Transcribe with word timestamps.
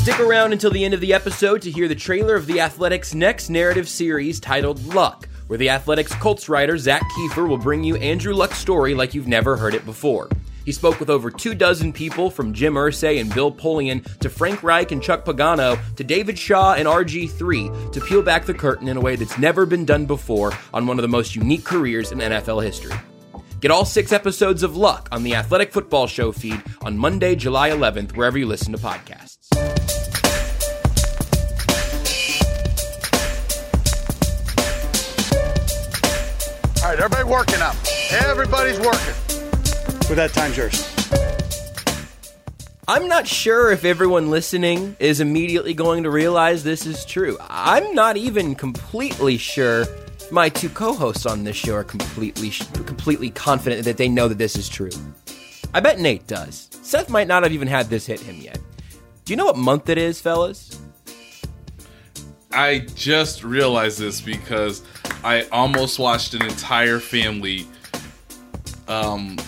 Stick 0.00 0.18
around 0.20 0.52
until 0.52 0.70
the 0.70 0.84
end 0.84 0.94
of 0.94 1.00
the 1.00 1.12
episode 1.12 1.62
to 1.62 1.70
hear 1.70 1.88
the 1.88 1.94
trailer 1.94 2.34
of 2.34 2.46
The 2.46 2.60
Athletic's 2.60 3.14
next 3.14 3.50
narrative 3.50 3.88
series 3.88 4.38
titled 4.38 4.94
Luck, 4.94 5.28
where 5.46 5.58
The 5.58 5.68
Athletic's 5.70 6.14
Colts 6.14 6.48
writer 6.48 6.78
Zach 6.78 7.02
Kiefer 7.12 7.48
will 7.48 7.58
bring 7.58 7.82
you 7.82 7.96
Andrew 7.96 8.32
Luck's 8.34 8.58
story 8.58 8.94
like 8.94 9.12
you've 9.12 9.28
never 9.28 9.56
heard 9.56 9.74
it 9.74 9.84
before. 9.84 10.28
He 10.64 10.72
spoke 10.72 11.00
with 11.00 11.10
over 11.10 11.30
two 11.30 11.54
dozen 11.54 11.92
people 11.92 12.30
from 12.30 12.54
Jim 12.54 12.74
Irsay 12.74 13.20
and 13.20 13.34
Bill 13.34 13.50
Polian 13.50 14.04
to 14.20 14.28
Frank 14.30 14.62
Reich 14.62 14.92
and 14.92 15.02
Chuck 15.02 15.24
Pagano 15.24 15.78
to 15.96 16.04
David 16.04 16.38
Shaw 16.38 16.74
and 16.74 16.86
RG3 16.86 17.92
to 17.92 18.00
peel 18.00 18.22
back 18.22 18.44
the 18.44 18.54
curtain 18.54 18.88
in 18.88 18.96
a 18.96 19.00
way 19.00 19.16
that's 19.16 19.38
never 19.38 19.66
been 19.66 19.84
done 19.84 20.06
before 20.06 20.52
on 20.72 20.86
one 20.86 20.98
of 20.98 21.02
the 21.02 21.08
most 21.08 21.34
unique 21.34 21.64
careers 21.64 22.12
in 22.12 22.18
NFL 22.18 22.62
history. 22.62 22.94
Get 23.60 23.70
all 23.70 23.84
six 23.84 24.10
episodes 24.10 24.62
of 24.62 24.74
Luck 24.74 25.10
on 25.12 25.22
the 25.22 25.34
Athletic 25.34 25.70
Football 25.70 26.06
Show 26.06 26.32
feed 26.32 26.62
on 26.80 26.96
Monday, 26.96 27.34
July 27.34 27.68
11th, 27.68 28.16
wherever 28.16 28.38
you 28.38 28.46
listen 28.46 28.72
to 28.72 28.78
podcasts. 28.78 29.36
All 36.82 36.88
right, 36.88 36.98
everybody 36.98 37.24
working 37.24 37.60
up. 37.60 37.76
Everybody's 38.10 38.80
working. 38.80 39.14
With 40.08 40.16
that, 40.16 40.30
time's 40.32 40.56
yours. 40.56 40.96
I'm 42.88 43.08
not 43.08 43.28
sure 43.28 43.70
if 43.70 43.84
everyone 43.84 44.30
listening 44.30 44.96
is 44.98 45.20
immediately 45.20 45.74
going 45.74 46.04
to 46.04 46.10
realize 46.10 46.64
this 46.64 46.86
is 46.86 47.04
true. 47.04 47.36
I'm 47.50 47.94
not 47.94 48.16
even 48.16 48.54
completely 48.54 49.36
sure 49.36 49.84
my 50.32 50.48
two 50.48 50.68
co-hosts 50.68 51.26
on 51.26 51.44
this 51.44 51.56
show 51.56 51.74
are 51.74 51.84
completely 51.84 52.50
completely 52.84 53.30
confident 53.30 53.84
that 53.84 53.96
they 53.96 54.08
know 54.08 54.28
that 54.28 54.38
this 54.38 54.56
is 54.56 54.68
true. 54.68 54.90
I 55.74 55.80
bet 55.80 55.98
Nate 55.98 56.26
does. 56.26 56.68
Seth 56.82 57.10
might 57.10 57.28
not 57.28 57.42
have 57.42 57.52
even 57.52 57.68
had 57.68 57.88
this 57.88 58.06
hit 58.06 58.20
him 58.20 58.36
yet. 58.36 58.58
Do 59.24 59.32
you 59.32 59.36
know 59.36 59.46
what 59.46 59.56
month 59.56 59.88
it 59.88 59.98
is, 59.98 60.20
fellas? 60.20 60.80
I 62.52 62.80
just 62.94 63.44
realized 63.44 64.00
this 64.00 64.20
because 64.20 64.82
I 65.22 65.42
almost 65.52 65.98
watched 65.98 66.34
an 66.34 66.42
entire 66.42 66.98
family 66.98 67.66
um 68.88 69.38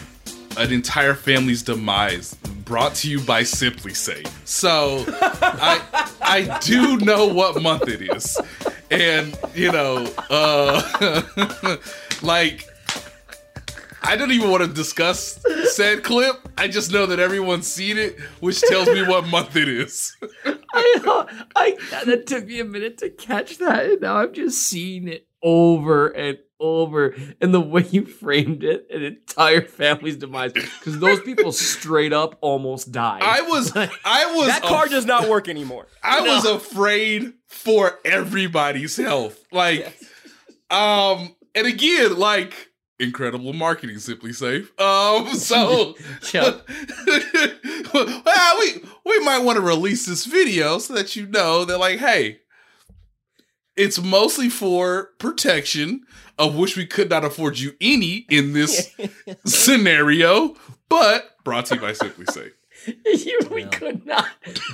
an 0.57 0.73
entire 0.73 1.15
family's 1.15 1.63
demise 1.63 2.35
brought 2.65 2.95
to 2.95 3.11
you 3.11 3.21
by 3.21 3.43
SimpliSafe. 3.43 4.31
So 4.47 5.05
I 5.09 5.83
I 6.23 6.59
do 6.61 6.97
know 6.99 7.27
what 7.27 7.61
month 7.61 7.89
it 7.89 8.03
is. 8.03 8.39
And 8.93 9.37
you 9.55 9.73
know, 9.73 10.07
uh 10.31 11.79
like 12.23 12.69
I 14.05 14.17
don't 14.17 14.33
even 14.33 14.51
want 14.51 14.65
to 14.65 14.69
discuss 14.69 15.43
said 15.73 16.03
clip. 16.05 16.37
I 16.59 16.69
just 16.69 16.93
know 16.93 17.07
that 17.07 17.19
everyone's 17.19 17.67
seen 17.67 17.97
it, 17.97 18.21
which 18.41 18.61
tells 18.61 18.89
me 18.89 19.03
what 19.03 19.27
month 19.27 19.57
it 19.57 19.69
is. 19.69 20.15
I, 20.75 21.39
I 21.57 22.05
that 22.05 22.27
took 22.27 22.47
me 22.47 22.61
a 22.61 22.65
minute 22.65 22.99
to 22.99 23.11
catch 23.11 23.59
that, 23.59 23.87
and 23.87 24.01
now 24.01 24.17
I'm 24.17 24.33
just 24.33 24.63
seeing 24.63 25.09
it 25.09 25.27
over 25.43 26.09
and 26.09 26.39
over. 26.61 27.15
And 27.41 27.53
the 27.53 27.61
way 27.61 27.87
you 27.91 28.07
framed 28.07 28.65
it, 28.65 28.87
an 28.91 29.03
entire 29.03 29.63
family's 29.63 30.17
demise, 30.17 30.53
because 30.53 30.99
those 30.99 31.21
people 31.21 31.53
straight 31.53 32.13
up 32.13 32.39
almost 32.41 32.93
died. 32.93 33.23
I 33.23 33.43
was, 33.43 33.73
I 33.77 34.35
was. 34.35 34.47
That 34.49 34.63
car 34.63 34.89
does 34.89 35.07
not 35.07 35.29
work 35.29 35.49
anymore. 35.49 35.87
I 36.03 36.21
was 36.21 36.45
afraid 36.45 37.33
for 37.49 37.99
everybody's 38.05 38.97
health. 38.97 39.39
Like, 39.53 39.93
um, 40.71 41.35
and 41.55 41.67
again, 41.67 42.17
like 42.19 42.73
incredible 43.03 43.53
marketing, 43.53 43.97
SimpliSafe 43.97 44.69
Um, 44.81 45.35
so, 45.35 45.97
yeah. 46.33 46.59
well, 47.93 48.59
we 48.61 48.85
we 49.05 49.25
might 49.25 49.41
want 49.41 49.57
to 49.57 49.63
release 49.63 50.07
this 50.07 50.25
video 50.25 50.79
so 50.79 50.95
that 50.95 51.17
you 51.17 51.27
know 51.27 51.65
that, 51.65 51.79
like, 51.79 51.99
hey, 51.99 52.41
it's 53.77 54.01
mostly 54.01 54.49
for 54.49 55.11
protection, 55.19 56.03
of 56.39 56.57
which 56.57 56.77
we 56.77 56.87
could 56.87 57.11
not 57.11 57.25
afford 57.25 57.59
you 57.59 57.73
any 57.81 58.27
in 58.29 58.53
this 58.53 58.95
scenario, 59.47 60.55
but 60.89 61.43
brought 61.45 61.67
to 61.67 61.77
you 61.77 61.81
by 61.81 61.93
SimpliSafe. 61.93 62.53
You, 63.05 63.39
we 63.51 63.65
could 63.67 64.05
not. 64.07 64.29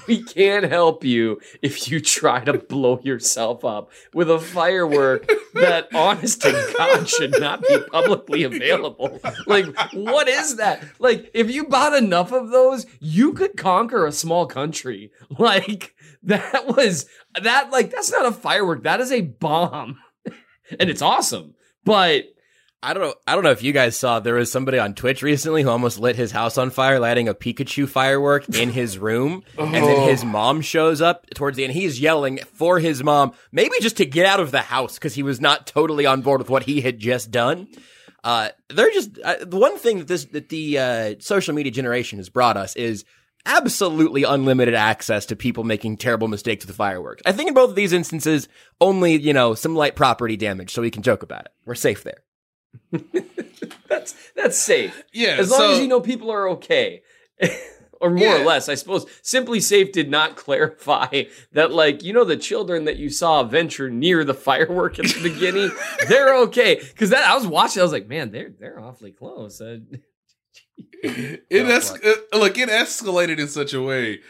We 0.07 0.23
can't 0.23 0.65
help 0.65 1.05
you 1.05 1.41
if 1.61 1.91
you 1.91 2.01
try 2.01 2.43
to 2.45 2.55
blow 2.55 3.01
yourself 3.03 3.65
up 3.65 3.91
with 4.15 4.31
a 4.31 4.39
firework 4.39 5.29
that, 5.55 5.89
honest 5.95 6.43
to 6.43 6.75
God, 6.77 7.09
should 7.09 7.39
not 7.39 7.63
be 7.63 7.79
publicly 7.91 8.45
available. 8.45 9.21
Like, 9.47 9.67
what 9.93 10.29
is 10.29 10.57
that? 10.57 10.85
Like, 10.99 11.31
if 11.35 11.51
you 11.51 11.65
bought 11.65 11.95
enough 11.95 12.33
of 12.33 12.51
those, 12.51 12.87
you 13.01 13.33
could 13.33 13.57
conquer 13.57 14.07
a 14.07 14.13
small 14.13 14.47
country. 14.47 15.11
Like, 15.39 15.95
that 16.29 16.67
was 16.67 17.07
that. 17.41 17.71
Like, 17.71 17.91
that's 17.91 18.11
not 18.11 18.27
a 18.27 18.33
firework. 18.33 18.85
That 18.85 19.01
is 19.01 19.13
a 19.13 19.21
bomb, 19.23 19.99
and 20.79 20.89
it's 20.89 21.03
awesome. 21.03 21.55
But 21.85 22.25
I 22.83 22.95
don't 22.95 23.03
know. 23.03 23.15
I 23.27 23.35
don't 23.35 23.43
know 23.43 23.51
if 23.51 23.63
you 23.63 23.73
guys 23.73 23.99
saw. 23.99 24.21
There 24.21 24.35
was 24.35 24.53
somebody 24.53 24.79
on 24.79 24.95
Twitch 24.95 25.23
recently 25.23 25.63
who 25.63 25.69
almost 25.69 25.99
lit 25.99 26.15
his 26.15 26.31
house 26.31 26.57
on 26.59 26.71
fire, 26.71 27.01
lighting 27.01 27.29
a 27.29 27.35
Pikachu 27.35 27.89
firework 27.89 28.49
in 28.49 28.71
his 28.71 28.99
room, 28.99 29.43
and 29.59 29.75
then 29.75 30.09
his 30.09 30.25
mom 30.25 30.61
shows 30.61 31.01
up 31.01 31.29
towards 31.31 31.57
the 31.57 31.65
end. 31.65 31.73
He's 31.73 32.01
yelling 32.01 32.39
for 32.55 32.79
his 32.79 33.03
mom, 33.03 33.33
maybe 33.51 33.75
just 33.81 33.97
to 33.97 34.07
get 34.07 34.27
out 34.27 34.39
of 34.39 34.53
the 34.53 34.61
house 34.61 34.95
because 34.95 35.15
he 35.15 35.25
was 35.25 35.41
not 35.41 35.67
totally 35.67 36.07
on 36.07 36.23
board 36.23 36.41
with 36.41 36.51
what 36.51 36.63
he 36.63 36.81
had 36.81 37.01
just 37.01 37.33
done. 37.33 37.67
Uh, 38.23 38.51
they're 38.69 38.91
just 38.91 39.19
uh, 39.25 39.37
the 39.45 39.57
one 39.57 39.79
thing 39.79 39.99
that 39.99 40.09
this 40.09 40.27
that 40.27 40.49
the 40.49 40.79
uh, 40.79 41.15
social 41.19 41.55
media 41.55 41.73
generation 41.73 42.19
has 42.19 42.29
brought 42.29 42.57
us 42.57 42.77
is 42.77 43.05
absolutely 43.49 44.23
unlimited 44.23 44.75
access 44.75 45.27
to 45.27 45.37
people 45.37 45.65
making 45.65 45.97
terrible 45.97 46.29
mistakes 46.29 46.67
with 46.67 46.77
fireworks. 46.77 47.23
I 47.27 47.33
think 47.33 47.49
in 47.49 47.55
both 47.55 47.71
of 47.71 47.77
these 47.77 47.93
instances, 47.93 48.49
only 48.81 49.21
you 49.21 49.33
know 49.33 49.55
some 49.55 49.75
light 49.75 49.97
property 49.97 50.37
damage, 50.37 50.73
so 50.73 50.83
we 50.83 50.91
can 50.91 51.03
joke 51.03 51.25
about 51.25 51.47
it. 51.47 51.53
We're 51.65 51.75
safe 51.75 52.05
there. 52.05 52.23
that's 53.89 54.15
that's 54.37 54.59
safe. 54.59 55.03
Yeah, 55.13 55.37
as 55.39 55.51
long 55.51 55.61
so- 55.61 55.73
as 55.73 55.81
you 55.81 55.89
know 55.89 56.01
people 56.01 56.31
are 56.31 56.51
okay. 56.51 57.03
or 58.01 58.11
more 58.11 58.37
or 58.37 58.45
less, 58.45 58.69
I 58.69 58.75
suppose. 58.75 59.07
SimpliSafe 59.23 59.93
did 59.93 60.11
not 60.11 60.37
clarify 60.37 61.25
that, 61.53 61.73
like, 61.73 62.03
you 62.03 62.13
know, 62.13 62.25
the 62.25 62.37
children 62.37 62.85
that 62.85 62.97
you 62.97 63.11
saw 63.11 63.43
venture 63.43 63.91
near 63.91 64.25
the 64.25 64.35
firework 64.35 64.99
at 64.99 65.07
the 65.07 65.23
beginning, 65.23 65.71
they're 66.09 66.37
okay. 66.43 66.77
Because 66.77 67.11
that 67.11 67.29
I 67.29 67.35
was 67.35 67.47
watching, 67.47 67.81
I 67.81 67.85
was 67.85 67.93
like, 67.93 68.09
man, 68.09 68.31
they're 68.31 68.51
they're 68.59 68.81
awfully 68.81 69.13
close. 69.13 69.61
Uh, 69.61 69.79
it 71.03 71.45
es- 71.67 71.93
uh, 71.93 72.37
look 72.39 72.59
it 72.59 72.69
escalated 72.69 73.39
in 73.39 73.49
such 73.49 73.73
a 73.75 73.83
way 73.83 74.21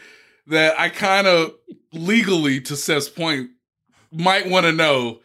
that 0.47 0.79
I 0.79 0.89
kind 0.89 1.27
of 1.27 1.53
legally, 1.93 2.59
to 2.61 2.75
Seth's 2.75 3.09
point, 3.09 3.51
might 4.11 4.47
want 4.49 4.65
to 4.65 4.71
know 4.71 5.19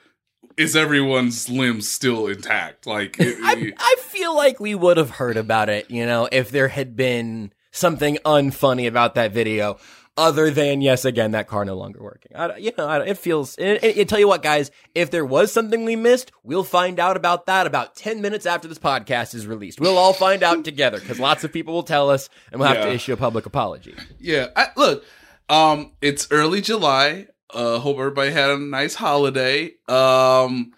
is 0.56 0.76
everyone's 0.76 1.48
limbs 1.50 1.88
still 1.90 2.26
intact? 2.28 2.86
Like, 2.86 3.16
it- 3.20 3.36
I, 3.42 3.72
I 3.76 3.96
feel 4.02 4.34
like 4.36 4.60
we 4.60 4.74
would 4.74 4.96
have 4.96 5.10
heard 5.10 5.36
about 5.36 5.68
it, 5.68 5.90
you 5.90 6.06
know, 6.06 6.28
if 6.30 6.50
there 6.50 6.68
had 6.68 6.94
been 6.96 7.52
something 7.74 8.18
unfunny 8.24 8.86
about 8.86 9.14
that 9.16 9.32
video, 9.32 9.78
other 10.16 10.50
than 10.50 10.80
yes, 10.80 11.04
again, 11.04 11.32
that 11.32 11.48
car 11.48 11.64
no 11.64 11.74
longer 11.74 12.00
working. 12.00 12.32
I, 12.34 12.56
you 12.56 12.72
know, 12.78 12.86
I, 12.86 13.04
it 13.04 13.18
feels. 13.18 13.56
And, 13.56 13.82
and, 13.82 13.98
and 13.98 14.08
tell 14.08 14.18
you 14.18 14.28
what, 14.28 14.42
guys, 14.42 14.70
if 14.94 15.10
there 15.10 15.24
was 15.24 15.52
something 15.52 15.84
we 15.84 15.96
missed, 15.96 16.30
we'll 16.44 16.64
find 16.64 17.00
out 17.00 17.16
about 17.16 17.46
that 17.46 17.66
about 17.66 17.96
ten 17.96 18.22
minutes 18.22 18.46
after 18.46 18.68
this 18.68 18.78
podcast 18.78 19.34
is 19.34 19.46
released. 19.46 19.80
We'll 19.80 19.98
all 19.98 20.12
find 20.12 20.42
out 20.42 20.64
together 20.64 21.00
because 21.00 21.18
lots 21.18 21.44
of 21.44 21.52
people 21.52 21.74
will 21.74 21.82
tell 21.82 22.10
us, 22.10 22.28
and 22.52 22.60
we'll 22.60 22.68
have 22.68 22.84
to 22.84 22.92
issue 22.92 23.12
a 23.12 23.16
public 23.16 23.44
apology. 23.46 23.94
yeah. 24.18 24.48
I, 24.56 24.68
look, 24.76 25.04
um, 25.48 25.92
it's 26.00 26.28
early 26.30 26.60
July. 26.60 27.26
Uh, 27.52 27.78
hope 27.78 27.98
everybody 27.98 28.30
had 28.32 28.50
a 28.50 28.58
nice 28.58 28.94
holiday. 28.94 29.72
Um, 29.88 30.72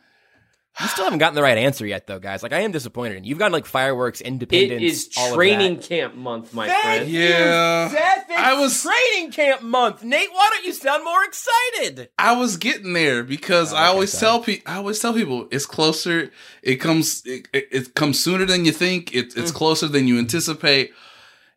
You 0.80 0.88
still 0.88 1.04
haven't 1.04 1.20
gotten 1.20 1.34
the 1.34 1.42
right 1.42 1.56
answer 1.56 1.86
yet, 1.86 2.06
though, 2.06 2.18
guys. 2.18 2.42
Like, 2.42 2.52
I 2.52 2.60
am 2.60 2.70
disappointed. 2.70 3.16
in 3.16 3.24
you. 3.24 3.30
You've 3.30 3.38
gotten 3.38 3.52
like 3.52 3.64
fireworks, 3.64 4.20
It 4.20 4.26
independence. 4.26 4.82
is 4.82 5.10
all 5.16 5.28
of 5.28 5.34
training 5.34 5.76
that. 5.76 5.88
camp 5.88 6.14
month, 6.14 6.52
my 6.52 6.68
Thank 6.68 6.82
friend. 6.82 7.10
you, 7.10 7.20
Yeah. 7.20 7.88
Seth. 7.88 8.24
It's 8.28 8.38
I 8.38 8.52
was- 8.60 8.82
training 8.82 9.32
camp 9.32 9.62
month. 9.62 10.04
Nate, 10.04 10.28
why 10.32 10.50
don't 10.52 10.64
you 10.66 10.72
sound 10.74 11.02
more 11.02 11.24
excited? 11.24 12.10
I 12.18 12.32
was 12.36 12.58
getting 12.58 12.92
there 12.92 13.22
because 13.22 13.72
Oh, 13.72 13.76
I 13.76 13.86
always 13.86 14.12
sorry. 14.12 14.20
tell 14.20 14.40
people, 14.40 14.72
I 14.72 14.76
always 14.76 14.98
tell 14.98 15.14
people, 15.14 15.48
it's 15.50 15.64
closer. 15.64 16.30
It 16.62 16.76
comes, 16.76 17.22
it, 17.24 17.48
it, 17.54 17.68
it 17.72 17.94
comes 17.94 18.20
sooner 18.20 18.44
than 18.44 18.64
you 18.66 18.72
think. 18.72 19.14
It, 19.14 19.34
Mm. 19.34 19.38
it's 19.42 19.52
closer 19.52 19.88
than 19.88 20.06
you 20.06 20.18
anticipate. 20.18 20.92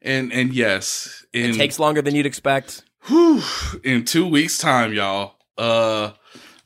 And 0.02 0.32
and 0.32 0.54
yes, 0.54 1.26
in, 1.34 1.50
It 1.52 1.56
takes 1.56 1.78
longer 1.78 2.02
than 2.02 2.16
you'd 2.16 2.26
expect. 2.26 2.84
whew, 3.08 3.42
in 3.84 4.06
two 4.06 4.26
weeks' 4.26 4.58
time, 4.58 4.94
y'all. 4.94 5.36
Uh, 5.58 6.12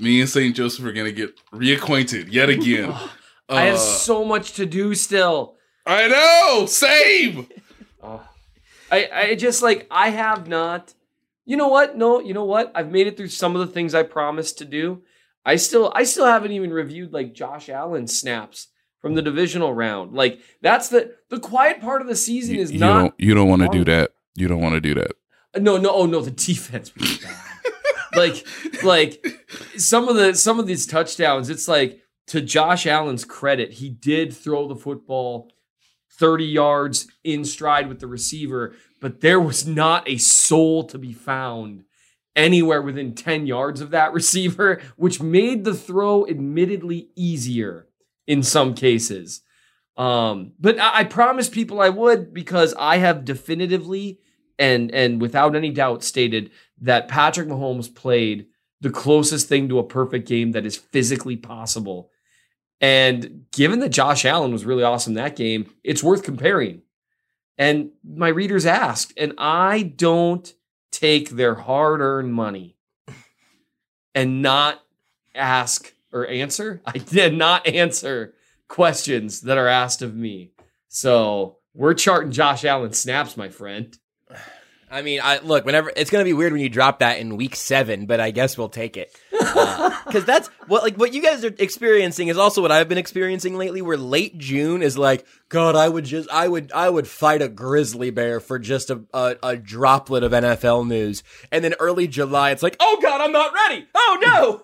me 0.03 0.19
and 0.21 0.29
Saint 0.29 0.55
Joseph 0.55 0.85
are 0.85 0.91
gonna 0.91 1.11
get 1.11 1.35
reacquainted 1.51 2.31
yet 2.31 2.49
again. 2.49 2.93
I 3.49 3.63
have 3.63 3.75
Uh, 3.75 3.79
so 3.79 4.23
much 4.25 4.53
to 4.53 4.65
do 4.65 4.93
still. 4.95 5.55
I 5.85 6.07
know. 6.07 6.65
Same. 6.65 7.47
I, 8.91 9.09
I 9.13 9.35
just 9.35 9.61
like 9.61 9.87
I 9.89 10.09
have 10.09 10.47
not. 10.47 10.93
You 11.45 11.57
know 11.57 11.67
what? 11.67 11.97
No, 11.97 12.21
you 12.21 12.33
know 12.33 12.45
what? 12.45 12.71
I've 12.75 12.91
made 12.91 13.07
it 13.07 13.17
through 13.17 13.27
some 13.29 13.55
of 13.55 13.65
the 13.65 13.73
things 13.73 13.93
I 13.93 14.03
promised 14.03 14.59
to 14.59 14.65
do. 14.65 15.01
I 15.45 15.55
still 15.57 15.91
I 15.95 16.03
still 16.03 16.25
haven't 16.25 16.51
even 16.51 16.71
reviewed 16.71 17.11
like 17.11 17.33
Josh 17.33 17.69
Allen 17.69 18.07
snaps 18.07 18.67
from 19.01 19.15
the 19.15 19.21
divisional 19.21 19.73
round. 19.73 20.13
Like 20.13 20.39
that's 20.61 20.87
the 20.89 21.15
the 21.29 21.39
quiet 21.39 21.81
part 21.81 22.01
of 22.01 22.07
the 22.07 22.15
season 22.15 22.55
is 22.55 22.71
not 22.71 23.13
you 23.17 23.33
don't 23.33 23.49
want 23.49 23.61
to 23.63 23.69
do 23.69 23.83
that. 23.85 24.11
You 24.35 24.47
don't 24.47 24.61
want 24.61 24.75
to 24.75 24.81
do 24.81 24.93
that. 24.95 25.11
no 25.57 25.77
no 25.77 25.91
oh 25.91 26.05
no 26.05 26.21
the 26.21 26.31
defense 26.49 26.93
was 26.95 27.17
bad. 27.17 27.35
Like 28.15 28.45
like 28.83 29.25
some 29.77 30.07
of 30.07 30.15
the 30.15 30.33
some 30.33 30.59
of 30.59 30.67
these 30.67 30.85
touchdowns 30.85 31.49
it's 31.49 31.67
like 31.67 32.01
to 32.27 32.41
Josh 32.41 32.85
Allen's 32.85 33.25
credit 33.25 33.73
he 33.73 33.89
did 33.89 34.33
throw 34.33 34.67
the 34.67 34.75
football 34.75 35.51
30 36.11 36.45
yards 36.45 37.07
in 37.23 37.43
stride 37.43 37.87
with 37.87 37.99
the 37.99 38.07
receiver 38.07 38.75
but 38.99 39.21
there 39.21 39.39
was 39.39 39.67
not 39.67 40.07
a 40.07 40.17
soul 40.17 40.83
to 40.85 40.97
be 40.97 41.13
found 41.13 41.83
anywhere 42.35 42.81
within 42.81 43.13
10 43.13 43.45
yards 43.47 43.81
of 43.81 43.91
that 43.91 44.13
receiver 44.13 44.81
which 44.95 45.21
made 45.21 45.63
the 45.63 45.73
throw 45.73 46.27
admittedly 46.27 47.09
easier 47.15 47.87
in 48.27 48.43
some 48.43 48.73
cases. 48.73 49.41
Um 49.97 50.53
but 50.59 50.79
I, 50.79 50.99
I 50.99 51.03
promised 51.03 51.51
people 51.51 51.81
I 51.81 51.89
would 51.89 52.33
because 52.33 52.73
I 52.79 52.97
have 52.97 53.25
definitively 53.25 54.19
and 54.57 54.91
and 54.91 55.21
without 55.21 55.55
any 55.55 55.71
doubt 55.71 56.03
stated 56.03 56.51
that 56.83 57.07
Patrick 57.07 57.47
Mahomes 57.47 57.93
played 57.93 58.47
the 58.81 58.89
closest 58.89 59.47
thing 59.47 59.69
to 59.69 59.79
a 59.79 59.87
perfect 59.87 60.27
game 60.27 60.51
that 60.51 60.65
is 60.65 60.75
physically 60.75 61.37
possible. 61.37 62.11
And 62.81 63.45
given 63.51 63.79
that 63.79 63.89
Josh 63.89 64.25
Allen 64.25 64.51
was 64.51 64.65
really 64.65 64.83
awesome 64.83 65.13
that 65.13 65.37
game, 65.37 65.73
it's 65.83 66.03
worth 66.03 66.23
comparing. 66.23 66.81
And 67.57 67.91
my 68.03 68.27
readers 68.27 68.65
asked, 68.65 69.13
and 69.15 69.33
I 69.37 69.83
don't 69.83 70.53
take 70.91 71.29
their 71.29 71.55
hard-earned 71.55 72.33
money 72.33 72.75
and 74.13 74.41
not 74.41 74.83
ask 75.33 75.93
or 76.11 76.27
answer. 76.27 76.81
I 76.85 76.97
did 76.97 77.33
not 77.33 77.65
answer 77.65 78.33
questions 78.67 79.41
that 79.41 79.57
are 79.57 79.67
asked 79.67 80.01
of 80.01 80.15
me. 80.15 80.51
So 80.89 81.59
we're 81.73 81.93
charting 81.93 82.31
Josh 82.31 82.65
Allen 82.65 82.91
snaps, 82.91 83.37
my 83.37 83.47
friend. 83.47 83.97
I 84.93 85.01
mean, 85.01 85.21
I 85.23 85.39
look. 85.39 85.65
Whenever 85.65 85.91
it's 85.95 86.11
gonna 86.11 86.23
be 86.23 86.33
weird 86.33 86.53
when 86.53 86.61
you 86.61 86.69
drop 86.69 86.99
that 86.99 87.17
in 87.17 87.35
week 87.35 87.55
seven, 87.55 88.05
but 88.05 88.19
I 88.19 88.29
guess 88.29 88.57
we'll 88.57 88.69
take 88.69 88.95
it 88.95 89.11
uh, 89.41 90.03
because 90.05 90.23
that's 90.23 90.49
what 90.67 90.83
like 90.83 90.97
what 90.97 91.13
you 91.13 91.21
guys 91.21 91.43
are 91.43 91.53
experiencing 91.57 92.27
is 92.27 92.37
also 92.37 92.61
what 92.61 92.71
I've 92.71 92.87
been 92.87 92.99
experiencing 92.99 93.57
lately. 93.57 93.81
Where 93.81 93.97
late 93.97 94.37
June 94.37 94.83
is 94.83 94.95
like, 94.95 95.25
God, 95.49 95.75
I 95.75 95.89
would 95.89 96.05
just, 96.05 96.29
I 96.29 96.47
would, 96.47 96.71
I 96.73 96.89
would 96.89 97.07
fight 97.07 97.41
a 97.41 97.47
grizzly 97.47 98.11
bear 98.11 98.39
for 98.39 98.59
just 98.59 98.91
a 98.91 99.01
a, 99.13 99.35
a 99.41 99.57
droplet 99.57 100.23
of 100.23 100.31
NFL 100.31 100.87
news, 100.87 101.23
and 101.51 101.63
then 101.63 101.73
early 101.79 102.07
July, 102.07 102.51
it's 102.51 102.63
like, 102.63 102.77
oh 102.79 102.99
God, 103.01 103.19
I'm 103.19 103.31
not 103.31 103.51
ready. 103.51 103.87
Oh 103.95 104.17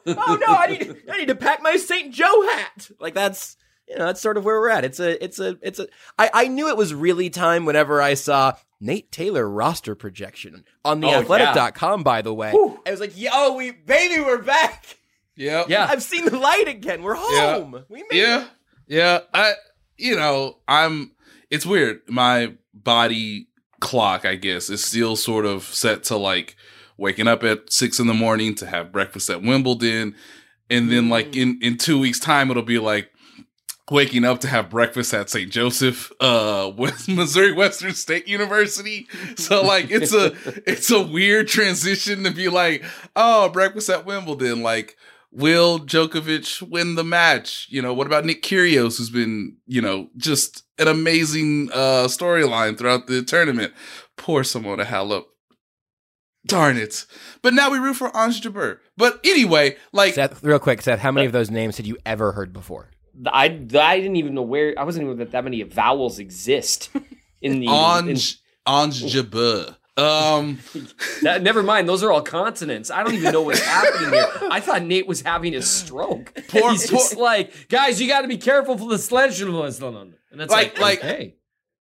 no, 0.05 0.15
oh 0.15 0.37
no, 0.39 0.53
I 0.53 0.67
need, 0.67 0.95
I 1.11 1.17
need 1.17 1.27
to 1.29 1.35
pack 1.35 1.63
my 1.63 1.77
Saint 1.77 2.13
Joe 2.13 2.43
hat. 2.43 2.91
Like 2.99 3.15
that's. 3.15 3.57
You 3.89 3.97
know, 3.97 4.05
that's 4.05 4.21
sort 4.21 4.37
of 4.37 4.45
where 4.45 4.59
we're 4.59 4.69
at. 4.69 4.85
It's 4.85 4.99
a, 4.99 5.23
it's 5.23 5.39
a, 5.39 5.57
it's 5.61 5.79
a. 5.79 5.87
I, 6.17 6.29
I 6.33 6.47
knew 6.47 6.69
it 6.69 6.77
was 6.77 6.93
really 6.93 7.29
time 7.29 7.65
whenever 7.65 8.01
I 8.01 8.13
saw 8.13 8.53
Nate 8.79 9.11
Taylor 9.11 9.49
roster 9.49 9.95
projection 9.95 10.63
on 10.85 10.99
the 10.99 11.07
Oh, 11.07 11.21
athletic.com, 11.21 12.03
by 12.03 12.21
the 12.21 12.33
way. 12.33 12.49
I 12.85 12.91
was 12.91 12.99
like, 12.99 13.17
yo, 13.19 13.55
we, 13.55 13.71
baby, 13.71 14.21
we're 14.21 14.41
back. 14.41 14.97
Yeah. 15.35 15.63
Yeah. 15.67 15.87
I've 15.89 16.03
seen 16.03 16.25
the 16.25 16.37
light 16.37 16.67
again. 16.67 17.01
We're 17.01 17.15
home. 17.17 17.83
We 17.89 18.03
made 18.09 18.19
Yeah. 18.19 18.41
it. 18.43 18.47
Yeah. 18.87 19.19
I 19.33 19.53
you 19.97 20.15
know, 20.15 20.57
I'm 20.67 21.11
it's 21.49 21.65
weird. 21.65 22.01
My 22.07 22.53
body 22.73 23.47
clock, 23.79 24.25
I 24.25 24.35
guess, 24.35 24.69
is 24.69 24.83
still 24.83 25.15
sort 25.15 25.45
of 25.45 25.63
set 25.63 26.03
to 26.05 26.17
like 26.17 26.55
waking 26.97 27.27
up 27.27 27.43
at 27.43 27.71
six 27.71 27.99
in 27.99 28.07
the 28.07 28.13
morning 28.13 28.55
to 28.55 28.65
have 28.65 28.91
breakfast 28.91 29.29
at 29.29 29.41
Wimbledon. 29.41 30.15
And 30.69 30.91
then 30.91 31.09
like 31.09 31.31
mm. 31.31 31.41
in, 31.41 31.59
in 31.61 31.77
two 31.77 31.99
weeks 31.99 32.19
time 32.19 32.51
it'll 32.51 32.63
be 32.63 32.79
like 32.79 33.11
waking 33.91 34.25
up 34.25 34.39
to 34.41 34.47
have 34.47 34.69
breakfast 34.69 35.13
at 35.13 35.29
St. 35.29 35.51
Joseph, 35.51 36.11
uh, 36.19 36.71
with 36.77 37.07
Missouri 37.07 37.53
Western 37.53 37.93
State 37.93 38.27
University. 38.27 39.07
So 39.35 39.61
like, 39.61 39.89
it's 39.89 40.13
a, 40.13 40.33
it's 40.69 40.91
a 40.91 41.01
weird 41.01 41.47
transition 41.47 42.23
to 42.23 42.31
be 42.31 42.49
like, 42.49 42.83
oh, 43.15 43.49
breakfast 43.49 43.89
at 43.89 44.05
Wimbledon. 44.05 44.61
Like, 44.61 44.97
will 45.31 45.79
Djokovic 45.79 46.61
win 46.69 46.95
the 46.95 47.03
match? 47.03 47.67
You 47.69 47.81
know, 47.81 47.93
what 47.93 48.07
about 48.07 48.25
Nick 48.25 48.41
Kyrgios, 48.43 48.97
who's 48.97 49.09
been, 49.09 49.57
you 49.67 49.81
know, 49.81 50.09
just 50.17 50.63
an 50.77 50.87
amazing, 50.87 51.69
uh, 51.71 52.07
storyline 52.07 52.77
throughout 52.77 53.07
the 53.07 53.23
tournament. 53.23 53.73
Poor 54.17 54.43
Simona 54.43 54.85
Halep. 54.85 55.23
Darn 56.45 56.77
it. 56.77 57.05
But 57.41 57.53
now 57.53 57.69
we 57.69 57.79
root 57.79 57.95
for 57.95 58.15
Ange 58.15 58.41
Jabeur. 58.41 58.79
But 58.97 59.19
anyway, 59.23 59.75
like, 59.91 60.13
Seth, 60.13 60.41
real 60.43 60.57
quick, 60.57 60.81
Seth, 60.81 60.99
how 60.99 61.11
many 61.11 61.25
of 61.25 61.33
those 61.33 61.51
names 61.51 61.77
had 61.77 61.85
you 61.85 61.97
ever 62.05 62.31
heard 62.31 62.53
before? 62.53 62.91
I, 63.25 63.45
I 63.45 63.99
didn't 63.99 64.15
even 64.15 64.33
know 64.33 64.41
where 64.43 64.73
I 64.77 64.83
wasn't 64.83 65.05
even 65.05 65.17
that 65.17 65.31
that 65.31 65.43
many 65.43 65.61
vowels 65.63 66.19
exist 66.19 66.89
in 67.41 67.59
the 67.59 67.67
in- 67.67 68.09
Ange, 68.09 68.39
Ange 68.67 69.11
Um, 69.97 70.59
that, 71.23 71.41
never 71.41 71.61
mind, 71.61 71.89
those 71.89 72.03
are 72.03 72.11
all 72.11 72.21
consonants. 72.21 72.89
I 72.89 73.03
don't 73.03 73.13
even 73.15 73.33
know 73.33 73.41
what's 73.41 73.59
happening 73.65 74.11
here. 74.13 74.27
I 74.49 74.61
thought 74.61 74.83
Nate 74.83 75.07
was 75.07 75.21
having 75.21 75.53
a 75.55 75.61
stroke. 75.61 76.33
Poor- 76.47 76.71
He's 76.71 76.89
just 76.89 77.17
like, 77.17 77.67
guys, 77.67 77.99
you 78.01 78.07
got 78.07 78.21
to 78.21 78.27
be 78.29 78.37
careful 78.37 78.77
for 78.77 78.87
the 78.89 78.97
sledge. 78.97 79.41
And 79.41 79.51
it's 79.51 80.51
Like- 80.51 80.79
like, 80.79 80.79
like- 80.79 81.01
hey, 81.01 81.35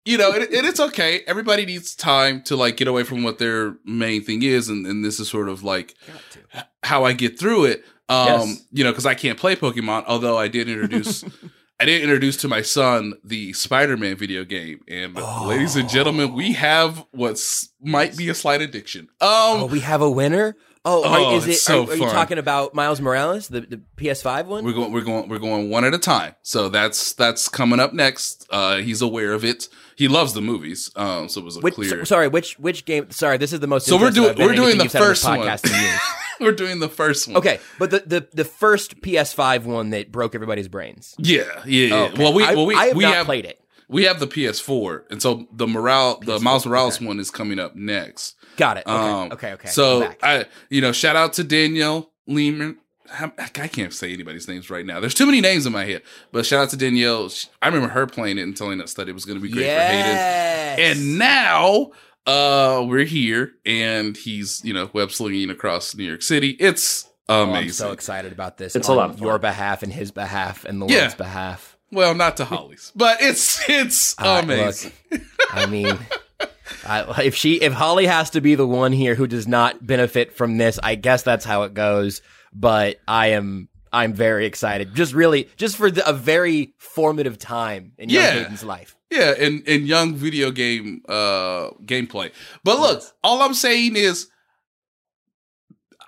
you 0.04 0.16
know, 0.16 0.32
it, 0.32 0.50
it, 0.52 0.64
it's 0.64 0.80
okay. 0.80 1.20
Everybody 1.26 1.66
needs 1.66 1.94
time 1.94 2.42
to 2.44 2.56
like 2.56 2.76
get 2.78 2.88
away 2.88 3.02
from 3.04 3.22
what 3.24 3.38
their 3.38 3.76
main 3.84 4.22
thing 4.24 4.42
is, 4.42 4.68
and, 4.70 4.86
and 4.86 5.04
this 5.04 5.20
is 5.20 5.28
sort 5.28 5.48
of 5.50 5.62
like 5.62 5.94
how 6.82 7.04
I 7.04 7.12
get 7.12 7.38
through 7.38 7.66
it. 7.66 7.84
Um, 8.08 8.26
Yes. 8.26 8.62
you 8.72 8.84
know, 8.84 8.90
because 8.90 9.06
I 9.06 9.14
can't 9.14 9.38
play 9.38 9.54
Pokemon, 9.56 10.04
although 10.06 10.36
I 10.38 10.48
did 10.48 10.68
introduce, 10.68 11.24
I 11.80 11.84
did 11.84 12.02
introduce 12.02 12.36
to 12.38 12.48
my 12.48 12.62
son 12.62 13.14
the 13.22 13.52
Spider-Man 13.52 14.16
video 14.16 14.44
game, 14.44 14.80
and 14.88 15.14
ladies 15.46 15.76
and 15.76 15.88
gentlemen, 15.88 16.32
we 16.34 16.52
have 16.54 17.04
what's 17.12 17.68
might 17.80 18.16
be 18.16 18.28
a 18.28 18.34
slight 18.34 18.62
addiction. 18.62 19.08
Um, 19.20 19.28
Oh, 19.30 19.66
we 19.70 19.80
have 19.80 20.00
a 20.02 20.10
winner? 20.10 20.56
Oh, 20.84 21.02
Oh, 21.04 21.32
are, 21.32 21.36
is 21.36 21.46
it? 21.46 21.54
so 21.58 21.84
are, 21.86 21.90
are 21.90 21.96
you 21.96 22.08
talking 22.08 22.38
about 22.38 22.72
Miles 22.74 23.00
Morales, 23.00 23.48
the, 23.48 23.60
the 23.60 23.80
PS5 23.96 24.46
one? 24.46 24.64
we're 24.64 24.72
going, 24.72 24.90
we're 24.90 25.02
going, 25.02 25.28
we're 25.28 25.38
going 25.38 25.68
one 25.70 25.84
at 25.84 25.92
a 25.92 25.98
time. 25.98 26.34
So 26.42 26.68
that's 26.70 27.12
that's 27.12 27.48
coming 27.48 27.78
up 27.78 27.92
next. 27.92 28.46
Uh, 28.50 28.76
he's 28.78 29.02
aware 29.02 29.32
of 29.34 29.44
it. 29.44 29.68
He 29.96 30.08
loves 30.08 30.32
the 30.32 30.40
movies. 30.40 30.90
Um, 30.96 31.28
so 31.28 31.40
it 31.40 31.44
was 31.44 31.56
a 31.58 31.60
Which, 31.60 31.74
clear. 31.74 31.90
so- 31.90 32.04
sorry, 32.04 32.28
which 32.28 32.58
which 32.58 32.86
game? 32.86 33.10
Sorry, 33.10 33.36
this 33.36 33.52
is 33.52 33.60
the 33.60 33.66
most. 33.66 33.86
So 33.86 33.98
we're 34.00 34.10
doing- 34.10 34.36
we're 34.38 34.54
doing 34.54 34.78
the 34.78 34.84
you've 34.84 34.92
said 34.92 35.02
on 35.02 35.08
this 35.10 35.22
first 35.22 35.24
one. 35.24 35.40
podcast 35.40 35.70
years. 35.70 36.00
we're 36.40 36.52
doing 36.52 36.80
the 36.80 36.88
first 36.88 37.28
one. 37.28 37.36
Okay, 37.36 37.60
but 37.78 37.90
the, 37.90 38.00
the 38.00 38.28
the 38.32 38.44
first 38.44 39.00
PS5 39.00 39.64
one 39.64 39.90
that 39.90 40.12
broke 40.12 40.34
everybody's 40.34 40.68
brains. 40.68 41.14
Yeah, 41.18 41.44
yeah. 41.66 41.86
yeah. 41.86 41.94
Okay. 42.04 42.22
Well, 42.22 42.32
we 42.32 42.42
well 42.42 42.66
we 42.66 42.74
I 42.74 42.86
have 42.86 42.96
we 42.96 43.04
have 43.04 43.26
played 43.26 43.44
it. 43.44 43.60
we 43.88 44.04
have 44.04 44.20
the 44.20 44.26
PS4, 44.26 45.04
and 45.10 45.22
so 45.22 45.46
the 45.52 45.66
Morale 45.66 46.20
the 46.20 46.38
Miles 46.40 46.66
Morales 46.66 47.00
one 47.00 47.20
is 47.20 47.30
coming 47.30 47.58
up 47.58 47.74
next. 47.76 48.36
Got 48.56 48.78
it. 48.78 48.86
Okay, 48.86 48.92
Um, 48.92 49.32
okay, 49.32 49.52
okay. 49.52 49.68
So. 49.68 50.12
I, 50.22 50.46
you 50.68 50.80
know, 50.80 50.90
shout 50.90 51.14
out 51.14 51.34
to 51.34 51.44
Danielle 51.44 52.10
Lehman. 52.26 52.78
I 53.10 53.30
I 53.36 53.68
can't 53.68 53.92
say 53.92 54.12
anybody's 54.12 54.48
names 54.48 54.68
right 54.68 54.84
now. 54.84 55.00
There's 55.00 55.14
too 55.14 55.26
many 55.26 55.40
names 55.40 55.64
in 55.64 55.72
my 55.72 55.84
head. 55.84 56.02
But 56.32 56.44
shout 56.44 56.64
out 56.64 56.70
to 56.70 56.76
Danielle. 56.76 57.30
I 57.62 57.68
remember 57.68 57.88
her 57.88 58.06
playing 58.06 58.38
it 58.38 58.42
and 58.42 58.56
telling 58.56 58.80
us 58.80 58.94
that 58.94 59.08
it 59.08 59.12
was 59.12 59.24
going 59.24 59.38
to 59.38 59.42
be 59.42 59.50
great 59.50 59.64
yes. 59.64 60.76
for 60.76 60.82
Hayden. 60.82 60.98
And 60.98 61.18
now 61.18 61.92
uh 62.28 62.84
we're 62.86 63.04
here, 63.04 63.52
and 63.66 64.16
he's 64.16 64.62
you 64.64 64.72
know 64.74 64.90
web 64.92 65.10
slinging 65.10 65.50
across 65.50 65.94
New 65.96 66.04
York 66.04 66.22
City. 66.22 66.50
It's 66.60 67.06
Oh, 67.30 67.42
amazing. 67.44 67.66
I'm 67.66 67.72
so 67.72 67.92
excited 67.92 68.32
about 68.32 68.56
this. 68.56 68.74
It's 68.74 68.88
a 68.88 68.92
on 68.92 68.96
lot 68.96 69.10
of 69.10 69.16
fun. 69.18 69.26
your 69.26 69.38
behalf 69.38 69.82
and 69.82 69.92
his 69.92 70.10
behalf 70.12 70.64
and 70.64 70.80
the 70.80 70.86
Yeah. 70.86 71.00
world's 71.00 71.14
behalf. 71.16 71.76
well, 71.90 72.14
not 72.14 72.36
to 72.38 72.44
Holly's, 72.46 72.90
but 72.94 73.20
it's 73.20 73.68
it's 73.68 74.14
Uh, 74.18 74.40
amazing. 74.44 74.92
look, 75.10 75.20
I 75.50 75.66
mean, 75.66 75.98
I, 76.86 77.22
if 77.24 77.34
she, 77.34 77.54
if 77.56 77.72
Holly 77.72 78.06
has 78.06 78.30
to 78.30 78.40
be 78.40 78.54
the 78.54 78.66
one 78.66 78.92
here 78.92 79.14
who 79.14 79.26
does 79.26 79.46
not 79.48 79.86
benefit 79.86 80.36
from 80.36 80.56
this, 80.58 80.78
I 80.82 80.94
guess 80.94 81.22
that's 81.22 81.44
how 81.44 81.62
it 81.64 81.74
goes. 81.74 82.20
But 82.52 82.98
I 83.08 83.28
am, 83.28 83.68
I'm 83.92 84.12
very 84.14 84.46
excited. 84.46 84.94
Just 84.94 85.12
really, 85.14 85.48
just 85.56 85.76
for 85.76 85.90
the, 85.90 86.06
a 86.08 86.12
very 86.14 86.72
formative 86.78 87.38
time 87.38 87.92
in 87.98 88.08
young 88.10 88.22
Yeah. 88.24 88.30
Hayden's 88.42 88.64
life. 88.64 88.96
Yeah, 89.10 89.34
and 89.38 89.66
and 89.66 89.86
young 89.86 90.14
video 90.14 90.50
game 90.50 91.02
uh 91.08 91.70
gameplay. 91.84 92.30
But 92.62 92.78
look, 92.78 93.02
all 93.24 93.42
I'm 93.42 93.54
saying 93.54 93.96
is 93.96 94.28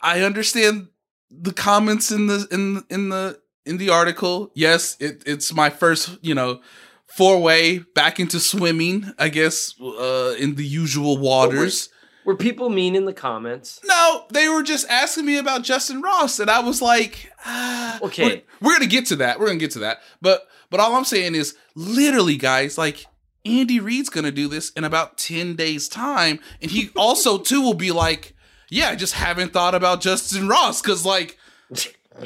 I 0.03 0.21
understand 0.21 0.89
the 1.31 1.53
comments 1.53 2.11
in 2.11 2.27
the 2.27 2.47
in 2.51 2.85
in 2.91 3.09
the 3.09 3.41
in 3.67 3.79
the 3.79 3.91
article. 3.91 4.51
Yes, 4.55 4.97
it, 5.01 5.23
it's 5.27 5.53
my 5.53 5.71
first, 5.71 6.19
you 6.23 6.35
know, 6.35 6.61
four-way 7.07 7.79
back 7.95 8.19
into 8.21 8.41
swimming, 8.41 9.13
I 9.19 9.29
guess, 9.29 9.75
uh 9.81 10.35
in 10.39 10.57
the 10.57 10.65
usual 10.65 11.17
waters. 11.19 11.89
Were 12.27 12.37
people 12.37 12.69
mean 12.69 12.95
in 12.95 13.07
the 13.07 13.15
comments? 13.15 13.81
No, 13.85 14.25
they 14.31 14.47
were 14.49 14.63
just 14.63 14.87
asking 14.91 15.25
me 15.25 15.39
about 15.39 15.63
Justin 15.63 16.03
Ross, 16.03 16.39
and 16.39 16.51
I 16.51 16.61
was 16.61 16.83
like, 16.83 17.33
ah, 17.47 17.99
Okay. 18.03 18.45
we're, 18.61 18.69
we're 18.69 18.73
gonna 18.75 18.87
get 18.91 19.07
to 19.07 19.17
that. 19.17 19.41
We're 19.41 19.47
gonna 19.47 19.59
get 19.59 19.71
to 19.73 19.81
that. 19.81 20.01
But 20.21 20.47
but 20.71 20.81
all 20.81 20.95
I'm 20.95 21.05
saying 21.05 21.35
is, 21.35 21.57
literally, 21.75 22.37
guys, 22.37 22.79
like 22.79 23.07
Andy 23.45 23.81
Reid's 23.81 24.09
gonna 24.09 24.31
do 24.31 24.49
this 24.49 24.71
in 24.71 24.85
about 24.85 25.19
ten 25.19 25.57
days' 25.57 25.89
time, 25.89 26.41
and 26.63 26.71
he 26.71 26.91
also 26.97 27.39
too 27.39 27.61
will 27.61 27.75
be 27.75 27.91
like, 27.93 28.35
yeah, 28.71 28.91
I 28.91 28.97
just 28.97 29.15
haven't 29.15 29.53
thought 29.53 29.75
about 29.75 30.01
Justin 30.01 30.49
Ross 30.49 30.81
because 30.81 31.05
like 31.05 31.37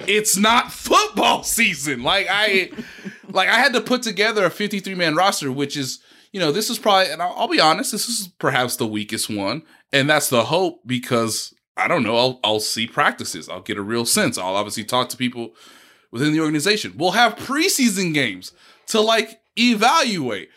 it's 0.06 0.36
not 0.36 0.72
football 0.72 1.42
season. 1.42 2.02
Like 2.02 2.26
I, 2.30 2.70
like 3.28 3.48
I 3.48 3.58
had 3.58 3.72
to 3.74 3.80
put 3.80 4.02
together 4.02 4.44
a 4.44 4.50
53 4.50 4.94
man 4.94 5.14
roster, 5.14 5.50
which 5.50 5.76
is, 5.76 6.00
you 6.32 6.40
know, 6.40 6.52
this 6.52 6.70
is 6.70 6.78
probably, 6.78 7.12
and 7.12 7.22
I'll, 7.22 7.34
I'll 7.36 7.48
be 7.48 7.60
honest, 7.60 7.92
this 7.92 8.08
is 8.08 8.28
perhaps 8.38 8.76
the 8.76 8.86
weakest 8.86 9.30
one, 9.30 9.62
and 9.92 10.08
that's 10.08 10.28
the 10.28 10.44
hope 10.44 10.80
because 10.86 11.54
I 11.76 11.88
don't 11.88 12.02
know, 12.02 12.16
I'll 12.16 12.40
I'll 12.44 12.60
see 12.60 12.86
practices, 12.86 13.48
I'll 13.48 13.62
get 13.62 13.78
a 13.78 13.82
real 13.82 14.04
sense, 14.04 14.38
I'll 14.38 14.56
obviously 14.56 14.84
talk 14.84 15.08
to 15.10 15.16
people 15.16 15.54
within 16.14 16.32
the 16.32 16.40
organization. 16.40 16.94
We'll 16.96 17.10
have 17.10 17.34
preseason 17.36 18.14
games 18.14 18.52
to 18.86 19.00
like 19.02 19.40
evaluate 19.58 20.48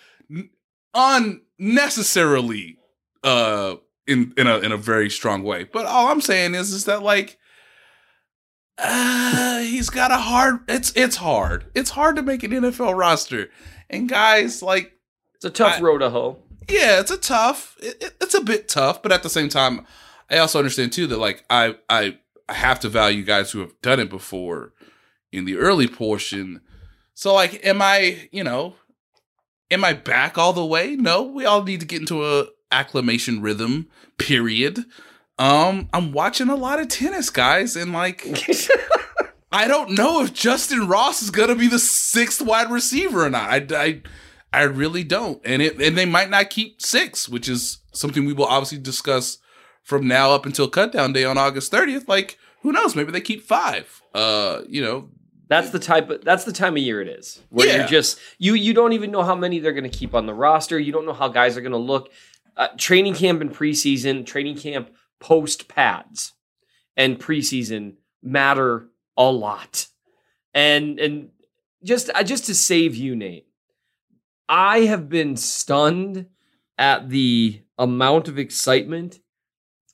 unnecessarily 0.94 2.78
uh 3.24 3.76
in 4.08 4.34
in 4.38 4.48
a 4.48 4.60
in 4.60 4.72
a 4.72 4.78
very 4.78 5.10
strong 5.10 5.44
way. 5.44 5.66
But 5.66 5.86
all 5.86 6.08
I'm 6.08 6.22
saying 6.22 6.56
is 6.56 6.72
is 6.72 6.86
that 6.86 7.04
like 7.04 7.38
uh, 8.78 9.60
he's 9.62 9.90
got 9.90 10.12
a 10.12 10.18
hard 10.18 10.60
it's 10.70 10.94
it's 10.96 11.18
hard. 11.18 11.66
It's 11.76 11.90
hard 11.90 12.16
to 12.16 12.22
make 12.22 12.44
an 12.44 12.52
NFL 12.52 12.96
roster. 12.98 13.50
And 13.90 14.08
guys, 14.08 14.62
like 14.62 14.94
It's 15.36 15.46
a 15.46 15.50
tough 15.50 15.80
I- 15.80 15.82
road 15.82 16.00
to 16.00 16.10
hoe. 16.12 16.38
yeah, 16.70 17.00
it's 17.00 17.12
a 17.12 17.18
tough. 17.18 17.76
It, 17.80 18.02
it- 18.04 18.18
it's 18.22 18.36
a 18.36 18.42
bit 18.44 18.68
tough, 18.70 19.02
but 19.02 19.12
at 19.12 19.24
the 19.24 19.30
same 19.30 19.50
time, 19.50 19.86
I 20.30 20.38
also 20.38 20.60
understand 20.60 20.94
too 20.94 21.08
that 21.08 21.18
like 21.18 21.44
I 21.50 21.76
I 21.90 22.20
I 22.48 22.54
have 22.54 22.80
to 22.82 22.90
value 22.90 23.24
guys 23.24 23.52
who 23.52 23.60
have 23.60 23.74
done 23.82 24.00
it 24.00 24.10
before 24.10 24.74
in 25.32 25.46
the 25.46 25.58
early 25.58 25.88
portion. 25.88 26.62
So 27.14 27.34
like, 27.34 27.66
am 27.66 27.82
I 27.82 28.30
you 28.32 28.44
know, 28.44 28.76
am 29.72 29.84
I 29.84 29.94
back 29.94 30.38
all 30.38 30.54
the 30.54 30.66
way? 30.66 30.96
No, 30.96 31.24
we 31.24 31.46
all 31.46 31.64
need 31.64 31.80
to 31.82 31.86
get 31.86 32.02
into 32.02 32.26
a 32.26 32.48
acclimation 32.72 33.42
rhythm. 33.42 33.88
Period. 34.18 34.86
Um, 35.40 35.90
I'm 35.94 36.12
watching 36.12 36.50
a 36.50 36.56
lot 36.56 36.80
of 36.80 36.88
tennis, 36.88 37.30
guys, 37.30 37.76
and 37.76 37.94
like. 37.94 38.28
I 39.52 39.68
don't 39.68 39.92
know 39.92 40.22
if 40.22 40.34
Justin 40.34 40.88
Ross 40.88 41.22
is 41.24 41.32
going 41.32 41.48
to 41.48 41.56
be 41.56 41.68
the 41.68 41.80
sixth 41.80 42.42
wide 42.42 42.70
receiver 42.70 43.26
or 43.26 43.30
not. 43.30 43.50
I, 43.50 43.66
I, 43.72 44.02
I 44.52 44.64
really 44.64 45.04
don't. 45.04 45.42
And 45.46 45.62
it 45.62 45.82
and 45.82 45.98
they 45.98 46.06
might 46.06 46.30
not 46.30 46.50
keep 46.50 46.82
six, 46.82 47.30
which 47.30 47.48
is 47.48 47.80
something 47.94 48.26
we 48.26 48.34
will 48.34 48.46
obviously 48.46 48.78
discuss 48.80 49.38
from 49.84 50.08
now 50.08 50.32
up 50.32 50.46
until 50.46 50.70
cutdown 50.70 51.14
day 51.14 51.24
on 51.24 51.38
August 51.38 51.72
30th. 51.72 52.10
Like, 52.10 52.38
who 52.62 52.74
knows? 52.74 52.96
Maybe 52.96 53.12
they 53.12 53.22
keep 53.22 53.42
five. 53.42 54.02
Uh, 54.14 54.62
you 54.68 54.82
know, 54.82 55.10
That's 55.50 55.70
the 55.70 55.80
type 55.80 56.10
of 56.10 56.24
that's 56.24 56.44
the 56.44 56.52
time 56.52 56.74
of 56.76 56.84
year 56.84 57.02
it 57.02 57.08
is. 57.08 57.42
Where 57.50 57.68
Yeah. 57.68 57.78
you're 57.78 57.88
just 57.88 58.20
you 58.38 58.54
you 58.54 58.74
don't 58.74 58.94
even 58.94 59.12
know 59.12 59.24
how 59.24 59.36
many 59.36 59.60
they're 59.60 59.74
going 59.74 59.90
to 59.90 59.98
keep 59.98 60.14
on 60.14 60.26
the 60.26 60.34
roster. 60.34 60.78
You 60.78 60.92
don't 60.92 61.06
know 61.06 61.14
how 61.14 61.28
guys 61.30 61.58
are 61.58 61.62
going 61.62 61.72
to 61.72 61.78
look. 61.78 62.12
Uh, 62.56 62.68
training 62.78 63.14
camp 63.14 63.40
and 63.40 63.54
preseason, 63.54 64.26
training 64.26 64.58
camp 64.58 64.90
post 65.20 65.68
pads, 65.68 66.34
and 66.96 67.20
preseason 67.20 67.94
matter 68.24 68.88
a 69.16 69.26
lot. 69.32 69.88
And 70.54 71.00
and 71.00 71.30
just 71.84 72.10
uh, 72.14 72.24
just 72.24 72.46
to 72.46 72.56
save 72.56 72.96
you, 72.96 73.16
Nate, 73.16 73.48
I 74.50 74.80
have 74.82 75.08
been 75.08 75.38
stunned 75.38 76.26
at 76.78 77.10
the 77.10 77.62
amount 77.78 78.28
of 78.28 78.38
excitement 78.40 79.20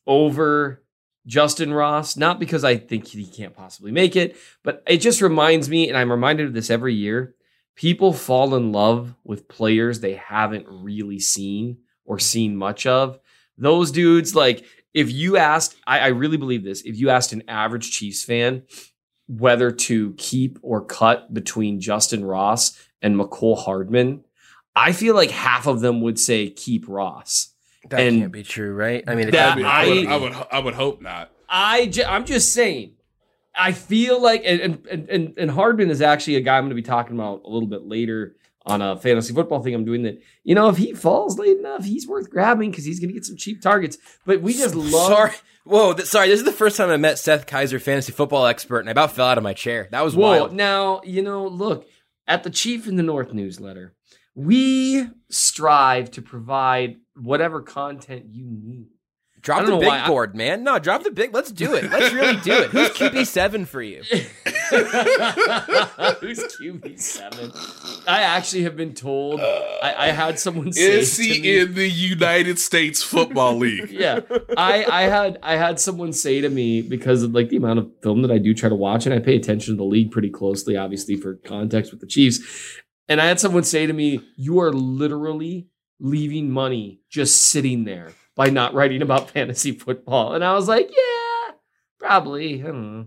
over 0.07 0.83
Justin 1.25 1.74
Ross. 1.74 2.18
Not 2.18 2.39
because 2.39 2.63
I 2.63 2.77
think 2.77 3.08
he 3.08 3.25
can't 3.25 3.56
possibly 3.56 3.92
make 3.92 4.15
it, 4.15 4.36
but 4.63 4.84
it 4.88 4.98
just 4.98 5.22
reminds 5.22 5.70
me, 5.70 5.88
and 5.88 5.98
I'm 5.98 6.12
reminded 6.12 6.48
of 6.48 6.53
this 6.53 6.70
every 6.70 6.94
year. 6.94 7.36
People 7.75 8.13
fall 8.13 8.56
in 8.56 8.72
love 8.72 9.15
with 9.24 9.48
players 9.48 10.00
they 10.00 10.13
haven't 10.15 10.68
really 10.70 11.20
seen 11.20 11.77
or 12.06 12.20
seen 12.20 12.56
much 12.56 12.86
of. 12.86 13.20
Those 13.58 13.92
dudes, 13.92 14.36
like, 14.36 14.65
if 14.94 15.12
you 15.12 15.38
asked, 15.38 15.75
I, 15.88 16.00
I 16.00 16.08
really 16.08 16.38
believe 16.38 16.63
this, 16.63 16.82
if 16.82 16.98
you 16.98 17.10
asked 17.10 17.34
an 17.34 17.44
average 17.48 17.92
Chiefs 17.92 18.24
fan 18.24 18.63
whether 19.27 19.72
to 19.72 20.13
keep 20.18 20.60
or 20.62 20.86
cut 20.86 21.34
between 21.34 21.80
Justin 21.80 22.24
Ross 22.25 22.77
and 23.01 23.15
Mecole 23.15 23.58
Hardman, 23.58 24.24
I 24.75 24.92
feel 24.92 25.15
like 25.15 25.32
half 25.32 25.65
of 25.65 25.82
them 25.82 26.01
would 26.01 26.20
say 26.20 26.50
keep 26.50 26.88
Ross. 26.88 27.52
That 27.90 28.00
And 28.02 28.20
can't 28.22 28.32
be 28.32 28.44
true, 28.44 28.74
right? 28.74 29.04
I 29.08 29.16
mean, 29.16 29.28
it 29.28 29.32
that- 29.32 29.54
I, 29.54 29.56
be. 29.56 29.63
I, 29.63 29.86
would, 29.88 30.08
I- 30.08 30.12
I 30.13 30.18
would, 30.18 30.48
I 30.54 30.60
would 30.60 30.74
hope 30.74 31.02
not. 31.02 31.32
I, 31.50 31.92
I'm 32.08 32.25
just 32.25 32.52
saying. 32.54 32.94
I 33.56 33.72
feel 33.72 34.20
like 34.20 34.42
and 34.46 34.80
and 34.90 35.10
and, 35.10 35.34
and 35.38 35.52
Hardman 35.52 35.92
is 35.92 36.02
actually 36.02 36.38
a 36.38 36.42
guy 36.42 36.58
I'm 36.58 36.63
going 36.63 36.70
to 36.70 36.75
be 36.75 36.82
talking 36.82 37.13
about 37.16 37.44
a 37.46 37.50
little 37.50 37.68
bit 37.68 37.84
later 37.84 38.36
on 38.66 38.82
a 38.82 38.98
fantasy 38.98 39.32
football 39.34 39.62
thing 39.62 39.75
I'm 39.75 39.86
doing 39.86 40.02
that. 40.04 40.20
You 40.44 40.56
know, 40.56 40.70
if 40.70 40.78
he 40.78 40.94
falls 40.94 41.38
late 41.38 41.60
enough, 41.60 41.84
he's 41.86 42.08
worth 42.08 42.32
grabbing 42.32 42.72
because 42.72 42.84
he's 42.86 43.00
going 43.00 43.10
to 43.10 43.13
get 43.13 43.25
some 43.25 43.38
cheap 43.38 43.62
targets. 43.62 44.00
But 44.25 44.42
we 44.42 44.54
just 44.54 44.74
love. 44.74 44.90
Sorry. 45.12 45.32
Whoa, 45.66 45.94
th- 45.94 46.08
sorry. 46.08 46.30
This 46.30 46.40
is 46.40 46.46
the 46.46 46.52
first 46.52 46.78
time 46.78 46.90
I 46.90 46.98
met 46.98 47.20
Seth 47.20 47.46
Keysor, 47.46 47.80
fantasy 47.80 48.12
football 48.12 48.48
expert, 48.48 48.80
and 48.80 48.90
I 48.90 48.92
about 48.94 49.12
fell 49.12 49.28
out 49.28 49.38
of 49.38 49.44
my 49.44 49.54
chair. 49.54 49.88
That 49.92 50.04
was 50.04 50.16
Whoa! 50.16 50.30
wild. 50.32 50.54
Now 50.54 51.02
you 51.04 51.22
know. 51.22 51.46
Look 51.46 51.88
at 52.28 52.44
the 52.44 52.50
Chief 52.50 52.88
in 52.88 52.96
the 52.96 53.04
North 53.04 53.34
newsletter. 53.34 53.94
We 54.36 55.08
strive 55.30 56.12
to 56.12 56.22
provide 56.22 56.98
whatever 57.16 57.62
content 57.62 58.25
you 58.30 58.46
need. 58.46 58.88
Drop 59.42 59.66
the 59.66 59.75
big 59.78 59.88
why 59.88 60.00
I- 60.00 60.08
board, 60.08 60.36
man. 60.36 60.63
No, 60.63 60.80
drop 60.80 61.04
the 61.04 61.12
big. 61.12 61.34
Let's 61.34 61.52
do 61.52 61.75
it. 61.75 61.92
Let's 61.92 62.13
really 62.13 62.38
do 62.38 62.54
it. 62.54 62.70
Who's 62.70 62.90
QB 62.92 63.28
seven 63.28 63.66
for 63.66 63.82
you? 63.82 64.02
Who's 66.22 66.40
QB 66.56 66.98
seven? 66.98 67.52
I 68.08 68.22
actually 68.22 68.63
have 68.63 68.78
been 68.78 68.94
told. 68.94 69.42
I, 69.42 69.94
I 69.98 70.08
had 70.12 70.40
someone 70.40 70.72
say 70.72 71.00
Is 71.00 71.18
to 71.18 71.24
he 71.24 71.42
me, 71.42 71.60
in 71.60 71.74
the 71.74 71.90
United 71.90 72.58
States 72.58 73.04
Football 73.04 73.58
League? 73.58 73.90
yeah, 73.92 74.22
I, 74.58 74.86
I 74.86 75.02
had 75.04 75.40
I 75.44 75.58
had 75.58 75.78
someone 75.78 76.13
say 76.13 76.40
to 76.40 76.48
me 76.50 76.82
because 76.82 77.22
of 77.22 77.34
like 77.34 77.50
the 77.50 77.58
amount 77.58 77.80
of 77.80 77.92
film 78.02 78.22
that 78.22 78.32
I 78.32 78.38
do 78.38 78.54
try 78.54 78.70
to 78.70 78.75
watch, 78.75 79.06
and 79.06 79.13
I 79.13 79.20
pay 79.20 79.36
attention 79.36 79.74
to 79.74 79.78
the 79.78 79.84
league 79.84 80.12
pretty 80.12 80.30
closely, 80.30 80.78
obviously 80.78 81.18
for 81.18 81.36
context 81.36 81.92
with 81.92 82.00
the 82.00 82.08
Chiefs. 82.08 82.40
And 83.07 83.19
I 83.19 83.25
had 83.25 83.39
someone 83.39 83.63
say 83.63 83.86
to 83.86 83.93
me, 83.93 84.22
"You 84.36 84.60
are 84.62 84.72
literally 84.72 85.67
leaving 86.00 86.50
money 86.50 87.01
just 87.10 87.41
sitting 87.41 87.83
there 87.83 88.12
by 88.36 88.50
not 88.50 88.74
writing 88.74 89.01
about 89.01 89.29
fantasy 89.31 89.72
football." 89.72 90.33
And 90.33 90.43
I 90.43 90.53
was 90.53 90.67
like, 90.67 90.89
"Yeah, 90.89 91.55
probably. 92.00 92.62
I 92.62 92.67
don't 92.67 92.98
know." 92.98 93.05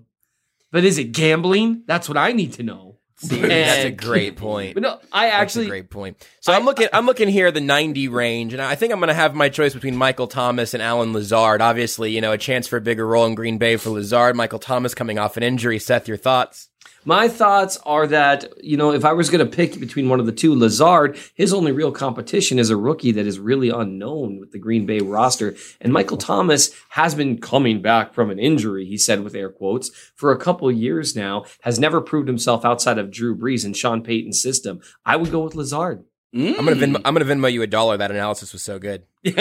But 0.72 0.84
is 0.84 0.98
it 0.98 1.12
gambling? 1.12 1.84
That's 1.86 2.08
what 2.08 2.18
I 2.18 2.32
need 2.32 2.54
to 2.54 2.62
know. 2.62 2.96
See, 3.18 3.40
that's 3.40 3.86
a 3.86 3.90
great 3.90 4.36
point. 4.36 4.74
But 4.74 4.82
no, 4.82 5.00
I 5.10 5.26
That's 5.26 5.32
a 5.32 5.36
actually 5.36 5.66
great 5.68 5.88
point. 5.88 6.28
So 6.40 6.52
I, 6.52 6.56
am 6.56 6.64
looking. 6.66 6.88
I'm 6.92 7.06
looking 7.06 7.28
here 7.28 7.50
the 7.50 7.62
90 7.62 8.08
range, 8.08 8.52
and 8.52 8.60
I 8.60 8.74
think 8.74 8.92
I'm 8.92 8.98
going 8.98 9.08
to 9.08 9.14
have 9.14 9.34
my 9.34 9.48
choice 9.48 9.72
between 9.72 9.96
Michael 9.96 10.26
Thomas 10.26 10.74
and 10.74 10.82
Allen 10.82 11.14
Lazard. 11.14 11.62
Obviously, 11.62 12.10
you 12.10 12.20
know, 12.20 12.32
a 12.32 12.38
chance 12.38 12.66
for 12.68 12.76
a 12.76 12.80
bigger 12.80 13.06
role 13.06 13.24
in 13.24 13.34
Green 13.34 13.56
Bay 13.56 13.76
for 13.76 13.88
Lazard. 13.88 14.36
Michael 14.36 14.58
Thomas 14.58 14.94
coming 14.94 15.18
off 15.18 15.38
an 15.38 15.42
injury. 15.42 15.78
Seth, 15.78 16.06
your 16.08 16.18
thoughts? 16.18 16.68
My 17.06 17.28
thoughts 17.28 17.78
are 17.86 18.08
that, 18.08 18.52
you 18.64 18.76
know, 18.76 18.92
if 18.92 19.04
I 19.04 19.12
was 19.12 19.30
going 19.30 19.48
to 19.48 19.56
pick 19.56 19.78
between 19.78 20.08
one 20.08 20.18
of 20.18 20.26
the 20.26 20.32
two, 20.32 20.56
Lazard, 20.56 21.16
his 21.34 21.54
only 21.54 21.70
real 21.70 21.92
competition 21.92 22.58
is 22.58 22.68
a 22.68 22.76
rookie 22.76 23.12
that 23.12 23.28
is 23.28 23.38
really 23.38 23.70
unknown 23.70 24.40
with 24.40 24.50
the 24.50 24.58
Green 24.58 24.86
Bay 24.86 24.98
roster. 24.98 25.54
And 25.80 25.92
Michael 25.92 26.16
Thomas 26.16 26.74
has 26.88 27.14
been 27.14 27.38
coming 27.40 27.80
back 27.80 28.12
from 28.12 28.28
an 28.28 28.40
injury, 28.40 28.86
he 28.86 28.98
said 28.98 29.22
with 29.22 29.36
air 29.36 29.50
quotes, 29.50 29.90
for 30.16 30.32
a 30.32 30.36
couple 30.36 30.70
years 30.72 31.14
now, 31.14 31.44
has 31.60 31.78
never 31.78 32.00
proved 32.00 32.26
himself 32.26 32.64
outside 32.64 32.98
of 32.98 33.12
Drew 33.12 33.36
Brees 33.38 33.64
and 33.64 33.76
Sean 33.76 34.02
Payton's 34.02 34.42
system. 34.42 34.80
I 35.04 35.14
would 35.14 35.30
go 35.30 35.44
with 35.44 35.54
Lazard. 35.54 36.04
I'm 36.34 36.54
gonna 36.56 36.72
Venmo, 36.72 37.00
I'm 37.04 37.14
gonna 37.14 37.24
Venmo 37.24 37.50
you 37.50 37.62
a 37.62 37.68
dollar. 37.68 37.96
That 37.96 38.10
analysis 38.10 38.52
was 38.52 38.62
so 38.62 38.80
good. 38.80 39.04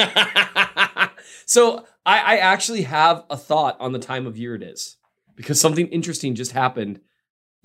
so 1.48 1.84
I, 2.06 2.20
I 2.20 2.38
actually 2.38 2.84
have 2.84 3.26
a 3.30 3.36
thought 3.36 3.76
on 3.80 3.92
the 3.92 4.00
time 4.00 4.28
of 4.28 4.38
year 4.38 4.54
it 4.54 4.62
is 4.62 4.98
because 5.36 5.60
something 5.60 5.88
interesting 5.88 6.36
just 6.36 6.52
happened 6.52 7.02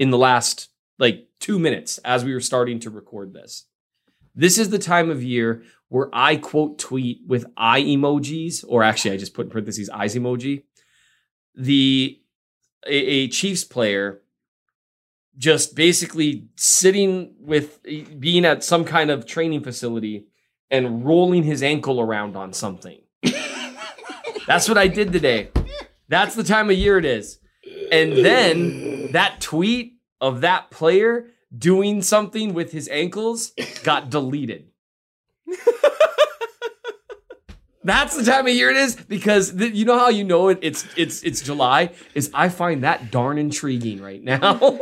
in 0.01 0.11
the 0.11 0.19
last 0.19 0.71
like 0.99 1.29
two 1.39 1.59
minutes 1.59 1.99
as 1.99 2.25
we 2.25 2.33
were 2.33 2.41
starting 2.41 2.81
to 2.81 2.91
record 2.91 3.35
this. 3.35 3.67
This 4.35 4.59
is 4.59 4.71
the 4.71 4.79
time 4.79 5.11
of 5.11 5.23
year 5.23 5.63
where 5.89 6.09
I 6.13 6.37
quote 6.37 6.79
tweet 6.79 7.21
with 7.27 7.45
eye 7.57 7.83
emojis, 7.83 8.65
or 8.67 8.83
actually 8.83 9.13
I 9.13 9.17
just 9.19 9.35
put 9.35 9.47
in 9.47 9.51
parentheses 9.51 9.91
eyes 9.91 10.15
emoji. 10.15 10.65
The 11.55 12.19
a, 12.87 12.95
a 12.95 13.29
Chiefs 13.29 13.65
player 13.65 14.23
just 15.37 15.77
basically 15.77 16.49
sitting 16.57 17.35
with 17.39 17.81
being 18.19 18.45
at 18.47 18.65
some 18.65 18.85
kind 18.85 19.11
of 19.11 19.27
training 19.27 19.63
facility 19.63 20.27
and 20.71 21.05
rolling 21.05 21.43
his 21.43 21.63
ankle 21.63 22.01
around 22.01 22.37
on 22.37 22.53
something. 22.55 23.01
That's 24.47 24.69
what 24.69 24.79
I 24.79 24.89
did 24.89 25.13
today. 25.13 25.51
That's 26.09 26.35
the 26.35 26.45
time 26.45 26.71
of 26.71 26.77
year 26.77 26.97
it 26.97 27.05
is. 27.05 27.40
And 27.91 28.13
then 28.25 29.13
that 29.13 29.41
tweet 29.41 29.95
of 30.21 30.43
that 30.43 30.71
player 30.71 31.27
doing 31.57 32.03
something 32.03 32.55
with 32.55 32.73
his 32.73 32.89
ankles 32.89 33.53
got 33.83 34.11
deleted. 34.11 34.69
That's 37.83 38.15
the 38.15 38.25
time 38.31 38.47
of 38.47 38.53
year 38.53 38.71
it 38.71 38.77
is 38.77 38.95
because 38.95 39.55
th- 39.57 39.73
you 39.73 39.87
know 39.87 39.99
how 39.99 40.11
you 40.11 40.23
know 40.23 40.49
it, 40.49 40.59
it's 40.61 40.87
it's 40.99 41.23
it's 41.23 41.41
July 41.41 41.93
is 42.15 42.31
I 42.35 42.51
find 42.51 42.85
that 42.85 43.11
darn 43.11 43.39
intriguing 43.39 44.03
right 44.03 44.23
now. 44.23 44.39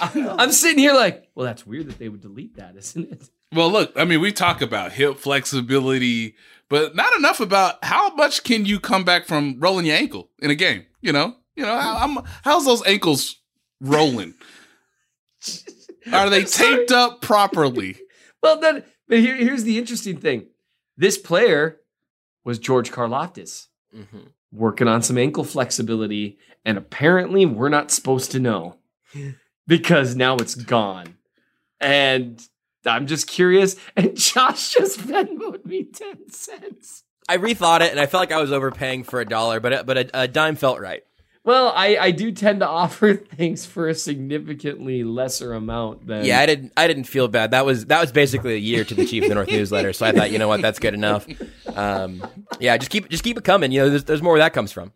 I- 0.00 0.34
I'm 0.36 0.50
sitting 0.50 0.80
here 0.80 0.94
like, 0.94 1.28
well, 1.36 1.46
that's 1.46 1.64
weird 1.64 1.86
that 1.86 1.98
they 1.98 2.08
would 2.08 2.22
delete 2.22 2.56
that, 2.56 2.74
isn't 2.76 3.12
it? 3.12 3.30
Well, 3.54 3.70
look, 3.70 3.92
I 3.96 4.04
mean, 4.04 4.20
we 4.20 4.32
talk 4.32 4.60
about 4.60 4.92
hip 4.92 5.16
flexibility, 5.18 6.34
but 6.68 6.94
not 6.94 7.16
enough 7.16 7.40
about 7.40 7.82
how 7.84 8.14
much 8.14 8.44
can 8.44 8.66
you 8.66 8.78
come 8.78 9.04
back 9.04 9.26
from 9.26 9.56
rolling 9.58 9.86
your 9.86 9.96
ankle 9.96 10.30
in 10.40 10.50
a 10.50 10.54
game. 10.54 10.86
You 11.00 11.12
know, 11.12 11.36
you 11.56 11.64
know, 11.64 11.78
how, 11.78 11.96
I'm, 11.96 12.24
how's 12.42 12.64
those 12.64 12.84
ankles 12.86 13.36
rolling? 13.80 14.34
Are 16.12 16.30
they 16.30 16.44
taped 16.44 16.92
up 16.92 17.20
properly? 17.20 17.96
Well, 18.40 18.60
then, 18.60 18.84
but 19.08 19.18
here, 19.18 19.34
here's 19.34 19.64
the 19.64 19.78
interesting 19.78 20.18
thing: 20.18 20.46
this 20.96 21.18
player 21.18 21.80
was 22.44 22.60
George 22.60 22.92
Karlaftis 22.92 23.66
mm-hmm. 23.92 24.28
working 24.52 24.86
on 24.86 25.02
some 25.02 25.18
ankle 25.18 25.42
flexibility, 25.42 26.38
and 26.64 26.78
apparently, 26.78 27.46
we're 27.46 27.68
not 27.68 27.90
supposed 27.90 28.30
to 28.30 28.38
know 28.38 28.76
because 29.66 30.14
now 30.14 30.36
it's 30.36 30.54
gone. 30.54 31.16
And 31.80 32.40
I'm 32.86 33.06
just 33.06 33.26
curious. 33.26 33.76
And 33.96 34.16
Josh 34.16 34.70
just 34.74 35.00
Venmoed 35.00 35.64
me 35.64 35.84
ten 35.84 36.30
cents. 36.30 37.04
I 37.28 37.36
rethought 37.36 37.80
it 37.82 37.90
and 37.90 38.00
I 38.00 38.06
felt 38.06 38.22
like 38.22 38.32
I 38.32 38.40
was 38.40 38.52
overpaying 38.52 39.04
for 39.04 39.20
a 39.20 39.24
dollar, 39.24 39.60
but 39.60 39.84
but 39.86 39.98
a, 39.98 40.22
a 40.22 40.28
dime 40.28 40.56
felt 40.56 40.80
right. 40.80 41.02
Well, 41.44 41.72
I, 41.74 41.96
I 41.96 42.10
do 42.10 42.30
tend 42.30 42.60
to 42.60 42.68
offer 42.68 43.14
things 43.36 43.64
for 43.64 43.88
a 43.88 43.94
significantly 43.94 45.02
lesser 45.02 45.54
amount 45.54 46.06
than 46.06 46.24
Yeah, 46.26 46.40
I 46.40 46.46
didn't. 46.46 46.72
I 46.76 46.86
didn't 46.86 47.04
feel 47.04 47.26
bad. 47.26 47.52
That 47.52 47.64
was 47.64 47.86
that 47.86 48.00
was 48.00 48.12
basically 48.12 48.54
a 48.54 48.58
year 48.58 48.84
to 48.84 48.94
the 48.94 49.06
Chief 49.06 49.22
of 49.22 49.28
the 49.30 49.34
North 49.34 49.48
newsletter. 49.48 49.92
So 49.94 50.04
I 50.04 50.12
thought, 50.12 50.30
you 50.30 50.38
know 50.38 50.48
what, 50.48 50.60
that's 50.60 50.78
good 50.78 50.94
enough. 50.94 51.26
Um, 51.74 52.22
yeah, 52.60 52.76
just 52.76 52.90
keep 52.90 53.08
just 53.08 53.24
keep 53.24 53.38
it 53.38 53.44
coming. 53.44 53.72
You 53.72 53.80
know, 53.80 53.88
there's, 53.90 54.04
there's 54.04 54.22
more 54.22 54.34
where 54.34 54.42
that 54.42 54.52
comes 54.52 54.72
from. 54.72 54.92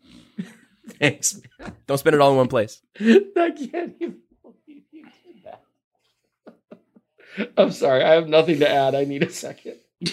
Thanks, 1.01 1.41
man. 1.59 1.75
Don't 1.87 1.99
spend 1.99 2.15
it 2.15 2.21
all 2.21 2.33
in 2.33 2.37
one 2.37 2.49
place. 2.49 2.83
I 3.01 3.05
can't 3.57 3.95
even 4.01 4.19
believe 4.43 4.83
you 4.91 5.05
did 5.05 5.45
that. 5.45 5.62
I'm 7.57 7.73
sorry. 7.73 8.03
I 8.03 8.12
have 8.15 8.29
nothing 8.29 8.59
to 8.61 8.69
add. 8.71 8.95
I 8.95 9.05
need 9.05 9.23
a 9.23 9.31
second. 9.31 9.77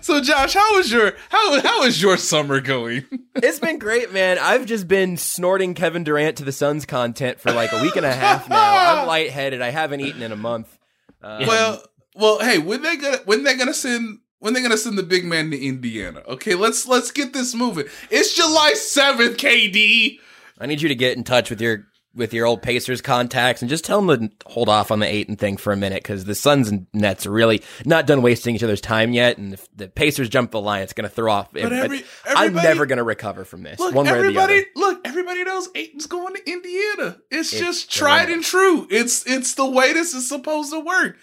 So, 0.00 0.20
Josh, 0.20 0.54
how 0.54 0.76
was 0.76 0.90
your 0.90 1.12
how 1.28 1.60
how 1.60 1.84
is 1.84 2.00
your 2.02 2.16
summer 2.16 2.60
going? 2.60 3.04
It's 3.36 3.60
been 3.60 3.78
great, 3.78 4.12
man. 4.12 4.38
I've 4.38 4.66
just 4.66 4.88
been 4.88 5.16
snorting 5.16 5.74
Kevin 5.74 6.02
Durant 6.04 6.36
to 6.38 6.44
the 6.44 6.52
Suns 6.52 6.84
content 6.84 7.40
for 7.40 7.52
like 7.52 7.72
a 7.72 7.80
week 7.80 7.94
and 7.96 8.04
a 8.04 8.12
half 8.12 8.48
now. 8.48 9.00
I'm 9.00 9.06
lightheaded. 9.14 9.62
I 9.62 9.70
haven't 9.70 10.00
eaten 10.00 10.20
in 10.22 10.32
a 10.32 10.36
month. 10.36 10.76
Um, 11.22 11.46
Well, 11.46 11.82
well, 12.16 12.38
hey, 12.40 12.58
when 12.58 12.82
they 12.82 12.96
gonna 12.96 13.18
when 13.24 13.44
they 13.44 13.56
gonna 13.56 13.72
send 13.72 14.18
when 14.40 14.52
they 14.54 14.60
gonna 14.62 14.76
send 14.76 14.98
the 14.98 15.02
big 15.04 15.24
man 15.24 15.50
to 15.52 15.58
Indiana? 15.64 16.22
Okay, 16.26 16.54
let's 16.54 16.86
let's 16.88 17.12
get 17.12 17.32
this 17.32 17.54
moving. 17.54 17.86
It's 18.10 18.34
July 18.34 18.72
seventh, 18.74 19.36
KD. 19.36 20.18
I 20.58 20.66
need 20.66 20.82
you 20.82 20.88
to 20.88 20.94
get 20.96 21.16
in 21.16 21.22
touch 21.24 21.48
with 21.48 21.60
your 21.60 21.86
with 22.14 22.34
your 22.34 22.44
old 22.46 22.60
Pacers 22.60 23.00
contacts 23.00 23.62
and 23.62 23.68
just 23.68 23.84
tell 23.84 24.02
them 24.02 24.28
to 24.28 24.34
hold 24.46 24.68
off 24.68 24.90
on 24.90 24.98
the 24.98 25.06
Ayton 25.06 25.36
thing 25.36 25.56
for 25.56 25.72
a 25.72 25.76
minute 25.76 26.02
because 26.02 26.24
the 26.24 26.34
Suns 26.34 26.68
and 26.68 26.86
Nets 26.92 27.24
are 27.24 27.30
really 27.30 27.62
not 27.84 28.06
done 28.06 28.20
wasting 28.20 28.56
each 28.56 28.64
other's 28.64 28.80
time 28.80 29.12
yet. 29.12 29.38
And 29.38 29.54
if 29.54 29.68
the 29.76 29.86
Pacers 29.88 30.28
jump 30.28 30.50
the 30.50 30.60
line, 30.60 30.82
it's 30.82 30.92
going 30.92 31.08
to 31.08 31.14
throw 31.14 31.30
off. 31.32 31.52
But 31.52 31.72
every- 31.72 32.04
I'm 32.26 32.54
never 32.54 32.86
going 32.86 32.96
to 32.98 33.04
recover 33.04 33.44
from 33.44 33.62
this. 33.62 33.78
Look, 33.78 33.94
one 33.94 34.06
way 34.06 34.12
or 34.12 34.14
the 34.14 34.20
everybody, 34.22 34.54
other. 34.54 34.64
look, 34.74 35.00
everybody 35.04 35.44
knows 35.44 35.68
Ayton's 35.76 36.06
going 36.06 36.34
to 36.34 36.50
Indiana. 36.50 37.18
It's, 37.30 37.52
It's 37.52 37.60
just 37.60 37.90
tried 37.92 38.28
and 38.28 38.42
true. 38.42 38.88
It's 38.90 39.24
it's 39.26 39.54
the 39.54 39.70
way 39.70 39.92
this 39.92 40.12
is 40.12 40.28
supposed 40.28 40.72
to 40.72 40.80
work. 40.80 41.16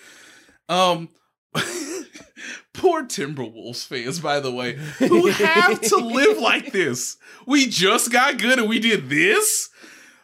Um, 0.70 1.10
poor 2.74 3.04
Timberwolves 3.04 3.86
fans, 3.86 4.20
by 4.20 4.40
the 4.40 4.52
way, 4.52 4.74
who 5.00 5.28
have 5.28 5.82
to 5.82 5.98
live 5.98 6.38
like 6.38 6.72
this. 6.72 7.18
We 7.46 7.68
just 7.68 8.12
got 8.12 8.38
good 8.38 8.60
and 8.60 8.70
we 8.70 8.80
did 8.80 9.10
this. 9.10 9.70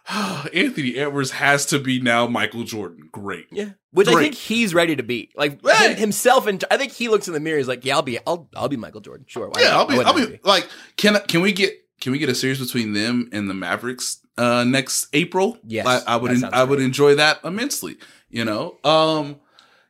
Anthony 0.53 0.95
Edwards 0.97 1.31
has 1.31 1.65
to 1.67 1.79
be 1.79 2.01
now 2.01 2.27
Michael 2.27 2.63
Jordan. 2.63 3.09
Great. 3.11 3.47
Yeah, 3.51 3.69
which 3.91 4.07
I 4.07 4.15
think 4.15 4.35
he's 4.35 4.73
ready 4.73 4.95
to 4.95 5.03
be. 5.03 5.29
Like 5.35 5.59
Right. 5.63 5.91
him- 5.91 5.97
himself, 5.97 6.45
and 6.47 6.63
I 6.69 6.77
think 6.77 6.91
he 6.91 7.07
looks 7.07 7.27
in 7.27 7.33
the 7.33 7.39
mirror. 7.39 7.57
He's 7.57 7.67
like, 7.67 7.85
"Yeah, 7.85 7.95
I'll 7.95 8.01
be, 8.01 8.19
I'll, 8.27 8.49
I'll 8.55 8.69
be 8.69 8.77
Michael 8.77 9.01
Jordan. 9.01 9.25
Sure, 9.29 9.49
yeah, 9.57 9.69
not? 9.69 9.73
I'll 9.73 9.85
be. 9.87 10.03
I'll 10.03 10.13
wouldn't 10.13 10.43
be 10.43 10.47
like, 10.47 10.67
can 10.97 11.19
can 11.27 11.41
we 11.41 11.51
get 11.53 11.73
can 12.01 12.11
we 12.11 12.17
get 12.19 12.29
a 12.29 12.35
series 12.35 12.59
between 12.59 12.93
them 12.93 13.29
and 13.31 13.49
the 13.49 13.53
Mavericks 13.53 14.19
uh 14.37 14.63
next 14.65 15.07
April? 15.13 15.57
Yes, 15.65 15.85
I, 15.87 16.13
I 16.13 16.15
would. 16.17 16.31
en- 16.31 16.49
I 16.53 16.63
would 16.63 16.81
enjoy 16.81 17.15
that 17.15 17.39
immensely. 17.43 17.97
You 18.29 18.45
know. 18.45 18.77
Um. 18.83 19.37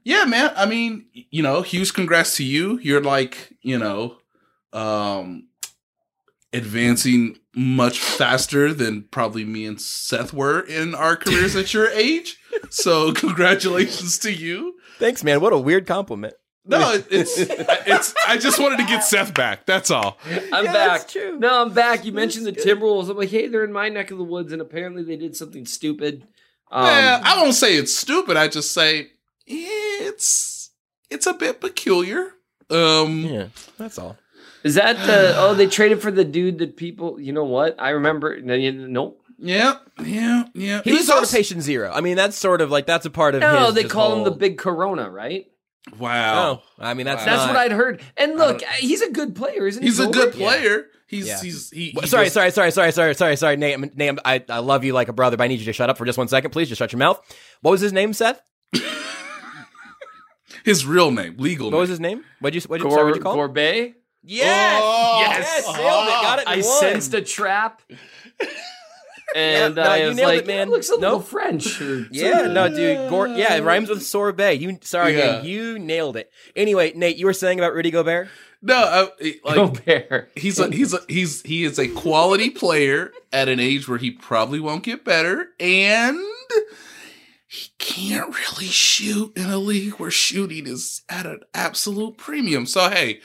Yeah, 0.05 0.25
man. 0.25 0.51
I 0.57 0.65
mean, 0.65 1.05
you 1.13 1.41
know, 1.41 1.61
huge 1.61 1.93
congrats 1.93 2.35
to 2.35 2.43
you. 2.43 2.77
You're 2.79 3.01
like, 3.01 3.55
you 3.61 3.79
know, 3.79 4.17
um, 4.73 5.47
advancing 6.53 7.37
much 7.55 7.99
faster 7.99 8.73
than 8.73 9.03
probably 9.11 9.43
me 9.45 9.65
and 9.65 9.79
Seth 9.81 10.33
were 10.33 10.59
in 10.61 10.93
our 10.95 11.15
careers 11.15 11.55
at 11.55 11.73
your 11.73 11.89
age. 11.89 12.37
So, 12.69 13.11
congratulations 13.13 14.17
to 14.19 14.31
you. 14.31 14.75
Thanks, 14.99 15.23
man. 15.23 15.41
What 15.41 15.53
a 15.53 15.57
weird 15.57 15.85
compliment. 15.87 16.33
No, 16.65 16.97
it's 17.09 17.37
it's. 17.37 18.13
I 18.25 18.37
just 18.37 18.57
wanted 18.57 18.77
to 18.77 18.85
get 18.85 19.03
Seth 19.03 19.33
back. 19.33 19.65
That's 19.65 19.91
all. 19.91 20.17
I'm 20.25 20.63
Yeah, 20.63 20.71
back. 20.73 21.01
that's 21.01 21.11
true. 21.11 21.37
No, 21.37 21.61
I'm 21.61 21.73
back. 21.73 22.05
You 22.05 22.13
mentioned 22.13 22.45
the 22.45 22.53
Timberwolves. 22.53 23.09
I'm 23.09 23.17
like, 23.17 23.29
hey, 23.31 23.47
they're 23.49 23.65
in 23.65 23.73
my 23.73 23.89
neck 23.89 24.11
of 24.11 24.17
the 24.17 24.23
woods, 24.23 24.53
and 24.53 24.61
apparently 24.61 25.03
they 25.03 25.17
did 25.17 25.35
something 25.35 25.65
stupid. 25.65 26.25
Um, 26.71 26.85
Yeah, 26.85 27.21
I 27.21 27.41
won't 27.41 27.53
say 27.55 27.75
it's 27.75 27.93
stupid. 27.95 28.37
I 28.37 28.47
just 28.47 28.71
say 28.71 29.09
it's 29.45 30.71
it's 31.09 31.27
a 31.27 31.33
bit 31.33 31.59
peculiar. 31.59 32.31
Um, 32.69 33.19
Yeah, 33.25 33.47
that's 33.77 33.99
all. 33.99 34.17
Is 34.63 34.75
that 34.75 34.95
the? 35.05 35.33
Oh, 35.37 35.53
they 35.53 35.67
traded 35.67 36.01
for 36.01 36.11
the 36.11 36.23
dude 36.25 36.59
that 36.59 36.77
people. 36.77 37.19
You 37.19 37.33
know 37.33 37.43
what? 37.45 37.75
I 37.79 37.89
remember. 37.89 38.39
no, 38.41 38.53
you- 38.53 38.71
Nope. 38.87 39.21
yeah, 39.39 39.77
yeah, 40.03 40.45
yeah. 40.53 40.81
He 40.83 40.91
was 40.91 40.99
He's 41.01 41.07
sort 41.07 41.19
also- 41.19 41.35
patient 41.37 41.61
zero. 41.63 41.91
I 41.93 42.01
mean, 42.01 42.15
that's 42.15 42.37
sort 42.37 42.61
of 42.61 42.71
like 42.71 42.85
that's 42.85 43.05
a 43.05 43.09
part 43.09 43.35
of. 43.35 43.41
No, 43.41 43.65
his 43.65 43.75
they 43.75 43.81
just 43.83 43.93
call 43.93 44.15
him 44.17 44.23
the 44.23 44.31
big 44.31 44.57
Corona, 44.57 45.09
right? 45.09 45.45
Wow, 45.99 46.61
Oh, 46.61 46.63
I 46.79 46.93
mean 46.93 47.05
that's 47.05 47.25
That's 47.25 47.45
not- 47.45 47.49
what 47.49 47.57
I'd 47.57 47.73
heard. 47.73 48.01
And 48.15 48.37
look, 48.37 48.63
uh, 48.63 48.65
he's 48.79 49.01
a 49.01 49.11
good 49.11 49.35
player, 49.35 49.67
isn't 49.67 49.83
he? 49.83 49.89
he's 49.89 49.99
a 49.99 50.07
good 50.07 50.31
player. 50.33 50.85
He's 51.07 51.27
Yeah. 51.27 51.41
he's 51.41 51.69
he. 51.71 51.89
He 51.89 52.07
sorry, 52.07 52.25
does- 52.27 52.33
sorry, 52.33 52.51
sorry, 52.51 52.71
sorry, 52.71 52.91
sorry, 52.93 53.13
sorry, 53.15 53.35
sorry, 53.35 53.57
Nate. 53.57 53.73
I'm- 53.73 53.91
Nate, 53.93 54.07
I'm- 54.09 54.19
I, 54.23 54.43
I 54.47 54.59
love 54.59 54.85
you 54.85 54.93
like 54.93 55.09
a 55.09 55.13
brother, 55.13 55.35
but 55.35 55.43
I 55.43 55.47
need 55.47 55.59
you 55.59 55.65
to 55.65 55.73
shut 55.73 55.89
up 55.89 55.97
for 55.97 56.05
just 56.05 56.17
one 56.17 56.29
second, 56.29 56.51
please. 56.51 56.69
Just 56.69 56.79
shut 56.79 56.93
your 56.93 56.99
mouth. 56.99 57.19
What 57.61 57.71
was 57.71 57.81
his 57.81 57.91
name, 57.91 58.13
Seth? 58.13 58.41
His 60.63 60.85
real 60.85 61.11
name, 61.11 61.35
legal. 61.37 61.69
What 61.71 61.79
was 61.79 61.89
his 61.89 61.99
name? 61.99 62.23
What'd 62.39 62.55
you, 62.55 62.67
what'd 62.69 62.83
you, 62.85 62.89
sorry, 62.91 63.03
what'd 63.03 63.17
you 63.17 63.21
call 63.23 63.33
him? 63.43 63.49
Gorbet. 63.51 63.95
Yes, 64.23 64.81
Oh, 64.83 65.17
yes, 65.19 65.65
nailed 65.65 65.75
it, 65.77 65.81
oh! 65.81 66.21
got 66.21 66.39
it. 66.39 66.47
I 66.47 66.53
and 66.55 66.63
won. 66.63 66.79
sensed 66.79 67.13
a 67.13 67.21
trap. 67.21 67.81
And 69.35 69.75
Yeah, 69.75 69.83
no, 69.83 69.89
I 69.89 69.97
you 69.97 70.07
was 70.09 70.15
nailed 70.17 70.27
like, 70.27 70.39
it, 70.41 70.47
man. 70.47 70.67
That 70.67 70.73
looks 70.73 70.89
a 70.89 70.95
little 70.95 71.17
Nope. 71.19 71.27
French. 71.27 71.81
Yeah, 72.11 72.41
no, 72.43 72.69
dude. 72.69 73.09
Gor- 73.09 73.29
yeah, 73.29 73.55
it 73.55 73.63
rhymes 73.63 73.89
with 73.89 74.03
sorbet. 74.03 74.55
You, 74.55 74.77
sorry, 74.83 75.17
Yeah. 75.17 75.37
man, 75.37 75.45
you 75.45 75.79
nailed 75.79 76.17
it. 76.17 76.29
Anyway, 76.55 76.91
Nate, 76.95 77.17
you 77.17 77.25
were 77.25 77.33
saying 77.33 77.57
about 77.59 77.73
Rudy 77.73 77.89
Gobert. 77.89 78.27
No, 78.61 78.75
I, 78.75 79.35
like 79.43 79.55
Gobert. 79.85 80.31
he's 80.35 80.59
a 80.59 80.69
he's 80.69 80.93
a 80.93 80.99
he's 81.09 81.41
he 81.41 81.63
is 81.63 81.79
a 81.79 81.87
quality 81.87 82.51
player 82.51 83.11
at 83.31 83.49
an 83.49 83.59
age 83.59 83.89
where 83.89 83.97
he 83.97 84.11
probably 84.11 84.59
won't 84.59 84.83
get 84.83 85.03
better, 85.03 85.47
and 85.59 86.19
he 87.47 87.69
can't 87.79 88.29
really 88.35 88.67
shoot 88.67 89.33
in 89.35 89.49
a 89.49 89.57
league 89.57 89.93
where 89.93 90.11
shooting 90.11 90.67
is 90.67 91.01
at 91.09 91.25
an 91.25 91.39
absolute 91.55 92.17
premium. 92.17 92.65
So 92.67 92.89
hey, 92.89 93.19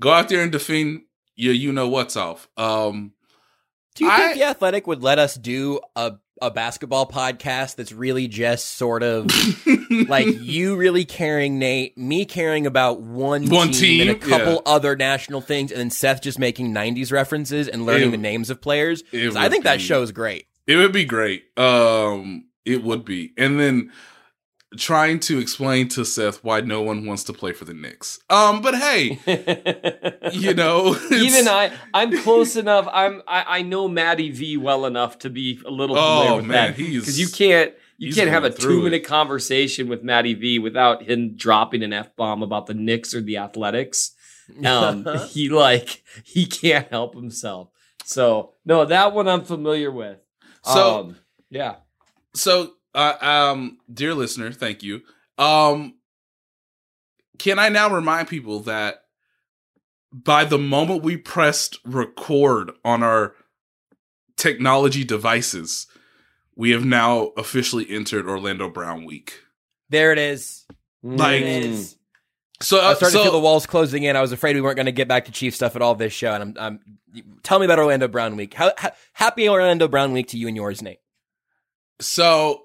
go 0.00 0.10
out 0.10 0.28
there 0.28 0.42
and 0.42 0.50
defend 0.50 1.02
your 1.36 1.54
You 1.54 1.72
know 1.72 1.88
what's 1.88 2.16
off. 2.16 2.48
Um, 2.56 3.12
Do 3.94 4.04
you 4.04 4.10
I- 4.10 4.16
think 4.18 4.34
the 4.38 4.44
Athletic 4.44 4.86
would 4.86 5.02
let 5.02 5.18
us 5.18 5.34
do 5.36 5.80
a 5.94 6.14
a 6.42 6.50
basketball 6.50 7.06
podcast 7.06 7.76
that's 7.76 7.92
really 7.92 8.26
just 8.26 8.76
sort 8.78 9.02
of 9.02 9.26
like 10.08 10.26
you 10.40 10.74
really 10.74 11.04
caring, 11.04 11.58
Nate, 11.58 11.98
me 11.98 12.24
caring 12.24 12.66
about 12.66 13.02
one, 13.02 13.46
One 13.50 13.72
team, 13.72 14.00
and 14.08 14.10
a 14.10 14.14
couple 14.14 14.54
yeah. 14.54 14.60
other 14.64 14.96
national 14.96 15.42
things, 15.42 15.70
and 15.70 15.78
then 15.78 15.90
Seth 15.90 16.22
just 16.22 16.38
making 16.38 16.72
'90s 16.72 17.12
references 17.12 17.68
and 17.68 17.84
learning 17.84 18.08
It- 18.08 18.12
the 18.12 18.16
names 18.16 18.48
of 18.48 18.62
players. 18.62 19.02
I 19.12 19.50
think 19.50 19.64
that 19.64 19.76
be- 19.78 19.82
show's 19.82 20.12
great. 20.12 20.46
It 20.66 20.76
would 20.76 20.92
be 20.92 21.04
great. 21.04 21.44
Um, 21.58 22.46
it 22.64 22.82
would 22.82 23.04
be. 23.04 23.32
And 23.36 23.60
then 23.60 23.92
trying 24.76 25.18
to 25.20 25.38
explain 25.38 25.88
to 25.88 26.04
Seth 26.04 26.44
why 26.44 26.60
no 26.60 26.80
one 26.82 27.04
wants 27.06 27.24
to 27.24 27.32
play 27.32 27.52
for 27.52 27.64
the 27.64 27.74
Knicks. 27.74 28.20
Um, 28.30 28.62
but 28.62 28.74
hey, 28.76 29.18
you 30.32 30.54
know, 30.54 30.96
Even 31.10 31.48
I, 31.48 31.72
I'm 31.92 32.16
close 32.22 32.56
enough. 32.56 32.88
I'm, 32.92 33.22
I, 33.26 33.58
I 33.58 33.62
know 33.62 33.88
Matty 33.88 34.30
V 34.30 34.56
well 34.56 34.86
enough 34.86 35.18
to 35.20 35.30
be 35.30 35.60
a 35.66 35.70
little 35.70 35.96
familiar 35.96 36.30
Oh, 36.30 36.36
with 36.36 36.46
man, 36.46 36.68
that 36.68 36.76
because 36.76 37.18
you 37.18 37.28
can't, 37.28 37.74
you 37.98 38.14
can't 38.14 38.30
have 38.30 38.44
a 38.44 38.50
two 38.50 38.82
minute 38.82 39.04
conversation 39.04 39.88
with 39.88 40.02
Matty 40.02 40.34
V 40.34 40.58
without 40.58 41.02
him 41.02 41.34
dropping 41.36 41.82
an 41.82 41.92
f 41.92 42.14
bomb 42.16 42.42
about 42.42 42.66
the 42.66 42.74
Knicks 42.74 43.12
or 43.14 43.20
the 43.20 43.38
Athletics. 43.38 44.12
Um, 44.64 45.04
he 45.28 45.48
like 45.48 46.02
he 46.24 46.46
can't 46.46 46.88
help 46.88 47.14
himself. 47.14 47.68
So 48.04 48.52
no, 48.64 48.84
that 48.84 49.12
one 49.12 49.28
I'm 49.28 49.44
familiar 49.44 49.90
with. 49.90 50.18
So- 50.64 51.00
Um, 51.00 51.16
yeah, 51.50 51.76
so 52.34 52.74
uh, 52.94 53.14
um 53.20 53.78
dear 53.92 54.14
listener 54.14 54.50
thank 54.52 54.82
you 54.82 55.00
um 55.38 55.94
can 57.38 57.58
i 57.58 57.68
now 57.68 57.88
remind 57.94 58.28
people 58.28 58.60
that 58.60 59.02
by 60.12 60.44
the 60.44 60.58
moment 60.58 61.02
we 61.02 61.16
pressed 61.16 61.78
record 61.84 62.72
on 62.84 63.02
our 63.02 63.34
technology 64.36 65.04
devices 65.04 65.86
we 66.56 66.70
have 66.70 66.84
now 66.84 67.28
officially 67.36 67.88
entered 67.90 68.26
orlando 68.28 68.68
brown 68.68 69.04
week 69.04 69.40
There 69.88 70.12
it 70.12 70.18
is. 70.18 70.66
Like- 71.02 71.42
it 71.42 71.64
is. 71.64 71.96
so, 72.60 72.78
I 72.78 72.92
uh, 72.92 72.94
started 72.94 73.16
to 73.16 73.22
feel 73.24 73.32
the 73.32 73.38
walls 73.40 73.66
closing 73.66 74.02
in. 74.02 74.16
I 74.16 74.20
was 74.20 74.32
afraid 74.32 74.54
we 74.54 74.60
weren't 74.60 74.76
going 74.76 74.86
to 74.86 74.92
get 74.92 75.08
back 75.08 75.24
to 75.24 75.32
Chief 75.32 75.54
stuff 75.54 75.74
at 75.76 75.82
all 75.82 75.94
this 75.94 76.12
show. 76.12 76.32
And 76.34 76.58
I'm, 76.58 76.78
I'm 77.14 77.24
tell 77.42 77.58
me 77.58 77.64
about 77.64 77.78
Orlando 77.78 78.06
Brown 78.06 78.36
week. 78.36 78.52
How, 78.54 78.70
ha- 78.76 78.92
happy 79.14 79.48
Orlando 79.48 79.88
Brown 79.88 80.12
week 80.12 80.28
to 80.28 80.36
you 80.38 80.46
and 80.46 80.54
yours, 80.56 80.82
Nate. 80.82 80.98
so 82.00 82.64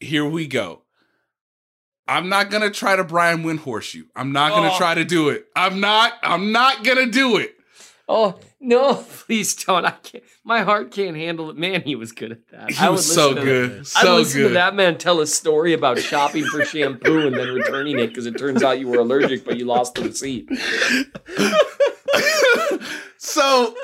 here 0.00 0.24
we 0.24 0.46
go 0.46 0.82
i'm 2.08 2.28
not 2.28 2.50
gonna 2.50 2.70
try 2.70 2.96
to 2.96 3.04
brian 3.04 3.42
windhorst 3.44 3.94
you 3.94 4.06
i'm 4.16 4.32
not 4.32 4.50
gonna 4.50 4.70
Oh. 4.72 4.78
try 4.78 4.94
to 4.94 5.04
do 5.04 5.28
it 5.28 5.46
i'm 5.54 5.80
not 5.80 6.14
i'm 6.22 6.52
not 6.52 6.84
gonna 6.84 7.06
do 7.06 7.36
it 7.36 7.56
Oh 8.12 8.40
no! 8.58 8.94
Please 9.26 9.54
don't. 9.54 9.84
I 9.84 9.92
can't. 9.92 10.24
My 10.42 10.62
heart 10.62 10.90
can't 10.90 11.16
handle 11.16 11.48
it. 11.48 11.56
Man, 11.56 11.82
he 11.82 11.94
was 11.94 12.10
good 12.10 12.32
at 12.32 12.48
that. 12.48 12.72
he 12.72 12.84
I 12.84 12.88
was 12.88 13.06
so 13.14 13.34
good 13.34 13.86
so 13.86 14.16
listen 14.16 14.42
to 14.42 14.48
that 14.48 14.74
man 14.74 14.98
tell 14.98 15.20
a 15.20 15.28
story 15.28 15.74
about 15.74 16.00
shopping 16.00 16.44
for 16.46 16.64
shampoo 16.64 17.28
and 17.28 17.36
then 17.36 17.54
returning 17.54 18.00
it 18.00 18.08
because 18.08 18.26
it 18.26 18.36
turns 18.36 18.64
out 18.64 18.80
you 18.80 18.88
were 18.88 18.98
allergic, 18.98 19.44
but 19.44 19.58
you 19.58 19.64
lost 19.64 19.94
the 19.94 20.02
receipt. 20.02 20.48
so 23.18 23.76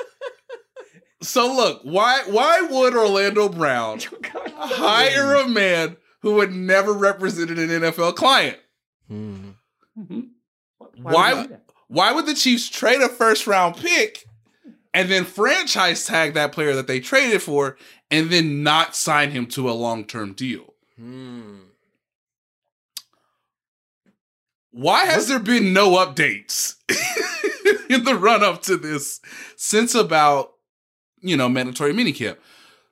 so 1.21 1.53
look 1.55 1.79
why 1.83 2.23
why 2.27 2.59
would 2.69 2.95
orlando 2.95 3.47
brown 3.47 3.99
hire 4.55 5.35
a 5.35 5.47
man 5.47 5.95
who 6.27 6.41
had 6.41 6.51
never 6.53 6.91
represented 6.93 7.57
an 7.57 7.69
nfl 7.69 8.13
client. 8.15 8.57
Mhm. 9.11 9.55
Why- 10.95 11.33
would 11.33 11.41
you 11.43 11.47
do 11.55 11.61
why 11.89 12.11
would 12.11 12.25
the 12.25 12.33
chiefs 12.33 12.67
trade 12.69 12.99
a 13.01 13.07
first 13.07 13.47
round 13.47 13.77
pick 13.77 14.25
and 14.93 15.09
then 15.09 15.23
franchise 15.23 16.05
tag 16.05 16.33
that 16.33 16.51
player 16.51 16.75
that 16.75 16.85
they 16.87 16.99
traded 16.99 17.41
for 17.41 17.77
and 18.11 18.29
then 18.29 18.61
not 18.61 18.93
sign 18.93 19.31
him 19.31 19.45
to 19.47 19.69
a 19.69 19.71
long-term 19.71 20.33
deal? 20.33 20.73
Why 24.71 25.05
has 25.05 25.27
there 25.29 25.39
been 25.39 25.71
no 25.71 25.91
updates 25.91 26.75
in 27.89 28.03
the 28.03 28.15
run 28.15 28.43
up 28.43 28.61
to 28.63 28.75
this 28.77 29.21
since 29.55 29.95
about 29.95 30.53
you 31.21 31.37
know 31.37 31.47
mandatory 31.49 31.93
minicamp 31.93 32.37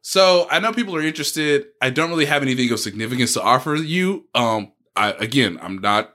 so 0.08 0.48
i 0.52 0.60
know 0.60 0.72
people 0.72 0.96
are 0.96 1.02
interested. 1.02 1.66
I 1.82 1.90
don't 1.90 2.12
really 2.12 2.26
have 2.26 2.44
anything 2.44 2.72
of 2.72 2.80
significance 2.80 3.34
to 3.34 3.42
offer 3.42 3.74
you. 3.74 4.26
Um 4.36 4.72
i 4.96 5.12
again 5.14 5.58
i'm 5.64 5.80
not 5.80 6.14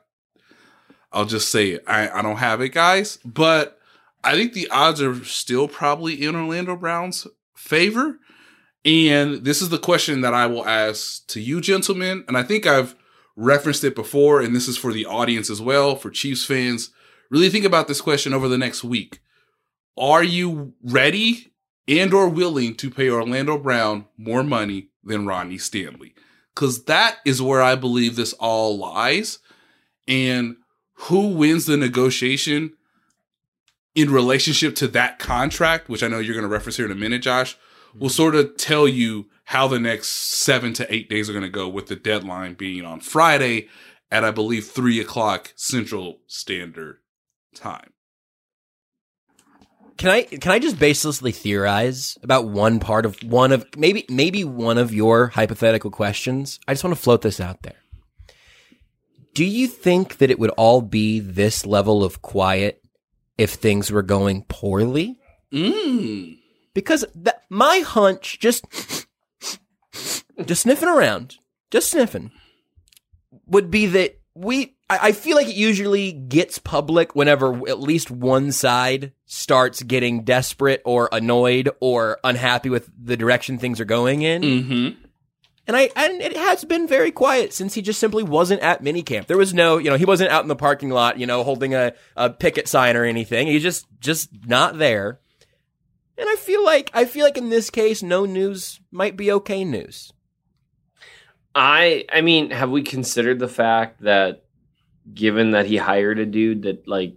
i'll 1.12 1.26
just 1.26 1.50
say 1.50 1.70
it. 1.70 1.83
I, 1.88 2.09
I 2.09 2.22
don't 2.22 2.37
have 2.37 2.61
it 2.61 2.68
guys. 2.68 3.18
But 3.24 3.81
i 4.22 4.37
think 4.37 4.53
the 4.53 4.68
odds 4.70 5.03
are 5.03 5.24
still 5.24 5.66
probably 5.66 6.14
in 6.14 6.37
orlando 6.37 6.76
brown's 6.76 7.26
favor. 7.57 8.20
And 8.85 9.44
this 9.44 9.61
is 9.61 9.70
the 9.70 9.79
question 9.79 10.20
that 10.20 10.35
i 10.35 10.46
will 10.46 10.66
ask 10.66 11.26
to 11.29 11.40
you 11.40 11.61
gentlemen. 11.61 12.24
And 12.29 12.37
i 12.37 12.44
think 12.44 12.66
i've 12.66 12.94
referenced 13.35 13.83
it 13.83 13.96
before, 13.96 14.40
and 14.40 14.55
this 14.55 14.68
is 14.68 14.76
for 14.76 14.92
the 14.92 15.07
audience 15.07 15.50
as 15.50 15.61
well, 15.61 15.96
for 15.96 16.11
Chiefs 16.11 16.44
fans. 16.44 16.90
Really 17.31 17.48
think 17.48 17.64
about 17.64 17.88
this 17.88 18.00
question 18.00 18.35
over 18.35 18.48
the 18.48 18.59
next 18.59 18.85
week. 18.85 19.20
Are 19.96 20.22
you 20.22 20.74
ready 20.83 21.50
and 21.88 22.12
or 22.14 22.29
willing 22.29 22.75
to 22.77 22.90
pay 22.90 23.09
Orlando 23.09 23.59
Brown 23.59 24.07
more 24.16 24.43
money 24.43 24.88
than 25.03 25.27
Ronnie 25.27 25.59
Stanley? 25.59 26.14
Because 26.55 26.85
that 26.85 27.19
is 27.25 27.40
where 27.40 27.62
I 27.62 27.75
believe 27.75 28.16
this 28.16 28.33
all 28.35 28.77
lies. 28.79 29.38
And 30.07 30.57
who 30.95 31.29
wins 31.29 31.66
the 31.66 31.77
negotiation 31.77 32.75
in 33.95 34.11
relationship 34.11 34.75
to 34.77 34.88
that 34.88 35.19
contract, 35.19 35.88
which 35.88 36.03
I 36.03 36.09
know 36.09 36.19
you're 36.19 36.35
going 36.35 36.43
to 36.43 36.49
reference 36.49 36.77
here 36.77 36.87
in 36.87 36.93
a 36.93 36.97
minute, 36.97 37.23
Josh, 37.23 37.57
will 37.99 38.09
sort 38.09 38.35
of 38.35 38.57
tell 38.57 38.87
you 38.87 39.29
how 39.45 39.66
the 39.66 39.81
next 39.81 40.09
seven 40.09 40.73
to 40.75 40.95
eight 40.95 41.09
days 41.09 41.29
are 41.29 41.33
going 41.33 41.43
to 41.43 41.49
go, 41.49 41.69
with 41.69 41.88
the 41.88 41.97
deadline 41.97 42.55
being 42.55 42.85
on 42.85 43.01
Friday 43.01 43.69
at, 44.11 44.25
I 44.25 44.31
believe, 44.31 44.66
three 44.66 45.01
o'clock 45.01 45.53
Central 45.57 46.21
Standard 46.27 46.99
Time. 47.55 47.93
Can 50.01 50.09
I 50.09 50.23
can 50.23 50.51
I 50.51 50.59
just 50.59 50.77
baselessly 50.77 51.35
theorize 51.35 52.17
about 52.23 52.49
one 52.49 52.81
part 52.81 53.05
of 53.05 53.23
one 53.23 53.53
of 53.53 53.67
maybe 53.77 54.07
maybe 54.09 54.45
one 54.45 54.79
of 54.79 54.95
your 54.95 55.27
hypothetical 55.27 55.91
questions? 55.91 56.59
I 56.67 56.73
just 56.73 56.83
want 56.83 56.97
to 56.97 57.03
float 57.03 57.21
this 57.21 57.39
out 57.39 57.61
there. 57.61 57.77
Do 59.35 59.45
you 59.45 59.67
think 59.67 60.17
that 60.17 60.31
it 60.31 60.39
would 60.39 60.49
all 60.53 60.81
be 60.81 61.21
this 61.21 61.67
level 61.67 62.03
of 62.03 62.23
quiet 62.23 62.83
if 63.37 63.51
things 63.51 63.93
were 63.93 64.01
going 64.01 64.45
poorly? 64.45 65.19
Mm. 65.53 66.39
Because 66.73 67.05
th- 67.13 67.37
my 67.51 67.81
hunch 67.81 68.39
just 68.41 68.65
just 70.47 70.63
sniffing 70.63 70.89
around, 70.89 71.37
just 71.71 71.91
sniffing 71.91 72.31
would 73.47 73.71
be 73.71 73.85
that 73.85 74.19
we 74.35 74.77
I, 74.90 74.98
I 75.09 75.12
feel 75.12 75.37
like 75.37 75.46
it 75.46 75.55
usually 75.55 76.12
gets 76.12 76.59
public 76.59 77.14
whenever 77.14 77.68
at 77.68 77.79
least 77.79 78.11
one 78.11 78.50
side 78.50 79.12
starts 79.24 79.83
getting 79.83 80.24
desperate 80.24 80.83
or 80.85 81.09
annoyed 81.12 81.70
or 81.79 82.18
unhappy 82.24 82.68
with 82.68 82.90
the 83.03 83.16
direction 83.16 83.57
things 83.57 83.81
are 83.81 83.85
going 83.87 84.22
in. 84.22 84.42
Mm-hmm. 84.42 85.03
And 85.68 85.76
I 85.76 85.90
and 85.94 86.20
it 86.20 86.37
has 86.37 86.64
been 86.64 86.88
very 86.88 87.12
quiet 87.12 87.53
since 87.53 87.74
he 87.74 87.83
just 87.83 88.00
simply 88.00 88.24
wasn't 88.24 88.62
at 88.62 88.83
minicamp. 88.83 89.29
There 89.29 89.37
was 89.37 89.55
no, 89.55 89.79
you 89.79 89.88
know, 89.88 89.96
he 89.96 90.05
wasn't 90.05 90.33
out 90.33 90.42
in 90.42 90.48
the 90.48 90.57
parking 90.57 90.90
lot, 90.90 91.20
you 91.20 91.26
know, 91.26 91.44
holding 91.44 91.74
a, 91.74 91.92
a 92.16 92.29
picket 92.29 92.66
sign 92.66 92.96
or 92.96 93.05
anything. 93.05 93.46
He 93.46 93.61
just 93.61 93.87
just 94.00 94.31
not 94.46 94.79
there. 94.79 95.20
And 96.18 96.29
I 96.29 96.35
feel 96.35 96.64
like 96.64 96.90
I 96.92 97.05
feel 97.05 97.24
like 97.24 97.38
in 97.38 97.50
this 97.50 97.70
case, 97.70 98.03
no 98.03 98.24
news 98.24 98.81
might 98.90 99.16
be 99.16 99.31
okay 99.31 99.64
news. 99.64 100.12
I 101.55 102.05
I 102.12 102.22
mean, 102.22 102.50
have 102.50 102.70
we 102.70 102.83
considered 102.83 103.38
the 103.38 103.46
fact 103.46 104.03
that 104.03 104.44
given 105.14 105.53
that 105.53 105.66
he 105.66 105.77
hired 105.77 106.18
a 106.18 106.27
dude 106.27 106.62
that 106.62 106.87
like 106.88 107.14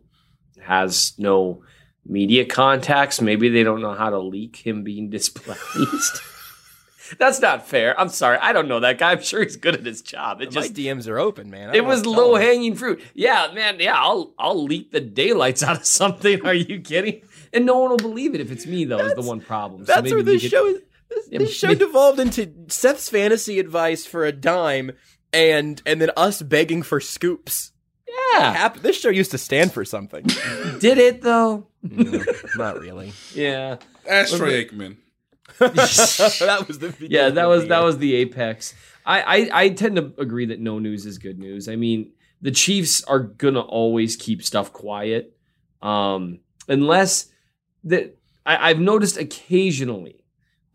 has 0.61 1.13
no 1.17 1.63
media 2.05 2.45
contacts, 2.45 3.21
maybe 3.21 3.49
they 3.49 3.63
don't 3.63 3.81
know 3.81 3.93
how 3.93 4.09
to 4.09 4.19
leak 4.19 4.57
him 4.57 4.83
being 4.83 5.09
displeased? 5.09 6.19
That's 7.19 7.41
not 7.41 7.67
fair. 7.67 7.99
I'm 7.99 8.09
sorry. 8.09 8.37
I 8.41 8.53
don't 8.53 8.67
know 8.67 8.79
that 8.79 8.97
guy. 8.97 9.11
I'm 9.11 9.21
sure 9.21 9.43
he's 9.43 9.57
good 9.57 9.75
at 9.75 9.85
his 9.85 10.01
job. 10.01 10.41
It 10.41 10.53
My 10.55 10.61
just 10.61 10.73
DMs 10.73 11.07
are 11.07 11.19
open, 11.19 11.49
man. 11.51 11.69
I 11.69 11.73
it 11.75 11.85
was 11.85 12.01
know 12.01 12.09
what 12.11 12.15
to 12.15 12.21
tell 12.21 12.31
low 12.31 12.35
hanging 12.37 12.75
fruit. 12.75 13.01
Yeah, 13.13 13.51
man. 13.53 13.79
Yeah, 13.79 13.95
I'll 13.95 14.33
I'll 14.39 14.63
leak 14.63 14.91
the 14.91 15.01
daylights 15.01 15.61
out 15.63 15.75
of 15.77 15.85
something. 15.99 16.45
Are 16.45 16.53
you 16.53 16.79
kidding? 16.79 17.21
And 17.51 17.65
no 17.65 17.77
one 17.77 17.89
will 17.91 17.97
believe 17.97 18.33
it 18.33 18.41
if 18.41 18.51
it's 18.51 18.65
me 18.65 18.85
though. 18.85 18.99
is 18.99 19.13
the 19.15 19.21
one 19.21 19.41
problem. 19.41 19.85
So 19.85 19.93
That's 19.93 20.03
maybe 20.03 20.15
where 20.15 20.23
this 20.23 20.41
show 20.41 20.65
is. 20.65 20.79
This, 21.09 21.27
this 21.29 21.53
show 21.55 21.67
maybe- 21.67 21.79
devolved 21.79 22.19
into 22.19 22.51
Seth's 22.69 23.09
fantasy 23.09 23.59
advice 23.59 24.05
for 24.07 24.25
a 24.25 24.31
dime, 24.31 24.91
and 25.31 25.81
and 25.85 26.01
then 26.01 26.09
us 26.17 26.41
begging 26.41 26.81
for 26.81 26.99
scoops. 26.99 27.72
Yeah, 28.33 28.53
Hap- 28.53 28.79
this 28.79 28.99
show 28.99 29.09
used 29.09 29.31
to 29.31 29.37
stand 29.37 29.73
for 29.73 29.85
something. 29.85 30.25
did 30.79 30.97
it 30.97 31.21
though? 31.21 31.67
Not 32.55 32.79
really. 32.79 33.13
Yeah. 33.33 33.77
Ask 34.07 34.37
Troy 34.37 34.63
Aikman. 34.63 34.97
that 35.59 36.65
was 36.67 36.79
the 36.79 36.95
yeah, 37.09 37.29
that 37.29 37.45
was 37.45 37.67
that 37.67 37.83
was 37.83 37.97
the 37.97 38.15
apex. 38.15 38.73
I, 39.05 39.21
I 39.21 39.49
I 39.63 39.69
tend 39.69 39.97
to 39.97 40.13
agree 40.17 40.45
that 40.47 40.59
no 40.59 40.79
news 40.79 41.05
is 41.05 41.17
good 41.17 41.37
news. 41.37 41.67
I 41.67 41.75
mean, 41.75 42.11
the 42.41 42.51
Chiefs 42.51 43.03
are 43.03 43.19
gonna 43.19 43.61
always 43.61 44.15
keep 44.15 44.43
stuff 44.43 44.71
quiet, 44.71 45.35
um, 45.81 46.39
unless 46.67 47.29
that 47.83 48.17
I, 48.45 48.69
I've 48.69 48.79
noticed 48.79 49.17
occasionally, 49.17 50.23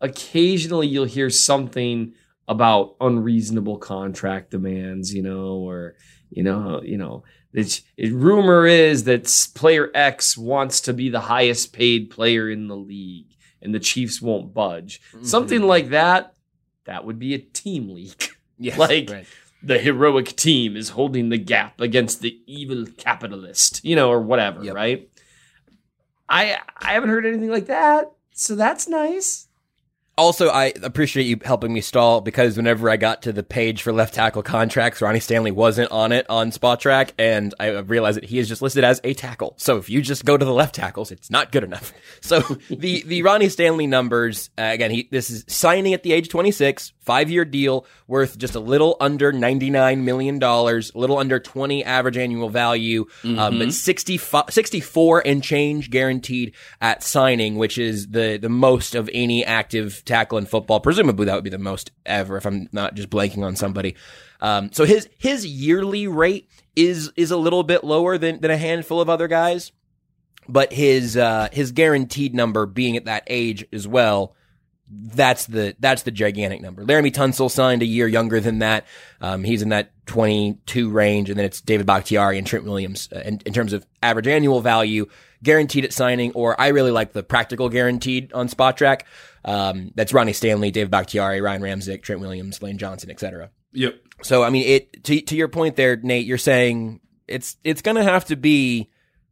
occasionally 0.01 0.87
you'll 0.87 1.05
hear 1.05 1.29
something 1.29 2.13
about 2.47 2.95
unreasonable 3.01 3.77
contract 3.77 4.51
demands, 4.51 5.13
you 5.13 5.21
know, 5.21 5.57
or 5.57 5.95
you 6.29 6.43
know, 6.43 6.81
you 6.83 6.97
know, 6.97 7.23
it's 7.53 7.81
it, 7.97 8.11
rumor 8.13 8.65
is 8.65 9.05
that 9.05 9.25
player 9.55 9.89
X 9.95 10.37
wants 10.37 10.81
to 10.81 10.93
be 10.93 11.09
the 11.09 11.21
highest 11.21 11.73
paid 11.73 12.09
player 12.11 12.49
in 12.49 12.67
the 12.67 12.75
league, 12.75 13.35
and 13.61 13.73
the 13.73 13.79
Chiefs 13.79 14.21
won't 14.21 14.53
budge. 14.53 15.01
Mm-hmm. 15.13 15.25
Something 15.25 15.63
like 15.63 15.89
that. 15.89 16.33
That 16.85 17.05
would 17.05 17.19
be 17.19 17.33
a 17.33 17.39
team 17.39 17.89
leak. 17.89 18.31
Yes, 18.61 18.77
like- 18.77 19.09
right. 19.09 19.25
the 19.63 19.79
heroic 19.79 20.35
team 20.35 20.75
is 20.75 20.89
holding 20.89 21.29
the 21.29 21.37
gap 21.37 21.79
against 21.79 22.19
the 22.21 22.37
evil 22.45 22.85
capitalist, 22.97 23.79
you 23.85 23.95
know, 23.95 24.09
or 24.09 24.19
whatever, 24.21 24.63
Yep. 24.65 24.75
right? 24.75 25.09
I 26.27 26.57
I 26.77 26.93
haven't 26.93 27.09
heard 27.09 27.25
anything 27.25 27.49
like 27.49 27.67
that, 27.67 28.11
so 28.33 28.55
that's 28.55 28.87
nice. 28.87 29.47
Also, 30.19 30.49
I 30.49 30.73
appreciate 30.83 31.27
you 31.27 31.39
helping 31.45 31.71
me 31.71 31.79
stall 31.79 32.19
because 32.19 32.57
whenever 32.57 32.89
I 32.89 32.97
got 32.97 33.21
to 33.21 33.31
the 33.31 33.41
page 33.41 33.81
for 33.81 33.93
left 33.93 34.13
tackle 34.13 34.43
contracts, 34.43 35.01
Ronnie 35.01 35.21
Stanley 35.21 35.51
wasn't 35.51 35.89
on 35.93 36.11
it 36.11 36.29
on 36.29 36.51
Spotrac, 36.51 37.11
and 37.17 37.55
I 37.57 37.69
realized 37.69 38.17
that 38.17 38.25
he 38.25 38.37
is 38.37 38.49
just 38.49 38.61
listed 38.61 38.83
as 38.83 38.99
a 39.05 39.13
tackle. 39.13 39.53
So 39.55 39.77
if 39.77 39.89
you 39.89 40.01
just 40.01 40.25
go 40.25 40.35
to 40.35 40.43
the 40.43 40.53
left 40.53 40.75
tackles, 40.75 41.11
it's 41.11 41.31
not 41.31 41.53
good 41.53 41.63
enough. 41.63 41.93
So 42.21 42.41
the 42.69 43.01
the 43.03 43.21
Ronnie 43.21 43.47
Stanley 43.47 43.87
numbers 43.87 44.49
uh, 44.57 44.63
again, 44.63 44.91
he 44.91 45.07
this 45.09 45.29
is 45.29 45.45
signing 45.47 45.93
at 45.93 46.03
the 46.03 46.11
age 46.11 46.27
26, 46.27 46.91
five 46.99 47.29
year 47.29 47.45
deal 47.45 47.87
worth 48.07 48.37
just 48.37 48.55
a 48.55 48.59
little 48.59 48.97
under 48.99 49.31
99 49.31 50.03
million 50.03 50.37
dollars, 50.37 50.91
a 50.93 50.97
little 50.99 51.17
under 51.17 51.39
20 51.39 51.85
average 51.85 52.17
annual 52.17 52.49
value, 52.49 53.05
um, 53.23 53.57
but 53.59 53.71
65, 53.71 54.45
64 54.49 55.23
and 55.25 55.41
change 55.41 55.89
guaranteed 55.89 56.53
at 56.81 57.03
signing, 57.03 57.55
which 57.55 57.77
is 57.77 58.07
the 58.09 58.37
the 58.37 58.49
most 58.49 58.95
of 58.95 59.09
any 59.13 59.45
active 59.45 60.03
tackle 60.09 60.37
in 60.37 60.45
football. 60.45 60.79
Presumably 60.81 61.25
that 61.25 61.35
would 61.35 61.43
be 61.43 61.49
the 61.49 61.57
most 61.57 61.91
ever 62.05 62.35
if 62.35 62.45
I'm 62.45 62.67
not 62.71 62.95
just 62.95 63.09
blanking 63.09 63.43
on 63.43 63.55
somebody. 63.55 63.95
Um, 64.41 64.71
so 64.73 64.83
his 64.83 65.07
his 65.17 65.45
yearly 65.45 66.07
rate 66.07 66.49
is 66.75 67.11
is 67.15 67.31
a 67.31 67.37
little 67.37 67.63
bit 67.63 67.83
lower 67.83 68.17
than 68.17 68.41
than 68.41 68.51
a 68.51 68.57
handful 68.57 68.99
of 68.99 69.09
other 69.09 69.27
guys, 69.27 69.71
but 70.47 70.73
his 70.73 71.15
uh, 71.15 71.49
his 71.51 71.71
guaranteed 71.71 72.33
number 72.33 72.65
being 72.65 72.97
at 72.97 73.05
that 73.05 73.23
age 73.27 73.65
as 73.71 73.87
well. 73.87 74.35
That's 74.91 75.45
the 75.45 75.75
that's 75.79 76.01
the 76.01 76.11
gigantic 76.11 76.61
number. 76.61 76.83
Laremy 76.83 77.13
Tunsil 77.13 77.51
signed 77.51 77.83
a 77.83 77.85
year 77.85 78.07
younger 78.07 78.39
than 78.39 78.59
that. 78.59 78.87
Um, 79.21 79.43
he's 79.43 79.61
in 79.61 79.69
that 79.69 79.91
22 80.07 80.89
range, 80.89 81.29
and 81.29 81.37
then 81.37 81.45
it's 81.45 81.61
David 81.61 81.85
Bakhtiari 81.85 82.39
and 82.39 82.47
Trent 82.47 82.65
Williams 82.65 83.07
uh, 83.15 83.19
in, 83.19 83.39
in 83.45 83.53
terms 83.53 83.73
of 83.73 83.85
average 84.01 84.27
annual 84.27 84.61
value, 84.61 85.05
guaranteed 85.43 85.85
at 85.85 85.93
signing, 85.93 86.31
or 86.33 86.59
I 86.59 86.67
really 86.69 86.91
like 86.91 87.13
the 87.13 87.23
practical 87.23 87.69
guaranteed 87.69 88.33
on 88.33 88.49
Spotrac. 88.49 89.01
Um, 89.45 89.91
that's 89.95 90.13
Ronnie 90.13 90.33
Stanley, 90.33 90.71
Dave 90.71 90.91
Bakhtiari, 90.91 91.41
Ryan 91.41 91.61
Ramczyk, 91.61 92.01
Trent 92.01 92.21
Williams, 92.21 92.61
Lane 92.61 92.77
Johnson, 92.77 93.09
etc. 93.09 93.51
Yep. 93.73 93.95
So 94.21 94.43
I 94.43 94.49
mean, 94.49 94.67
it 94.67 95.03
to 95.05 95.21
to 95.21 95.35
your 95.35 95.47
point 95.47 95.75
there, 95.75 95.95
Nate. 95.95 96.25
You're 96.25 96.37
saying 96.37 96.99
it's 97.27 97.57
it's 97.63 97.81
going 97.81 97.97
to 97.97 98.03
have 98.03 98.25
to 98.25 98.35
be 98.35 98.89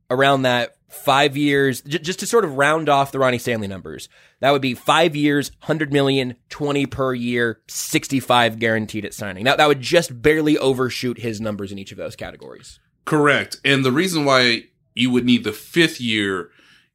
around 0.09 0.43
that 0.43 0.75
five 0.89 1.35
years, 1.35 1.81
j- 1.81 1.99
just 1.99 2.19
to 2.19 2.25
sort 2.25 2.45
of 2.45 2.55
round 2.55 2.87
off 2.87 3.11
the 3.11 3.19
Ronnie 3.19 3.37
Stanley 3.37 3.67
numbers. 3.67 4.07
That 4.39 4.51
would 4.51 4.61
be 4.61 4.73
five 4.73 5.15
years, 5.15 5.51
hundred 5.59 5.91
million, 5.91 6.35
twenty 6.49 6.85
per 6.85 7.13
year, 7.13 7.61
sixty 7.67 8.19
five 8.19 8.59
guaranteed 8.59 9.05
at 9.05 9.13
signing. 9.13 9.43
Now 9.43 9.55
that 9.55 9.67
would 9.67 9.81
just 9.81 10.21
barely 10.21 10.57
overshoot 10.57 11.19
his 11.19 11.41
numbers 11.41 11.71
in 11.71 11.79
each 11.79 11.91
of 11.91 11.97
those 11.97 12.15
categories. 12.15 12.79
Correct. 13.05 13.59
And 13.63 13.83
the 13.83 13.91
reason 13.91 14.25
why 14.25 14.63
you 14.97 15.11
would 15.11 15.25
need 15.25 15.43
the 15.43 15.53
fifth 15.53 16.01
year 16.01 16.49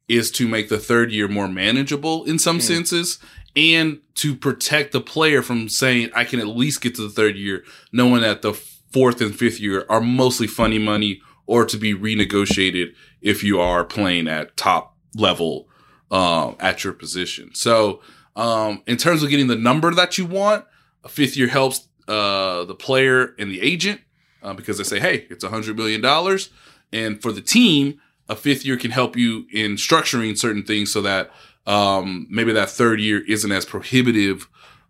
is 0.07 0.31
to 0.31 0.47
make 0.47 0.69
the 0.69 0.77
third 0.77 1.11
year 1.11 1.27
more 1.27 1.47
manageable 1.47 2.23
in 2.25 2.37
some 2.37 2.59
senses 2.59 3.19
and 3.55 3.99
to 4.15 4.35
protect 4.35 4.91
the 4.91 5.01
player 5.01 5.41
from 5.41 5.69
saying, 5.69 6.09
I 6.15 6.23
can 6.23 6.39
at 6.39 6.47
least 6.47 6.81
get 6.81 6.95
to 6.95 7.03
the 7.03 7.09
third 7.09 7.35
year, 7.35 7.63
knowing 7.91 8.21
that 8.21 8.41
the 8.41 8.53
fourth 8.53 9.21
and 9.21 9.35
fifth 9.35 9.59
year 9.59 9.85
are 9.89 10.01
mostly 10.01 10.47
funny 10.47 10.79
money 10.79 11.21
or 11.45 11.65
to 11.65 11.77
be 11.77 11.93
renegotiated 11.93 12.93
if 13.21 13.43
you 13.43 13.59
are 13.59 13.83
playing 13.83 14.27
at 14.27 14.55
top 14.57 14.95
level 15.15 15.67
um, 16.11 16.55
at 16.59 16.83
your 16.83 16.93
position. 16.93 17.53
So, 17.53 18.01
um, 18.35 18.81
in 18.87 18.97
terms 18.97 19.21
of 19.21 19.29
getting 19.29 19.47
the 19.47 19.55
number 19.55 19.93
that 19.93 20.17
you 20.17 20.25
want, 20.25 20.65
a 21.03 21.09
fifth 21.09 21.37
year 21.37 21.47
helps 21.47 21.87
uh, 22.07 22.65
the 22.65 22.75
player 22.75 23.35
and 23.37 23.51
the 23.51 23.61
agent 23.61 24.01
uh, 24.41 24.53
because 24.53 24.77
they 24.77 24.83
say, 24.83 24.99
hey, 24.99 25.27
it's 25.29 25.43
a 25.43 25.49
hundred 25.49 25.77
million 25.77 26.01
dollars, 26.01 26.49
and 26.93 27.21
for 27.21 27.31
the 27.31 27.41
team, 27.41 27.99
a 28.29 28.35
fifth 28.35 28.65
year 28.65 28.77
can 28.77 28.91
help 28.91 29.17
you 29.17 29.45
in 29.51 29.75
structuring 29.75 30.37
certain 30.37 30.63
things 30.63 30.93
so 30.93 31.01
that 31.01 31.31
um, 31.65 32.27
maybe 32.29 32.53
that 32.53 32.69
third 32.69 33.01
year 33.01 33.23
isn't 33.27 33.51
as 33.51 33.65
prohibitive 33.65 34.47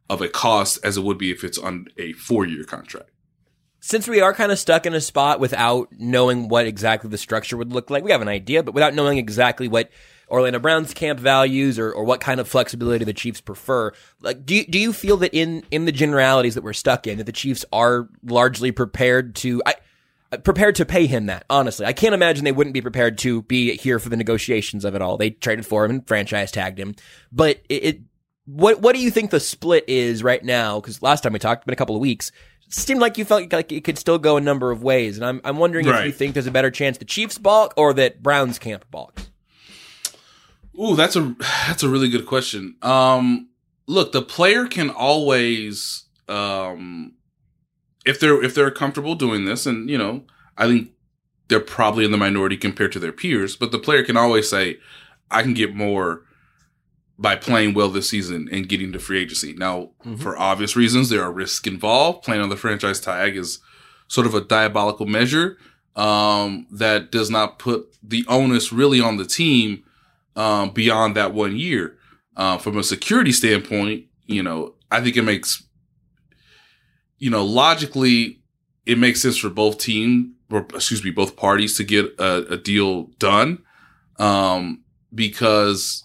of 0.09 0.21
a 0.21 0.27
cost 0.27 0.79
as 0.83 0.97
it 0.97 1.03
would 1.03 1.17
be 1.17 1.31
if 1.31 1.43
it's 1.43 1.57
on 1.57 1.87
a 1.97 2.13
four 2.13 2.45
year 2.45 2.63
contract. 2.63 3.09
Since 3.79 4.07
we 4.07 4.21
are 4.21 4.33
kind 4.33 4.51
of 4.51 4.59
stuck 4.59 4.85
in 4.85 4.93
a 4.93 5.01
spot 5.01 5.39
without 5.39 5.89
knowing 5.91 6.47
what 6.47 6.65
exactly 6.65 7.09
the 7.09 7.17
structure 7.17 7.57
would 7.57 7.73
look 7.73 7.89
like, 7.89 8.03
we 8.03 8.11
have 8.11 8.21
an 8.21 8.29
idea, 8.29 8.63
but 8.63 8.73
without 8.73 8.93
knowing 8.93 9.17
exactly 9.17 9.67
what 9.67 9.89
Orlando 10.29 10.59
Brown's 10.59 10.93
camp 10.93 11.19
values 11.19 11.77
or, 11.77 11.91
or 11.91 12.05
what 12.05 12.21
kind 12.21 12.39
of 12.39 12.47
flexibility 12.47 13.03
the 13.03 13.13
Chiefs 13.13 13.41
prefer. 13.41 13.91
Like, 14.21 14.45
do 14.45 14.55
you, 14.55 14.65
do 14.65 14.79
you 14.79 14.93
feel 14.93 15.17
that 15.17 15.33
in, 15.33 15.63
in 15.69 15.83
the 15.83 15.91
generalities 15.91 16.55
that 16.55 16.63
we're 16.63 16.73
stuck 16.73 17.07
in, 17.07 17.17
that 17.17 17.25
the 17.25 17.33
Chiefs 17.33 17.65
are 17.73 18.07
largely 18.23 18.71
prepared 18.71 19.35
to, 19.35 19.61
I, 19.65 19.75
prepared 20.37 20.75
to 20.75 20.85
pay 20.85 21.05
him 21.05 21.27
that, 21.27 21.45
honestly. 21.49 21.85
I 21.85 21.93
can't 21.93 22.13
imagine 22.13 22.43
they 22.43 22.51
wouldn't 22.51 22.73
be 22.73 22.81
prepared 22.81 23.17
to 23.19 23.41
be 23.43 23.75
here 23.77 23.99
for 23.99 24.09
the 24.09 24.17
negotiations 24.17 24.85
of 24.85 24.95
it 24.95 25.01
all. 25.01 25.17
They 25.17 25.31
traded 25.31 25.65
for 25.65 25.85
him 25.85 25.91
and 25.91 26.07
franchise 26.07 26.51
tagged 26.51 26.79
him. 26.79 26.95
But 27.31 27.61
it, 27.69 27.83
it 27.83 28.01
what, 28.45 28.81
what 28.81 28.95
do 28.95 29.01
you 29.01 29.11
think 29.11 29.31
the 29.31 29.39
split 29.39 29.85
is 29.87 30.23
right 30.23 30.43
now? 30.43 30.79
Cause 30.81 31.01
last 31.01 31.21
time 31.21 31.33
we 31.33 31.39
talked, 31.39 31.61
it's 31.61 31.65
been 31.65 31.73
a 31.73 31.77
couple 31.77 31.95
of 31.95 32.01
weeks. 32.01 32.31
Seemed 32.69 33.01
like 33.01 33.17
you 33.19 33.25
felt 33.25 33.53
like 33.53 33.71
it 33.71 33.83
could 33.83 33.99
still 33.99 34.17
go 34.17 34.37
a 34.37 34.41
number 34.41 34.71
of 34.71 34.81
ways. 34.81 35.17
And 35.17 35.25
I'm, 35.25 35.41
I'm 35.43 35.57
wondering 35.57 35.87
if 35.87 36.05
you 36.05 36.11
think 36.11 36.33
there's 36.33 36.47
a 36.47 36.51
better 36.51 36.71
chance 36.71 36.97
the 36.97 37.05
Chiefs 37.05 37.37
balk 37.37 37.73
or 37.77 37.93
that 37.93 38.23
Browns 38.23 38.57
camp 38.57 38.85
balks. 38.89 39.29
Ooh, 40.79 40.95
that's 40.95 41.15
a 41.15 41.35
that's 41.67 41.83
a 41.83 41.89
really 41.89 42.09
good 42.09 42.25
question. 42.25 42.75
Um, 42.81 43.49
look, 43.85 44.11
the 44.11 44.23
player 44.23 44.65
can 44.65 44.89
always, 44.89 46.05
um, 46.27 47.13
if 48.05 48.19
they're 48.19 48.41
if 48.43 48.55
they're 48.55 48.71
comfortable 48.71 49.15
doing 49.15 49.45
this, 49.45 49.65
and 49.65 49.89
you 49.89 49.97
know, 49.97 50.23
I 50.57 50.67
think 50.67 50.91
they're 51.47 51.59
probably 51.59 52.05
in 52.05 52.11
the 52.11 52.17
minority 52.17 52.57
compared 52.57 52.91
to 52.93 52.99
their 52.99 53.11
peers, 53.11 53.55
but 53.55 53.71
the 53.71 53.79
player 53.79 54.03
can 54.03 54.17
always 54.17 54.49
say, 54.49 54.77
"I 55.31 55.41
can 55.41 55.53
get 55.53 55.75
more 55.75 56.23
by 57.17 57.35
playing 57.35 57.73
well 57.73 57.89
this 57.89 58.09
season 58.09 58.49
and 58.51 58.67
getting 58.67 58.91
to 58.93 58.99
free 58.99 59.21
agency." 59.21 59.53
Now, 59.53 59.91
for 60.17 60.37
obvious 60.37 60.75
reasons, 60.75 61.09
there 61.09 61.23
are 61.23 61.31
risks 61.31 61.67
involved. 61.67 62.23
Playing 62.23 62.41
on 62.41 62.49
the 62.49 62.57
franchise 62.57 62.99
tag 62.99 63.35
is 63.37 63.59
sort 64.07 64.27
of 64.27 64.35
a 64.35 64.41
diabolical 64.41 65.05
measure 65.05 65.57
um, 65.95 66.67
that 66.71 67.11
does 67.11 67.29
not 67.29 67.59
put 67.59 67.95
the 68.01 68.25
onus 68.27 68.71
really 68.73 68.99
on 68.99 69.17
the 69.17 69.25
team 69.25 69.83
um, 70.35 70.71
beyond 70.71 71.15
that 71.15 71.33
one 71.33 71.55
year. 71.55 71.97
Uh, 72.35 72.57
from 72.57 72.77
a 72.77 72.83
security 72.83 73.31
standpoint, 73.31 74.05
you 74.25 74.41
know, 74.41 74.73
I 74.89 75.01
think 75.01 75.17
it 75.17 75.21
makes, 75.21 75.63
you 77.23 77.29
know, 77.29 77.45
logically, 77.45 78.41
it 78.85 78.97
makes 78.97 79.21
sense 79.21 79.37
for 79.37 79.49
both 79.49 79.77
team, 79.77 80.35
or 80.51 80.67
excuse 80.73 81.01
me, 81.05 81.09
both 81.09 81.37
parties 81.37 81.77
to 81.77 81.83
get 81.85 82.13
a, 82.19 82.45
a 82.51 82.57
deal 82.57 83.03
done, 83.17 83.63
um, 84.19 84.83
because 85.15 86.03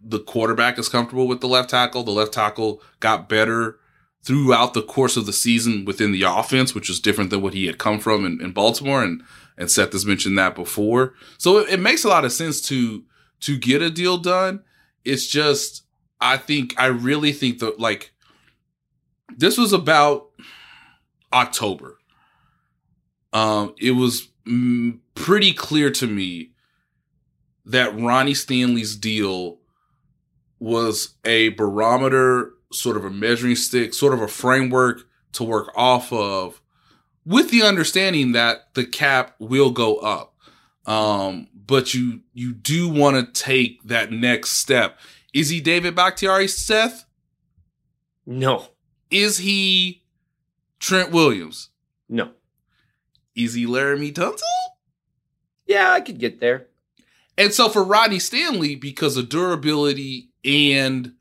the 0.00 0.20
quarterback 0.20 0.78
is 0.78 0.88
comfortable 0.88 1.28
with 1.28 1.42
the 1.42 1.46
left 1.46 1.68
tackle. 1.68 2.02
The 2.02 2.12
left 2.12 2.32
tackle 2.32 2.80
got 3.00 3.28
better 3.28 3.78
throughout 4.22 4.72
the 4.72 4.80
course 4.80 5.18
of 5.18 5.26
the 5.26 5.34
season 5.34 5.84
within 5.84 6.12
the 6.12 6.22
offense, 6.22 6.74
which 6.74 6.88
is 6.88 6.98
different 6.98 7.28
than 7.28 7.42
what 7.42 7.52
he 7.52 7.66
had 7.66 7.76
come 7.76 8.00
from 8.00 8.24
in, 8.24 8.40
in 8.40 8.52
Baltimore. 8.52 9.02
And, 9.02 9.22
and 9.58 9.70
Seth 9.70 9.92
has 9.92 10.06
mentioned 10.06 10.38
that 10.38 10.54
before. 10.54 11.12
So 11.36 11.58
it, 11.58 11.74
it 11.74 11.80
makes 11.80 12.04
a 12.04 12.08
lot 12.08 12.24
of 12.24 12.32
sense 12.32 12.62
to, 12.62 13.04
to 13.40 13.58
get 13.58 13.82
a 13.82 13.90
deal 13.90 14.16
done. 14.16 14.64
It's 15.04 15.26
just, 15.26 15.84
I 16.22 16.38
think, 16.38 16.74
I 16.78 16.86
really 16.86 17.32
think 17.32 17.58
that 17.58 17.78
like, 17.78 18.12
this 19.36 19.58
was 19.58 19.74
about 19.74 20.30
October. 21.34 21.98
Um, 23.32 23.74
it 23.80 23.90
was 23.92 24.28
mm, 24.46 25.00
pretty 25.14 25.52
clear 25.52 25.90
to 25.90 26.06
me 26.06 26.52
that 27.64 27.98
Ronnie 27.98 28.34
Stanley's 28.34 28.94
deal 28.96 29.58
was 30.60 31.14
a 31.24 31.48
barometer, 31.50 32.52
sort 32.72 32.96
of 32.96 33.04
a 33.04 33.10
measuring 33.10 33.56
stick, 33.56 33.92
sort 33.92 34.14
of 34.14 34.20
a 34.20 34.28
framework 34.28 35.00
to 35.32 35.44
work 35.44 35.72
off 35.74 36.12
of, 36.12 36.60
with 37.26 37.50
the 37.50 37.62
understanding 37.62 38.32
that 38.32 38.74
the 38.74 38.84
cap 38.84 39.34
will 39.38 39.70
go 39.70 39.96
up. 39.96 40.34
Um, 40.86 41.48
but 41.54 41.94
you 41.94 42.20
you 42.34 42.52
do 42.52 42.88
want 42.88 43.16
to 43.34 43.42
take 43.42 43.82
that 43.84 44.12
next 44.12 44.50
step. 44.52 44.98
Is 45.32 45.48
he 45.48 45.60
David 45.60 45.94
Bakhtiari, 45.94 46.46
Seth? 46.46 47.06
No, 48.26 48.68
Is 49.10 49.38
he 49.38 50.03
Trent 50.84 51.10
Williams? 51.10 51.70
no. 52.08 52.30
Is 53.34 53.54
he 53.54 53.66
Laremy 53.66 54.12
Tunsil? 54.12 54.42
Yeah, 55.66 55.90
I 55.90 56.00
could 56.00 56.18
get 56.18 56.38
there. 56.40 56.68
And 57.36 57.52
so 57.52 57.68
for 57.68 57.82
Rodney 57.82 58.20
Stanley, 58.20 58.76
because 58.76 59.16
of 59.16 59.28
durability 59.28 60.28
and 60.44 61.14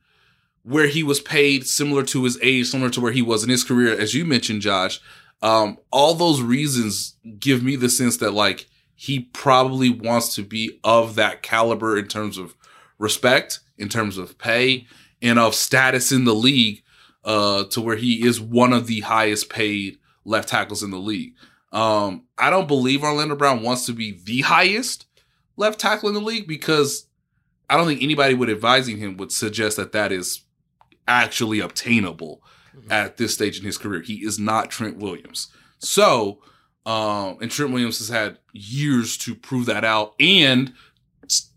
where 0.61 0.87
he 0.87 1.01
was 1.01 1.19
paid 1.19 1.65
similar 1.65 2.03
to 2.03 2.23
his 2.25 2.37
age, 2.43 2.67
similar 2.67 2.91
to 2.91 3.01
where 3.01 3.11
he 3.13 3.23
was 3.23 3.43
in 3.43 3.49
his 3.49 3.63
career, 3.63 3.97
as 3.97 4.13
you 4.13 4.25
mentioned, 4.25 4.61
Josh, 4.61 4.99
um, 5.41 5.77
all 5.91 6.13
those 6.13 6.41
reasons 6.41 7.15
give 7.39 7.63
me 7.63 7.75
the 7.75 7.89
sense 7.89 8.17
that 8.17 8.31
like 8.31 8.67
he 8.95 9.21
probably 9.21 9.89
wants 9.89 10.35
to 10.35 10.43
be 10.43 10.79
of 10.83 11.15
that 11.15 11.41
caliber 11.41 11.97
in 11.97 12.07
terms 12.07 12.37
of 12.37 12.53
respect, 12.99 13.59
in 13.77 13.89
terms 13.89 14.17
of 14.17 14.37
pay, 14.37 14.87
and 15.21 15.39
of 15.39 15.55
status 15.55 16.11
in 16.11 16.25
the 16.25 16.35
league, 16.35 16.83
uh, 17.25 17.65
to 17.65 17.81
where 17.81 17.95
he 17.95 18.25
is 18.25 18.39
one 18.41 18.73
of 18.73 18.87
the 18.87 19.01
highest 19.01 19.49
paid 19.49 19.97
left 20.25 20.49
tackles 20.49 20.83
in 20.83 20.91
the 20.91 20.97
league. 20.97 21.33
Um, 21.71 22.25
I 22.37 22.49
don't 22.49 22.67
believe 22.67 23.03
Orlando 23.03 23.35
Brown 23.35 23.63
wants 23.63 23.85
to 23.87 23.93
be 23.93 24.19
the 24.23 24.41
highest 24.41 25.05
left 25.57 25.79
tackle 25.79 26.09
in 26.09 26.15
the 26.15 26.21
league 26.21 26.47
because 26.47 27.07
I 27.69 27.77
don't 27.77 27.87
think 27.87 28.03
anybody 28.03 28.33
would 28.33 28.49
advising 28.49 28.97
him 28.97 29.17
would 29.17 29.31
suggest 29.31 29.77
that 29.77 29.91
that 29.93 30.11
is 30.11 30.41
actually 31.07 31.59
obtainable 31.59 32.43
at 32.89 33.17
this 33.17 33.33
stage 33.33 33.59
in 33.59 33.65
his 33.65 33.77
career. 33.77 34.01
He 34.01 34.25
is 34.25 34.39
not 34.39 34.69
Trent 34.69 34.97
Williams. 34.97 35.47
So, 35.79 36.39
um, 36.85 37.37
and 37.41 37.49
Trent 37.49 37.71
Williams 37.71 37.99
has 37.99 38.09
had 38.09 38.39
years 38.51 39.17
to 39.19 39.35
prove 39.35 39.65
that 39.67 39.83
out. 39.83 40.13
And 40.19 40.73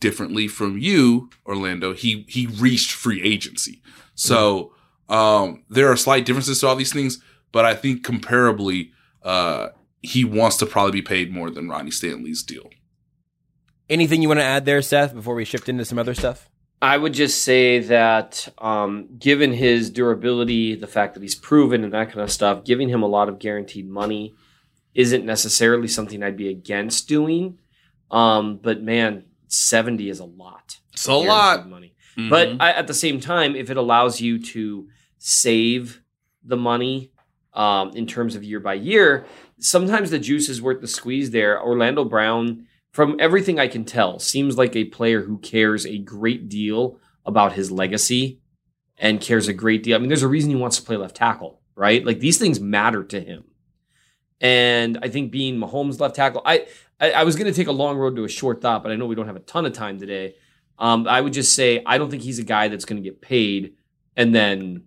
differently 0.01 0.49
from 0.49 0.79
you, 0.79 1.31
Orlando, 1.45 1.93
he 1.93 2.25
he 2.29 2.47
reached 2.47 2.93
free 2.93 3.23
agency. 3.23 3.83
So, 4.15 4.73
um, 5.09 5.65
there 5.69 5.91
are 5.91 5.97
slight 5.97 6.25
differences 6.25 6.61
to 6.61 6.67
all 6.67 6.77
these 6.77 6.93
things, 6.93 7.23
but 7.53 7.65
I 7.65 7.75
think 7.75 8.05
comparably, 8.05 8.91
uh, 9.23 9.69
he 10.03 10.25
wants 10.25 10.57
to 10.59 10.67
probably 10.67 10.93
be 10.93 11.03
paid 11.03 11.33
more 11.33 11.51
than 11.51 11.69
Ronnie 11.69 11.91
Stanley's 11.91 12.43
deal. 12.43 12.71
Anything 13.89 14.23
you 14.23 14.29
want 14.29 14.41
to 14.41 14.45
add 14.45 14.65
there, 14.65 14.83
Seth, 14.83 15.15
before 15.15 15.35
we 15.35 15.45
shift 15.45 15.69
into 15.69 15.85
some 15.85 15.99
other 15.99 16.15
stuff? 16.15 16.49
I 16.83 16.97
would 16.97 17.15
just 17.15 17.43
say 17.43 17.79
that, 17.79 18.49
um, 18.59 19.09
given 19.19 19.53
his 19.53 19.91
durability, 19.91 20.75
the 20.75 20.87
fact 20.87 21.15
that 21.15 21.23
he's 21.23 21.35
proven 21.35 21.85
and 21.85 21.93
that 21.93 22.09
kind 22.09 22.21
of 22.21 22.31
stuff, 22.31 22.65
giving 22.65 22.89
him 22.89 23.03
a 23.03 23.07
lot 23.07 23.29
of 23.29 23.39
guaranteed 23.39 23.89
money 23.89 24.35
isn't 24.95 25.25
necessarily 25.25 25.89
something 25.89 26.23
I'd 26.23 26.37
be 26.37 26.49
against 26.49 27.09
doing. 27.09 27.59
Um, 28.11 28.59
but 28.63 28.83
man, 28.83 29.25
seventy 29.49 30.11
is 30.11 30.21
a 30.21 30.25
lot. 30.25 30.79
It's 30.93 31.07
a 31.07 31.15
lot. 31.15 31.57
Guaranteed 31.57 31.71
money. 31.71 31.95
But 32.31 32.57
I, 32.61 32.73
at 32.73 32.87
the 32.87 32.95
same 32.95 33.21
time, 33.21 33.57
if 33.57 33.71
it 33.71 33.77
allows 33.77 34.21
you 34.21 34.43
to 34.43 34.89
save 35.19 36.03
the 36.45 36.57
money 36.57 37.13
um, 37.55 37.91
in 37.95 38.07
terms 38.07 38.35
of 38.35 38.45
year 38.45 38.61
by 38.61 38.75
year, 38.75 39.27
sometimes 39.59 40.11
the 40.11 40.19
juice 40.19 40.49
is 40.49 40.63
worth 40.63 40.81
the 40.81 40.89
squeeze 40.89 41.31
there. 41.31 41.63
Orlando 41.63 42.05
Brown, 42.05 42.67
from 42.93 43.17
everything 43.19 43.59
I 43.59 43.69
can 43.69 43.85
tell, 43.85 44.19
seems 44.19 44.57
like 44.57 44.77
a 44.77 44.85
player 44.85 45.23
who 45.23 45.39
cares 45.39 45.87
a 45.87 45.99
great 45.99 46.49
deal 46.49 46.99
about 47.25 47.55
his 47.55 47.71
legacy 47.71 48.41
and 48.99 49.21
cares 49.21 49.49
a 49.49 49.53
great 49.53 49.83
deal. 49.83 49.97
I 49.97 49.99
mean, 49.99 50.09
there's 50.09 50.23
a 50.23 50.29
reason 50.29 50.51
he 50.51 50.57
wants 50.57 50.77
to 50.77 50.83
play 50.83 50.97
left 50.97 51.17
tackle, 51.17 51.61
right? 51.75 52.05
Like 52.05 52.21
these 52.21 52.39
things 52.39 52.61
matter 52.61 53.05
to 53.05 53.21
him. 53.21 53.45
And 54.41 54.99
I 55.03 55.09
think 55.09 55.33
being 55.33 55.59
Mahomes 55.59 55.99
left 55.99 56.15
tackle, 56.15 56.43
I 56.45 56.67
I, 57.01 57.11
I 57.13 57.25
was 57.25 57.37
going 57.37 57.51
to 57.51 57.57
take 57.57 57.69
a 57.69 57.73
long 57.73 57.97
road 57.99 58.17
to 58.17 58.25
a 58.25 58.29
short 58.29 58.63
thought, 58.63 58.83
but 58.83 58.93
I 58.93 58.97
know 58.97 59.07
we 59.07 59.15
don't 59.15 59.27
have 59.27 59.37
a 59.37 59.41
ton 59.41 59.67
of 59.67 59.73
time 59.73 59.99
today. 59.99 60.35
Um, 60.79 61.07
I 61.09 61.21
would 61.21 61.33
just 61.33 61.55
say 61.55 61.83
I 61.85 61.99
don't 61.99 62.11
think 62.11 62.23
he's 62.23 62.39
a 62.39 62.45
guy 62.45 62.69
that's 62.69 62.85
going 62.85 63.03
to 63.03 63.07
get 63.09 63.21
paid 63.21 63.75
and 64.17 64.35
then, 64.35 64.85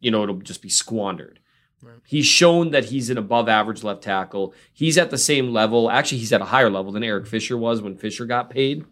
you 0.00 0.10
know, 0.10 0.22
it'll 0.22 0.36
just 0.36 0.62
be 0.62 0.68
squandered. 0.68 1.40
He's 2.06 2.26
shown 2.26 2.70
that 2.70 2.86
he's 2.86 3.10
an 3.10 3.18
above 3.18 3.48
average 3.48 3.84
left 3.84 4.02
tackle. 4.02 4.54
He's 4.72 4.98
at 4.98 5.10
the 5.10 5.18
same 5.18 5.52
level. 5.52 5.90
Actually, 5.90 6.18
he's 6.18 6.32
at 6.32 6.40
a 6.40 6.46
higher 6.46 6.70
level 6.70 6.92
than 6.92 7.04
Eric 7.04 7.26
Fisher 7.26 7.56
was 7.56 7.82
when 7.82 7.96
Fisher 7.96 8.26
got 8.26 8.50
paid. 8.50 8.84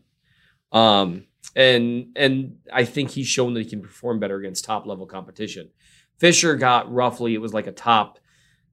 Um, 0.71 1.25
and 1.57 2.09
and 2.17 2.59
I 2.73 2.85
think 2.85 3.11
he's 3.11 3.27
shown 3.27 3.55
that 3.55 3.63
he 3.63 3.71
can 3.71 3.83
perform 3.83 4.21
better 4.21 4.37
against 4.37 4.65
top 4.65 4.87
level 4.87 5.07
competition. 5.07 5.71
Fisher 6.19 6.57
got 6.57 6.93
roughly 6.93 7.35
it 7.35 7.41
was 7.41 7.55
like 7.55 7.67
a 7.67 7.73
top 7.73 8.19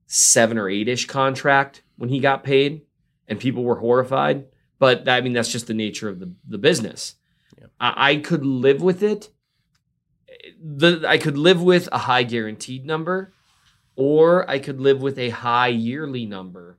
seven 0.08 0.58
or 0.58 0.70
eight 0.70 0.88
ish 0.88 1.06
contract 1.06 1.84
when 1.98 2.10
he 2.10 2.20
got 2.20 2.44
paid, 2.44 2.82
and 3.28 3.40
people 3.40 3.64
were 3.64 3.80
horrified. 3.80 4.46
But 4.80 5.08
I 5.08 5.22
mean, 5.22 5.34
that's 5.34 5.52
just 5.52 5.68
the 5.68 5.74
nature 5.74 6.10
of 6.10 6.20
the 6.20 6.34
the 6.48 6.58
business. 6.58 7.16
I, 7.80 8.12
I 8.12 8.16
could 8.18 8.46
live 8.46 8.82
with 8.82 9.04
it. 9.04 9.30
The 10.64 11.06
I 11.08 11.18
could 11.18 11.38
live 11.38 11.62
with 11.62 11.90
a 11.92 11.98
high 11.98 12.24
guaranteed 12.24 12.86
number, 12.86 13.34
or 13.96 14.50
I 14.50 14.60
could 14.60 14.80
live 14.80 15.02
with 15.02 15.18
a 15.18 15.30
high 15.30 15.70
yearly 15.70 16.26
number. 16.26 16.78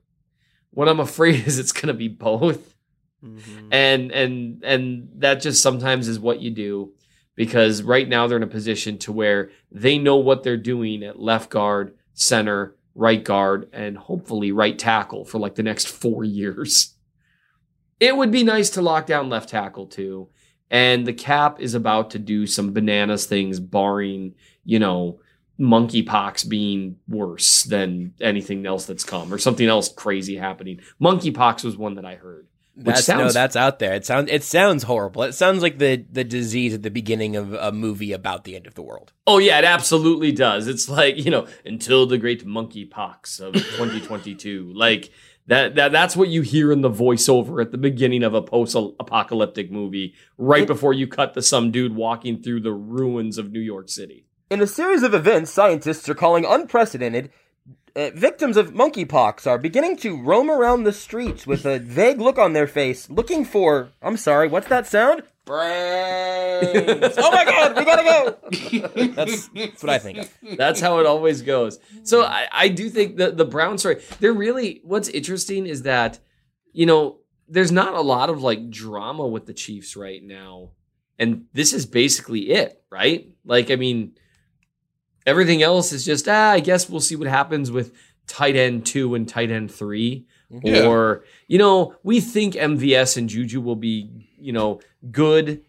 What 0.71 0.89
I'm 0.89 0.99
afraid 0.99 1.35
is 1.47 1.59
it's 1.59 1.71
going 1.71 1.87
to 1.87 1.93
be 1.93 2.07
both, 2.07 2.75
mm-hmm. 3.23 3.67
and 3.71 4.11
and 4.11 4.63
and 4.63 5.09
that 5.15 5.41
just 5.41 5.61
sometimes 5.61 6.07
is 6.07 6.19
what 6.19 6.41
you 6.41 6.51
do 6.51 6.93
because 7.35 7.81
right 7.81 8.07
now 8.07 8.27
they're 8.27 8.37
in 8.37 8.43
a 8.43 8.47
position 8.47 8.97
to 8.99 9.11
where 9.11 9.49
they 9.71 9.97
know 9.97 10.17
what 10.17 10.43
they're 10.43 10.57
doing 10.57 11.03
at 11.03 11.19
left 11.19 11.49
guard, 11.49 11.95
center, 12.13 12.75
right 12.95 13.23
guard, 13.23 13.69
and 13.73 13.97
hopefully 13.97 14.51
right 14.51 14.77
tackle 14.77 15.25
for 15.25 15.39
like 15.39 15.55
the 15.55 15.63
next 15.63 15.87
four 15.87 16.23
years. 16.23 16.95
It 17.99 18.15
would 18.17 18.31
be 18.31 18.43
nice 18.43 18.69
to 18.71 18.81
lock 18.81 19.05
down 19.05 19.29
left 19.29 19.49
tackle 19.49 19.87
too. 19.87 20.29
And 20.73 21.05
the 21.05 21.13
cap 21.13 21.61
is 21.61 21.75
about 21.75 22.09
to 22.11 22.19
do 22.19 22.47
some 22.47 22.73
bananas 22.73 23.27
things, 23.27 23.59
barring, 23.59 24.33
you 24.65 24.79
know, 24.79 25.19
monkeypox 25.59 26.49
being 26.49 26.97
worse 27.07 27.61
than 27.61 28.15
anything 28.19 28.65
else 28.65 28.85
that's 28.87 29.03
come 29.03 29.31
or 29.31 29.37
something 29.37 29.67
else 29.67 29.87
crazy 29.87 30.35
happening. 30.35 30.81
Monkeypox 30.99 31.63
was 31.63 31.77
one 31.77 31.93
that 31.95 32.05
I 32.05 32.15
heard. 32.15 32.47
That's 32.75 33.07
no, 33.07 33.29
that's 33.29 33.55
out 33.55 33.77
there. 33.77 33.93
It 33.93 34.03
sounds 34.03 34.31
it 34.31 34.43
sounds 34.43 34.81
horrible. 34.81 35.21
It 35.21 35.33
sounds 35.33 35.61
like 35.61 35.77
the 35.77 36.03
the 36.11 36.23
disease 36.23 36.73
at 36.73 36.81
the 36.81 36.89
beginning 36.89 37.35
of 37.35 37.53
a 37.53 37.71
movie 37.71 38.13
about 38.13 38.45
the 38.45 38.55
end 38.55 38.65
of 38.65 38.73
the 38.73 38.81
world. 38.81 39.13
Oh 39.27 39.37
yeah, 39.37 39.59
it 39.59 39.65
absolutely 39.65 40.31
does. 40.31 40.67
It's 40.67 40.89
like, 40.89 41.23
you 41.23 41.29
know, 41.29 41.45
until 41.65 42.07
the 42.07 42.17
great 42.17 42.47
monkeypox 42.47 43.39
of 43.39 43.53
2022. 43.77 44.73
like 44.75 45.11
that, 45.47 45.75
that 45.75 45.91
that's 45.91 46.15
what 46.15 46.29
you 46.29 46.41
hear 46.41 46.71
in 46.71 46.81
the 46.81 46.89
voiceover 46.89 47.61
at 47.61 47.71
the 47.71 47.77
beginning 47.77 48.23
of 48.23 48.33
a 48.33 48.41
post-apocalyptic 48.41 49.71
movie 49.71 50.13
right 50.37 50.65
before 50.65 50.93
you 50.93 51.07
cut 51.07 51.33
to 51.33 51.41
some 51.41 51.71
dude 51.71 51.95
walking 51.95 52.41
through 52.41 52.61
the 52.61 52.73
ruins 52.73 53.37
of 53.37 53.51
New 53.51 53.59
York 53.59 53.89
City. 53.89 54.25
In 54.49 54.61
a 54.61 54.67
series 54.67 55.03
of 55.03 55.13
events 55.13 55.51
scientists 55.51 56.07
are 56.07 56.15
calling 56.15 56.45
unprecedented, 56.45 57.31
uh, 57.95 58.09
victims 58.15 58.57
of 58.57 58.73
monkeypox 58.73 59.45
are 59.45 59.57
beginning 59.57 59.97
to 59.97 60.21
roam 60.21 60.49
around 60.49 60.83
the 60.83 60.93
streets 60.93 61.45
with 61.45 61.65
a 61.65 61.79
vague 61.79 62.19
look 62.19 62.37
on 62.37 62.53
their 62.53 62.67
face, 62.67 63.09
looking 63.09 63.45
for. 63.45 63.89
I'm 64.01 64.17
sorry, 64.17 64.47
what's 64.47 64.67
that 64.67 64.87
sound? 64.87 65.23
Brains. 65.45 67.15
oh 67.17 67.31
my 67.31 67.45
god, 67.45 67.77
we 67.77 67.85
gotta 67.85 68.03
go. 68.03 69.07
that's, 69.15 69.47
that's 69.55 69.83
what 69.83 69.89
I 69.89 69.99
think 69.99 70.17
of. 70.19 70.33
That's 70.57 70.79
how 70.79 70.99
it 70.99 71.05
always 71.05 71.41
goes. 71.41 71.79
So 72.03 72.23
I, 72.23 72.47
I 72.51 72.67
do 72.69 72.89
think 72.89 73.17
the 73.17 73.31
the 73.31 73.45
Brown 73.45 73.77
story. 73.77 74.01
They're 74.19 74.33
really 74.33 74.81
what's 74.83 75.09
interesting 75.09 75.65
is 75.67 75.83
that 75.83 76.19
you 76.71 76.85
know 76.85 77.19
there's 77.47 77.71
not 77.71 77.93
a 77.93 78.01
lot 78.01 78.29
of 78.29 78.41
like 78.41 78.69
drama 78.69 79.27
with 79.27 79.45
the 79.45 79.53
Chiefs 79.53 79.95
right 79.95 80.23
now, 80.23 80.69
and 81.19 81.45
this 81.53 81.73
is 81.73 81.85
basically 81.85 82.49
it, 82.51 82.81
right? 82.89 83.29
Like 83.45 83.69
I 83.69 83.75
mean, 83.75 84.13
everything 85.25 85.61
else 85.61 85.91
is 85.91 86.05
just 86.05 86.27
ah. 86.29 86.51
I 86.51 86.59
guess 86.61 86.89
we'll 86.89 87.01
see 87.01 87.15
what 87.15 87.27
happens 87.27 87.69
with 87.69 87.93
tight 88.27 88.55
end 88.55 88.85
two 88.85 89.13
and 89.15 89.27
tight 89.27 89.51
end 89.51 89.69
three, 89.71 90.25
Yeah. 90.49 90.87
or 90.87 91.25
you 91.47 91.57
know 91.57 91.95
we 92.03 92.21
think 92.21 92.53
MVS 92.53 93.17
and 93.17 93.27
Juju 93.27 93.59
will 93.59 93.75
be 93.75 94.22
you 94.43 94.51
know 94.53 94.79
good 95.11 95.63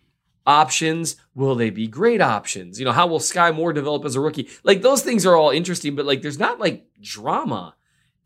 options 0.47 1.17
will 1.35 1.55
they 1.55 1.71
be 1.71 1.87
great 1.87 2.21
options 2.21 2.79
you 2.79 2.85
know 2.85 2.93
how 2.93 3.07
will 3.07 3.19
skyy 3.19 3.55
moore 3.55 3.73
develop 3.73 4.05
as 4.05 4.15
a 4.15 4.21
rookie 4.21 4.49
like 4.63 4.83
those 4.83 5.03
things 5.03 5.25
are 5.25 5.37
all 5.37 5.51
interesting 5.51 5.97
but 5.97 6.05
like 6.05 6.21
there's 6.21 6.39
not 6.39 6.61
like 6.61 6.85
drama 7.01 7.75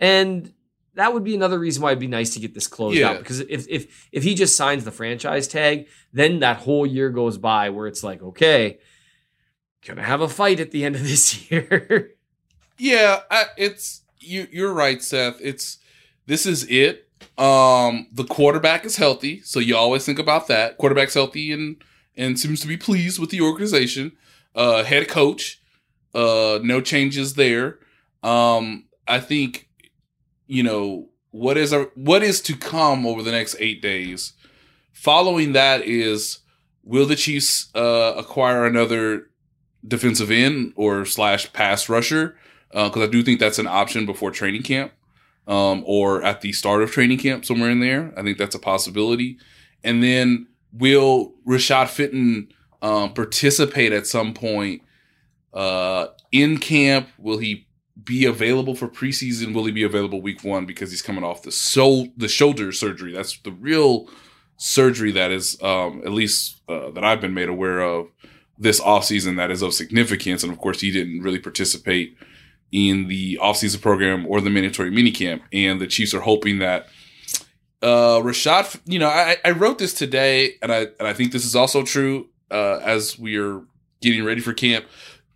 and 0.00 0.52
that 0.94 1.14
would 1.14 1.22
be 1.22 1.34
another 1.36 1.60
reason 1.60 1.80
why 1.80 1.90
it'd 1.90 2.00
be 2.00 2.08
nice 2.08 2.30
to 2.34 2.40
get 2.40 2.54
this 2.54 2.66
closed 2.66 2.96
Yeah. 2.98 3.10
out 3.10 3.18
because 3.18 3.38
if 3.40 3.68
if 3.68 4.08
if 4.10 4.24
he 4.24 4.34
just 4.34 4.56
signs 4.56 4.82
the 4.84 4.90
franchise 4.90 5.46
tag 5.46 5.86
then 6.12 6.40
that 6.40 6.56
whole 6.56 6.84
year 6.84 7.10
goes 7.10 7.38
by 7.38 7.70
where 7.70 7.86
it's 7.86 8.02
like 8.02 8.20
okay 8.20 8.78
gonna 9.86 10.02
have 10.02 10.20
a 10.20 10.28
fight 10.28 10.58
at 10.58 10.72
the 10.72 10.84
end 10.84 10.96
of 10.96 11.02
this 11.02 11.50
year 11.50 12.14
Yeah, 12.78 13.20
I, 13.30 13.44
it's 13.56 14.02
you. 14.20 14.46
You're 14.52 14.72
right, 14.72 15.02
Seth. 15.02 15.38
It's 15.40 15.78
this 16.26 16.46
is 16.46 16.64
it. 16.70 17.07
Um, 17.38 18.08
the 18.12 18.24
quarterback 18.24 18.84
is 18.84 18.96
healthy, 18.96 19.40
so 19.42 19.60
you 19.60 19.76
always 19.76 20.04
think 20.04 20.18
about 20.18 20.48
that. 20.48 20.76
Quarterback's 20.76 21.14
healthy 21.14 21.52
and 21.52 21.82
and 22.16 22.38
seems 22.38 22.60
to 22.60 22.66
be 22.66 22.76
pleased 22.76 23.20
with 23.20 23.30
the 23.30 23.40
organization. 23.40 24.12
Uh, 24.54 24.82
head 24.82 25.08
coach, 25.08 25.62
uh, 26.14 26.58
no 26.62 26.80
changes 26.80 27.34
there. 27.34 27.78
Um, 28.24 28.86
I 29.06 29.20
think 29.20 29.68
you 30.48 30.64
know 30.64 31.10
what 31.30 31.56
is 31.56 31.72
a, 31.72 31.84
what 31.94 32.24
is 32.24 32.40
to 32.42 32.56
come 32.56 33.06
over 33.06 33.22
the 33.22 33.30
next 33.30 33.56
eight 33.60 33.80
days. 33.80 34.32
Following 34.92 35.52
that 35.52 35.82
is 35.82 36.40
will 36.82 37.06
the 37.06 37.14
Chiefs 37.14 37.72
uh, 37.76 38.14
acquire 38.16 38.66
another 38.66 39.30
defensive 39.86 40.32
end 40.32 40.72
or 40.74 41.04
slash 41.04 41.52
pass 41.52 41.88
rusher? 41.88 42.36
Because 42.72 43.08
I 43.08 43.10
do 43.10 43.22
think 43.22 43.38
that's 43.38 43.60
an 43.60 43.68
option 43.68 44.06
before 44.06 44.30
training 44.30 44.62
camp 44.62 44.92
um, 45.48 45.82
or 45.86 46.22
at 46.22 46.42
the 46.42 46.52
start 46.52 46.82
of 46.82 46.92
training 46.92 47.18
camp, 47.18 47.44
somewhere 47.44 47.70
in 47.70 47.80
there. 47.80 48.12
I 48.16 48.22
think 48.22 48.38
that's 48.38 48.54
a 48.54 48.60
possibility. 48.60 49.38
And 49.82 50.02
then 50.02 50.46
will 50.72 51.34
Rashad 51.46 51.88
Fenton 51.88 52.52
um, 52.82 53.14
participate 53.14 53.92
at 53.92 54.06
some 54.06 54.34
point 54.34 54.82
uh, 55.54 56.08
in 56.30 56.58
camp? 56.58 57.08
Will 57.18 57.38
he 57.38 57.66
be 58.04 58.26
available 58.26 58.74
for 58.74 58.88
preseason? 58.88 59.54
Will 59.54 59.64
he 59.64 59.72
be 59.72 59.82
available 59.82 60.20
week 60.20 60.44
one 60.44 60.66
because 60.66 60.90
he's 60.90 61.02
coming 61.02 61.24
off 61.24 61.42
the 61.42 61.50
soul 61.50 62.08
the 62.16 62.28
shoulder 62.28 62.70
surgery? 62.70 63.12
That's 63.12 63.38
the 63.38 63.52
real 63.52 64.08
surgery 64.58 65.12
that 65.12 65.30
is 65.30 65.60
um, 65.62 66.02
at 66.04 66.12
least 66.12 66.60
uh, 66.68 66.90
that 66.90 67.04
I've 67.04 67.20
been 67.20 67.34
made 67.34 67.48
aware 67.48 67.80
of 67.80 68.08
this 68.58 68.80
offseason 68.80 69.36
that 69.36 69.50
is 69.50 69.62
of 69.62 69.72
significance. 69.72 70.42
And 70.42 70.52
of 70.52 70.58
course, 70.58 70.80
he 70.80 70.90
didn't 70.90 71.22
really 71.22 71.38
participate 71.38 72.16
in 72.72 73.08
the 73.08 73.38
offseason 73.40 73.80
program 73.80 74.26
or 74.26 74.40
the 74.40 74.50
mandatory 74.50 74.90
minicamp. 74.90 75.40
And 75.52 75.80
the 75.80 75.86
Chiefs 75.86 76.14
are 76.14 76.20
hoping 76.20 76.58
that 76.58 76.88
uh, 77.82 78.20
Rashad, 78.20 78.80
you 78.86 78.98
know, 78.98 79.08
I, 79.08 79.36
I 79.44 79.52
wrote 79.52 79.78
this 79.78 79.94
today, 79.94 80.54
and 80.62 80.72
I 80.72 80.88
and 80.98 81.06
I 81.06 81.12
think 81.12 81.32
this 81.32 81.44
is 81.44 81.54
also 81.54 81.84
true 81.84 82.28
uh, 82.50 82.80
as 82.82 83.18
we 83.18 83.36
are 83.38 83.62
getting 84.00 84.24
ready 84.24 84.40
for 84.40 84.52
camp. 84.52 84.86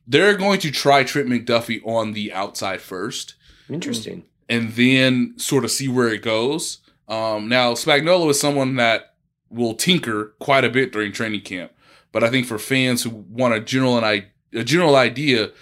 They're 0.07 0.37
going 0.37 0.59
to 0.61 0.70
try 0.70 1.05
Trent 1.05 1.28
McDuffie 1.28 1.87
on 1.87 2.12
the 2.12 2.33
outside 2.33 2.80
first, 2.80 3.35
Interesting. 3.68 4.24
and 4.49 4.72
then 4.72 5.35
sort 5.37 5.64
of 5.64 5.70
see 5.70 5.87
where 5.87 6.09
it 6.09 6.22
goes. 6.22 6.78
Um, 7.09 7.49
now, 7.49 7.74
Spagnuolo 7.74 8.30
is 8.30 8.41
someone 8.41 8.76
that 8.76 9.14
will 9.49 9.74
tinker 9.74 10.35
quite 10.41 10.64
a 10.64 10.70
bit 10.70 10.93
during 10.93 11.12
training 11.12 11.43
camp, 11.43 11.70
but 12.11 12.24
I 12.24 12.30
think 12.30 12.47
for 12.47 12.59
fans 12.59 13.05
who 13.05 13.11
want 13.11 13.55
a 13.55 13.61
general 13.61 13.97
and 13.97 14.24
a 14.53 14.64
general 14.64 14.97
idea, 14.97 15.53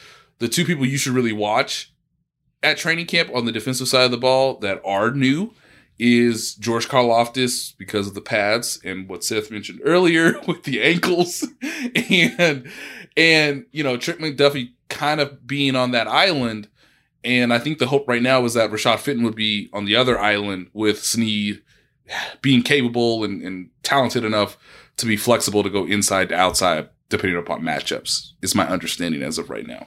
the 0.40 0.48
two 0.48 0.64
people 0.64 0.84
you 0.84 0.98
should 0.98 1.12
really 1.12 1.32
watch 1.32 1.92
at 2.62 2.76
training 2.76 3.06
camp 3.06 3.30
on 3.32 3.44
the 3.44 3.52
defensive 3.52 3.88
side 3.88 4.04
of 4.04 4.10
the 4.10 4.18
ball 4.18 4.58
that 4.58 4.82
are 4.84 5.12
new 5.12 5.54
is 5.98 6.54
George 6.54 6.88
Karlaftis 6.88 7.76
because 7.76 8.08
of 8.08 8.14
the 8.14 8.20
pads 8.20 8.80
and 8.84 9.08
what 9.08 9.22
Seth 9.22 9.50
mentioned 9.50 9.80
earlier 9.84 10.40
with 10.46 10.64
the 10.64 10.82
ankles 10.82 11.46
and 12.10 12.70
and 13.16 13.66
you 13.70 13.84
know 13.84 13.96
Trent 13.96 14.20
McDuffie 14.20 14.72
kind 14.88 15.20
of 15.20 15.46
being 15.46 15.76
on 15.76 15.92
that 15.92 16.08
island 16.08 16.68
and 17.22 17.52
I 17.52 17.58
think 17.58 17.78
the 17.78 17.86
hope 17.86 18.08
right 18.08 18.22
now 18.22 18.44
is 18.46 18.54
that 18.54 18.70
Rashad 18.70 18.98
Fenton 18.98 19.24
would 19.24 19.36
be 19.36 19.68
on 19.74 19.84
the 19.84 19.94
other 19.94 20.18
island 20.18 20.70
with 20.72 21.04
Sneed 21.04 21.62
being 22.40 22.62
capable 22.62 23.22
and, 23.22 23.42
and 23.42 23.70
talented 23.82 24.24
enough 24.24 24.56
to 24.96 25.06
be 25.06 25.16
flexible 25.16 25.62
to 25.62 25.70
go 25.70 25.86
inside 25.86 26.30
to 26.30 26.34
outside 26.34 26.88
depending 27.10 27.38
upon 27.38 27.60
matchups 27.60 28.32
is 28.40 28.54
my 28.54 28.66
understanding 28.66 29.22
as 29.22 29.36
of 29.36 29.50
right 29.50 29.66
now. 29.66 29.86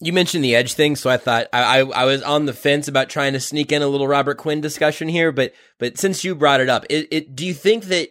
You 0.00 0.12
mentioned 0.12 0.44
the 0.44 0.54
edge 0.54 0.74
thing, 0.74 0.94
so 0.94 1.10
I 1.10 1.16
thought 1.16 1.48
I, 1.52 1.80
I, 1.80 1.84
I 1.84 2.04
was 2.04 2.22
on 2.22 2.46
the 2.46 2.52
fence 2.52 2.86
about 2.86 3.08
trying 3.08 3.32
to 3.32 3.40
sneak 3.40 3.72
in 3.72 3.82
a 3.82 3.88
little 3.88 4.06
Robert 4.06 4.38
Quinn 4.38 4.60
discussion 4.60 5.08
here, 5.08 5.32
but 5.32 5.52
but 5.78 5.98
since 5.98 6.22
you 6.22 6.34
brought 6.34 6.60
it 6.60 6.68
up, 6.68 6.86
it, 6.88 7.08
it 7.10 7.34
do 7.34 7.44
you 7.44 7.54
think 7.54 7.84
that 7.86 8.10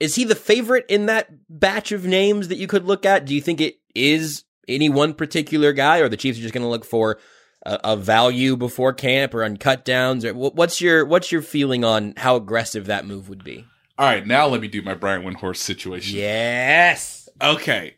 is 0.00 0.14
he 0.14 0.24
the 0.24 0.34
favorite 0.34 0.86
in 0.88 1.06
that 1.06 1.28
batch 1.48 1.92
of 1.92 2.06
names 2.06 2.48
that 2.48 2.56
you 2.56 2.66
could 2.66 2.84
look 2.84 3.04
at? 3.04 3.26
Do 3.26 3.34
you 3.34 3.40
think 3.40 3.60
it 3.60 3.76
is 3.94 4.44
any 4.68 4.88
one 4.88 5.14
particular 5.14 5.72
guy, 5.72 5.98
or 5.98 6.08
the 6.08 6.16
Chiefs 6.16 6.38
are 6.38 6.42
just 6.42 6.54
going 6.54 6.64
to 6.64 6.70
look 6.70 6.84
for 6.84 7.18
a, 7.64 7.80
a, 7.84 7.96
value 7.96 8.56
before 8.56 8.92
camp 8.92 9.34
or 9.34 9.44
on 9.44 9.56
cut 9.56 9.84
downs? 9.84 10.24
Or 10.24 10.32
what's 10.34 10.80
your 10.80 11.04
what's 11.04 11.32
your 11.32 11.42
feeling 11.42 11.84
on 11.84 12.14
how 12.16 12.36
aggressive 12.36 12.86
that 12.86 13.06
move 13.06 13.28
would 13.28 13.44
be? 13.44 13.64
All 13.98 14.06
right, 14.06 14.26
now 14.26 14.46
let 14.46 14.60
me 14.60 14.68
do 14.68 14.82
my 14.82 14.94
Brian 14.94 15.22
Windhorst 15.22 15.56
situation. 15.56 16.18
Yes. 16.18 17.28
Okay. 17.40 17.96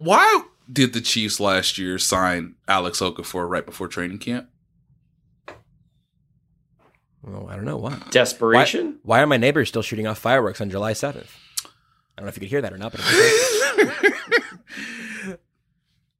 Why 0.00 0.44
did 0.72 0.94
the 0.94 1.02
Chiefs 1.02 1.38
last 1.38 1.76
year 1.76 1.98
sign 1.98 2.54
Alex 2.66 3.00
Okafor 3.00 3.46
right 3.46 3.66
before 3.66 3.86
training 3.86 4.16
camp? 4.16 4.48
Well, 7.22 7.50
I 7.50 7.56
don't 7.56 7.66
know 7.66 7.76
why. 7.76 7.98
Desperation. 8.10 8.98
Why, 9.02 9.18
why, 9.18 9.22
are 9.22 9.26
my 9.26 9.36
neighbors 9.36 9.68
still 9.68 9.82
shooting 9.82 10.06
off 10.06 10.16
fireworks 10.16 10.62
on 10.62 10.70
July 10.70 10.94
seventh? 10.94 11.36
I 11.66 11.68
don't 12.16 12.24
know 12.24 12.30
if 12.30 12.36
you 12.36 12.40
could 12.40 12.48
hear 12.48 12.62
that 12.62 12.72
or 12.72 12.78
not, 12.78 12.92
but 12.92 13.02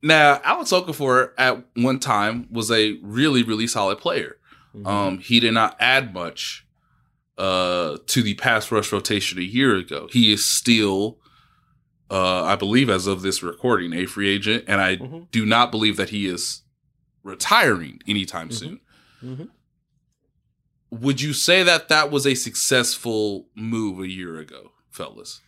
now 0.03 0.43
Alex 0.45 0.72
Okafor 0.72 1.31
at 1.39 1.64
one 1.74 2.01
time 2.01 2.49
was 2.51 2.70
a 2.70 2.99
really 3.01 3.43
really 3.43 3.66
solid 3.66 3.97
player. 3.97 4.37
Mm-hmm. 4.76 4.87
Um, 4.87 5.18
he 5.20 5.41
did 5.41 5.55
not 5.55 5.74
add 5.81 6.12
much 6.12 6.66
uh, 7.39 7.97
to 8.09 8.22
the 8.22 8.35
pass 8.35 8.70
rush 8.70 8.93
rotation 8.93 9.39
a 9.39 9.43
year 9.43 9.74
ago. 9.74 10.07
He 10.12 10.35
is 10.35 10.45
still 10.45 11.20
uh, 12.11 12.45
I 12.45 12.57
believe, 12.57 12.91
as 12.91 13.07
of 13.07 13.23
this 13.23 13.43
recording, 13.43 13.93
a 13.93 14.07
free 14.07 14.29
agent, 14.29 14.65
and 14.67 14.81
I 14.81 14.97
mm-hmm. 14.97 15.21
do 15.31 15.47
not 15.47 15.71
believe 15.71 15.97
that 15.97 16.11
he 16.11 16.27
is 16.27 16.63
retiring 17.23 18.01
anytime 18.07 18.49
mm-hmm. 18.49 18.57
soon. 18.57 18.81
Mm-hmm. 19.25 19.45
Would 20.91 21.21
you 21.21 21.33
say 21.33 21.63
that 21.63 21.89
that 21.89 22.11
was 22.11 22.27
a 22.27 22.35
successful 22.35 23.47
move 23.55 24.01
a 24.01 24.09
year 24.09 24.39
ago, 24.39 24.73
fellas? 24.91 25.41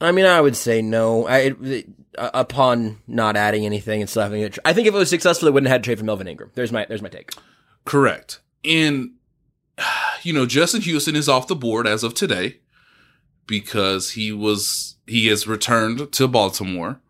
I 0.00 0.12
mean, 0.12 0.26
I 0.26 0.40
would 0.40 0.54
say 0.54 0.82
no. 0.82 1.26
I 1.26 1.54
it, 1.62 1.86
uh, 2.16 2.30
upon 2.34 2.98
not 3.06 3.36
adding 3.36 3.64
anything 3.64 4.00
and 4.00 4.08
still 4.08 4.22
having 4.22 4.42
it. 4.42 4.58
I 4.64 4.72
think 4.72 4.86
if 4.86 4.94
it 4.94 4.98
was 4.98 5.08
successful, 5.08 5.48
it 5.48 5.54
wouldn't 5.54 5.68
have 5.68 5.76
had 5.76 5.82
to 5.82 5.86
trade 5.86 5.98
for 5.98 6.04
Melvin 6.04 6.28
Ingram. 6.28 6.50
There's 6.54 6.72
my 6.72 6.84
there's 6.86 7.02
my 7.02 7.08
take. 7.08 7.32
Correct. 7.86 8.40
And 8.64 9.12
you 10.22 10.34
know, 10.34 10.44
Justin 10.44 10.82
Houston 10.82 11.16
is 11.16 11.28
off 11.28 11.48
the 11.48 11.56
board 11.56 11.86
as 11.86 12.04
of 12.04 12.12
today 12.12 12.60
because 13.46 14.10
he 14.10 14.30
was 14.30 14.97
he 15.08 15.26
has 15.28 15.46
returned 15.46 16.12
to 16.12 16.28
Baltimore. 16.28 17.00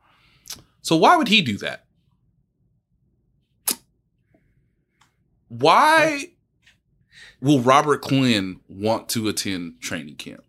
So 0.82 0.96
why 0.96 1.16
would 1.16 1.28
he 1.28 1.42
do 1.42 1.57
that? 1.59 1.84
Why 5.49 6.30
will 7.40 7.61
Robert 7.61 8.03
Quinn 8.03 8.61
want 8.68 9.09
to 9.11 9.28
attend 9.28 9.80
training 9.80 10.16
camp? 10.16 10.44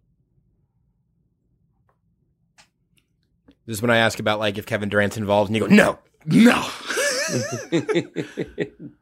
This 3.66 3.78
is 3.78 3.82
when 3.82 3.91
I 3.91 3.97
ask 3.97 4.20
about 4.20 4.39
like 4.39 4.58
if 4.58 4.66
Kevin 4.66 4.89
Durant's 4.89 5.18
involved, 5.18 5.50
and 5.50 5.56
you 5.56 5.68
go, 5.68 5.74
"No, 5.74 6.00
No. 6.26 6.66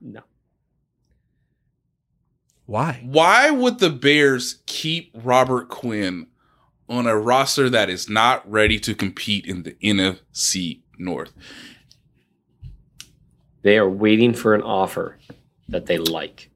no. 0.01 0.21
Why? 2.65 3.01
Why 3.05 3.49
would 3.49 3.79
the 3.79 3.89
Bears 3.89 4.61
keep 4.65 5.11
Robert 5.13 5.69
Quinn 5.69 6.27
on 6.89 7.07
a 7.07 7.17
roster 7.17 7.69
that 7.69 7.89
is 7.89 8.09
not 8.09 8.49
ready 8.49 8.79
to 8.79 8.95
compete 8.95 9.45
in 9.45 9.63
the 9.63 9.73
NFC 9.83 10.81
North? 10.97 11.33
They 13.63 13.77
are 13.77 13.89
waiting 13.89 14.33
for 14.33 14.53
an 14.53 14.61
offer 14.61 15.17
that 15.67 15.85
they 15.87 15.97
like. 15.97 16.49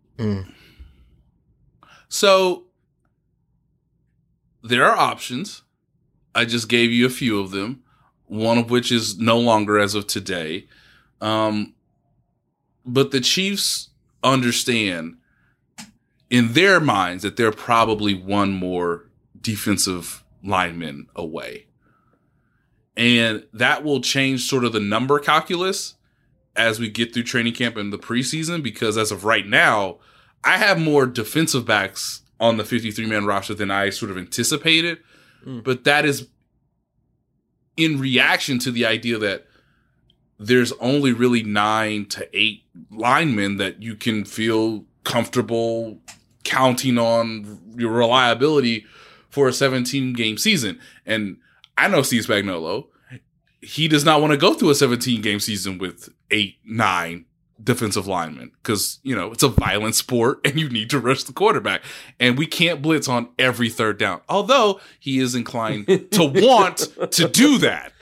So 2.08 2.66
there 4.64 4.86
are 4.86 4.98
options. 4.98 5.64
I 6.34 6.46
just 6.46 6.70
gave 6.70 6.92
you 6.92 7.06
a 7.06 7.10
few 7.10 7.40
of 7.40 7.52
them, 7.52 7.84
one 8.26 8.58
of 8.58 8.70
which 8.70 8.92
is 8.92 9.18
no 9.18 9.38
longer 9.38 9.78
as 9.80 9.96
of 9.96 10.08
today. 10.08 10.68
Um, 11.20 11.74
but 12.86 13.12
the 13.12 13.20
Chiefs 13.20 13.90
understand 14.24 15.18
in 16.30 16.54
their 16.54 16.80
minds 16.80 17.24
that 17.24 17.36
they're 17.36 17.52
probably 17.52 18.14
one 18.14 18.52
more 18.54 19.10
defensive 19.42 20.24
linemen 20.44 21.08
away. 21.16 21.68
And 22.98 23.46
that 23.54 23.84
will 23.84 24.02
change 24.02 24.48
sort 24.48 24.66
of 24.66 24.74
the 24.74 24.80
number 24.80 25.20
calculus 25.20 25.96
as 26.56 26.80
we 26.80 26.90
get 26.90 27.14
through 27.14 27.24
training 27.24 27.54
camp 27.54 27.78
and 27.78 27.92
the 27.92 27.98
preseason 27.98 28.62
because 28.62 28.98
as 28.98 29.12
of 29.12 29.24
right 29.24 29.48
now, 29.48 29.98
I 30.44 30.58
have 30.58 30.80
more 30.80 31.06
defensive 31.06 31.66
backs 31.66 32.22
on 32.40 32.58
the 32.58 32.64
53 32.66 33.06
man 33.06 33.26
roster 33.26 33.54
than 33.54 33.72
I 33.72 33.90
sort 33.92 34.12
of 34.12 34.18
anticipated. 34.18 35.00
Hmm. 35.44 35.60
But 35.60 35.84
that 35.86 36.06
is 36.06 36.28
in 37.78 38.00
reaction 38.00 38.60
to 38.60 38.72
the 38.72 38.86
idea 38.86 39.18
that 39.20 39.48
there's 40.38 40.72
only 40.74 41.14
really 41.14 41.44
nine 41.44 42.06
to 42.06 42.28
eight 42.34 42.64
linemen 42.90 43.58
that 43.58 43.82
you 43.82 43.96
can 43.96 44.26
feel 44.26 44.86
comfortable 45.04 46.00
counting 46.44 46.98
on 46.98 47.60
your 47.78 47.92
reliability 47.92 48.86
for 49.32 49.48
a 49.48 49.54
17 49.54 50.14
game 50.14 50.38
season. 50.38 50.80
And 51.06 51.38
I 51.78 51.88
know 51.88 52.04
Steve 52.04 52.26
Spagnuolo. 52.26 52.88
He 53.62 53.88
does 53.88 54.04
not 54.04 54.22
want 54.22 54.32
to 54.32 54.38
go 54.38 54.54
through 54.54 54.72
a 54.72 54.76
17 54.76 55.22
game 55.22 55.40
season 55.40 55.78
with 55.78 56.10
eight, 56.30 56.58
nine 56.64 57.26
defensive 57.64 58.08
linemen 58.08 58.52
because, 58.62 59.00
you 59.04 59.16
know, 59.16 59.32
it's 59.32 59.44
a 59.44 59.48
violent 59.48 59.96
sport 59.96 60.40
and 60.46 60.60
you 60.60 60.70
need 60.70 60.90
to 60.90 61.00
rush 61.00 61.24
the 61.24 61.34
quarterback. 61.34 61.84
And 62.20 62.38
we 62.38 62.46
can't 62.46 62.82
blitz 62.82 63.08
on 63.08 63.30
every 63.40 63.70
third 63.70 63.98
down, 63.98 64.22
although 64.28 64.80
he 65.00 65.20
is 65.20 65.36
inclined 65.36 65.88
to 65.88 66.26
want 66.26 66.78
to 67.12 67.28
do 67.28 67.58
that. 67.60 67.94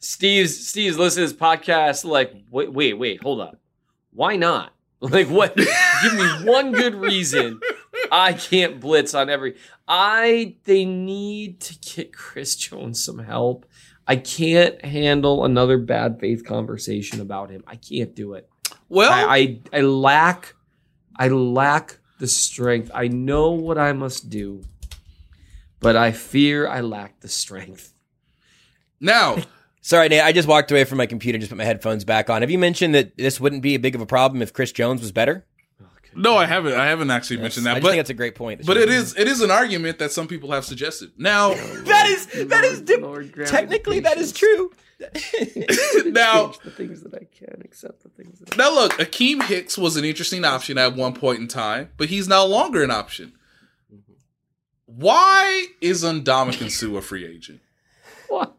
Steve's 0.00 0.68
Steve's 0.68 0.98
listening 0.98 1.28
to 1.28 1.32
this 1.32 1.40
podcast 1.40 2.04
like, 2.04 2.34
wait, 2.50 2.72
wait, 2.72 2.94
wait, 2.94 3.22
hold 3.22 3.40
up. 3.40 3.58
Why 4.12 4.36
not? 4.36 4.70
Like 5.00 5.28
what 5.28 5.54
give 5.54 6.14
me 6.14 6.26
one 6.50 6.72
good 6.72 6.94
reason 6.94 7.60
I 8.14 8.32
can't 8.32 8.80
blitz 8.80 9.12
on 9.12 9.28
every 9.28 9.56
I 9.88 10.56
they 10.64 10.84
need 10.84 11.60
to 11.60 11.78
get 11.78 12.16
Chris 12.16 12.54
Jones 12.54 13.04
some 13.04 13.18
help. 13.18 13.66
I 14.06 14.16
can't 14.16 14.84
handle 14.84 15.44
another 15.44 15.78
bad 15.78 16.20
faith 16.20 16.44
conversation 16.44 17.20
about 17.20 17.50
him. 17.50 17.64
I 17.66 17.76
can't 17.76 18.14
do 18.14 18.34
it. 18.34 18.48
Well, 18.88 19.12
I, 19.12 19.36
I 19.72 19.78
I 19.78 19.80
lack 19.80 20.54
I 21.16 21.28
lack 21.28 21.98
the 22.18 22.28
strength. 22.28 22.90
I 22.94 23.08
know 23.08 23.50
what 23.50 23.78
I 23.78 23.92
must 23.92 24.30
do, 24.30 24.62
but 25.80 25.96
I 25.96 26.12
fear 26.12 26.68
I 26.68 26.80
lack 26.80 27.20
the 27.20 27.28
strength. 27.28 27.92
now, 29.00 29.38
Sorry, 29.80 30.08
Nate. 30.08 30.22
I 30.22 30.32
just 30.32 30.48
walked 30.48 30.70
away 30.70 30.84
from 30.84 30.96
my 30.96 31.04
computer 31.04 31.36
and 31.36 31.42
just 31.42 31.50
put 31.50 31.58
my 31.58 31.64
headphones 31.64 32.06
back 32.06 32.30
on. 32.30 32.40
Have 32.40 32.50
you 32.50 32.58
mentioned 32.58 32.94
that 32.94 33.18
this 33.18 33.38
wouldn't 33.38 33.60
be 33.60 33.74
a 33.74 33.78
big 33.78 33.94
of 33.94 34.00
a 34.00 34.06
problem 34.06 34.40
if 34.40 34.50
Chris 34.50 34.72
Jones 34.72 35.02
was 35.02 35.12
better? 35.12 35.44
No, 36.16 36.36
I 36.36 36.46
haven't. 36.46 36.74
I 36.74 36.86
haven't 36.86 37.10
actually 37.10 37.38
mentioned 37.38 37.66
that, 37.66 37.74
just 37.74 37.82
but 37.82 37.90
think 37.90 37.98
that's 38.00 38.10
a 38.10 38.14
great 38.14 38.34
point. 38.34 38.64
but 38.66 38.76
it 38.76 38.88
is 38.88 39.16
it 39.16 39.28
is 39.28 39.40
an 39.40 39.50
argument 39.50 39.98
that 39.98 40.12
some 40.12 40.26
people 40.26 40.52
have 40.52 40.64
suggested. 40.64 41.12
Now, 41.16 41.54
that 41.54 42.06
is 42.06 42.48
that 42.48 42.64
is 42.64 42.80
dip- 42.80 43.02
Lord, 43.02 43.32
grant 43.32 43.50
me 43.50 43.56
technically 43.58 44.00
that 44.00 44.18
is 44.18 44.32
true. 44.32 44.72
now, 46.06 46.52
the 46.62 46.70
things 46.70 47.02
that 47.02 47.14
I 47.14 47.26
can 47.36 47.60
accept 47.64 48.02
the 48.04 48.08
things 48.10 48.38
that 48.38 48.54
I 48.54 48.56
now 48.56 48.74
look, 48.74 48.92
Akiem 48.92 49.42
Hicks 49.42 49.76
was 49.76 49.96
an 49.96 50.04
interesting 50.04 50.44
option 50.44 50.78
at 50.78 50.94
one 50.94 51.14
point 51.14 51.40
in 51.40 51.48
time, 51.48 51.90
but 51.96 52.08
he's 52.08 52.28
no 52.28 52.46
longer 52.46 52.82
an 52.82 52.90
option. 52.90 53.32
Why 54.86 55.66
is 55.80 56.04
Ndamukong 56.04 56.70
Suh 56.70 56.96
a 56.96 57.02
free 57.02 57.26
agent? 57.26 57.60
What? 58.28 58.54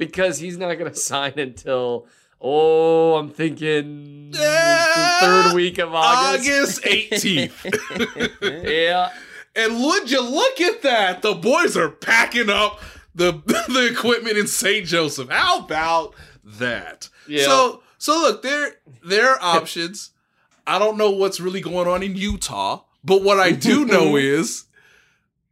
because 0.00 0.38
he's 0.38 0.56
not 0.56 0.74
going 0.78 0.90
to 0.90 0.98
sign 0.98 1.38
until 1.38 2.06
oh, 2.40 3.16
I'm 3.16 3.30
thinking 3.30 4.30
the 4.30 5.16
third 5.20 5.54
week 5.54 5.78
of 5.78 5.94
August. 5.94 6.80
August 6.84 6.84
18th. 6.84 8.64
Yeah. 8.70 9.10
and 9.54 9.82
would 9.82 10.10
you 10.10 10.22
look 10.22 10.60
at 10.60 10.82
that? 10.82 11.22
The 11.22 11.34
boys 11.34 11.76
are 11.76 11.90
packing 11.90 12.50
up 12.50 12.80
the 13.14 13.32
the 13.68 13.88
equipment 13.90 14.38
in 14.38 14.46
St. 14.46 14.86
Joseph. 14.86 15.28
How 15.28 15.60
about 15.60 16.14
that? 16.44 17.08
Yeah. 17.28 17.44
So 17.44 17.82
so 17.98 18.12
look, 18.20 18.42
there 18.42 18.74
there 19.04 19.30
are 19.30 19.38
options. 19.42 20.10
I 20.66 20.78
don't 20.78 20.96
know 20.96 21.10
what's 21.10 21.40
really 21.40 21.60
going 21.60 21.88
on 21.88 22.02
in 22.02 22.16
Utah, 22.16 22.82
but 23.04 23.22
what 23.22 23.38
I 23.40 23.52
do 23.52 23.84
know 23.84 24.16
is 24.16 24.64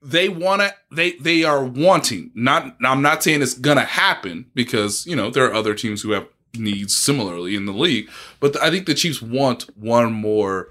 they 0.00 0.28
want 0.28 0.62
to 0.62 0.72
they 0.92 1.12
they 1.14 1.42
are 1.42 1.64
wanting 1.64 2.30
not 2.32 2.76
i'm 2.84 3.02
not 3.02 3.20
saying 3.20 3.42
it's 3.42 3.54
gonna 3.54 3.84
happen 3.84 4.46
because 4.54 5.04
you 5.06 5.16
know 5.16 5.28
there 5.28 5.44
are 5.44 5.52
other 5.52 5.74
teams 5.74 6.02
who 6.02 6.12
have 6.12 6.24
needs 6.54 6.96
similarly 6.96 7.54
in 7.54 7.66
the 7.66 7.72
league 7.72 8.08
but 8.40 8.60
i 8.62 8.70
think 8.70 8.86
the 8.86 8.94
chiefs 8.94 9.20
want 9.20 9.64
one 9.76 10.12
more 10.12 10.68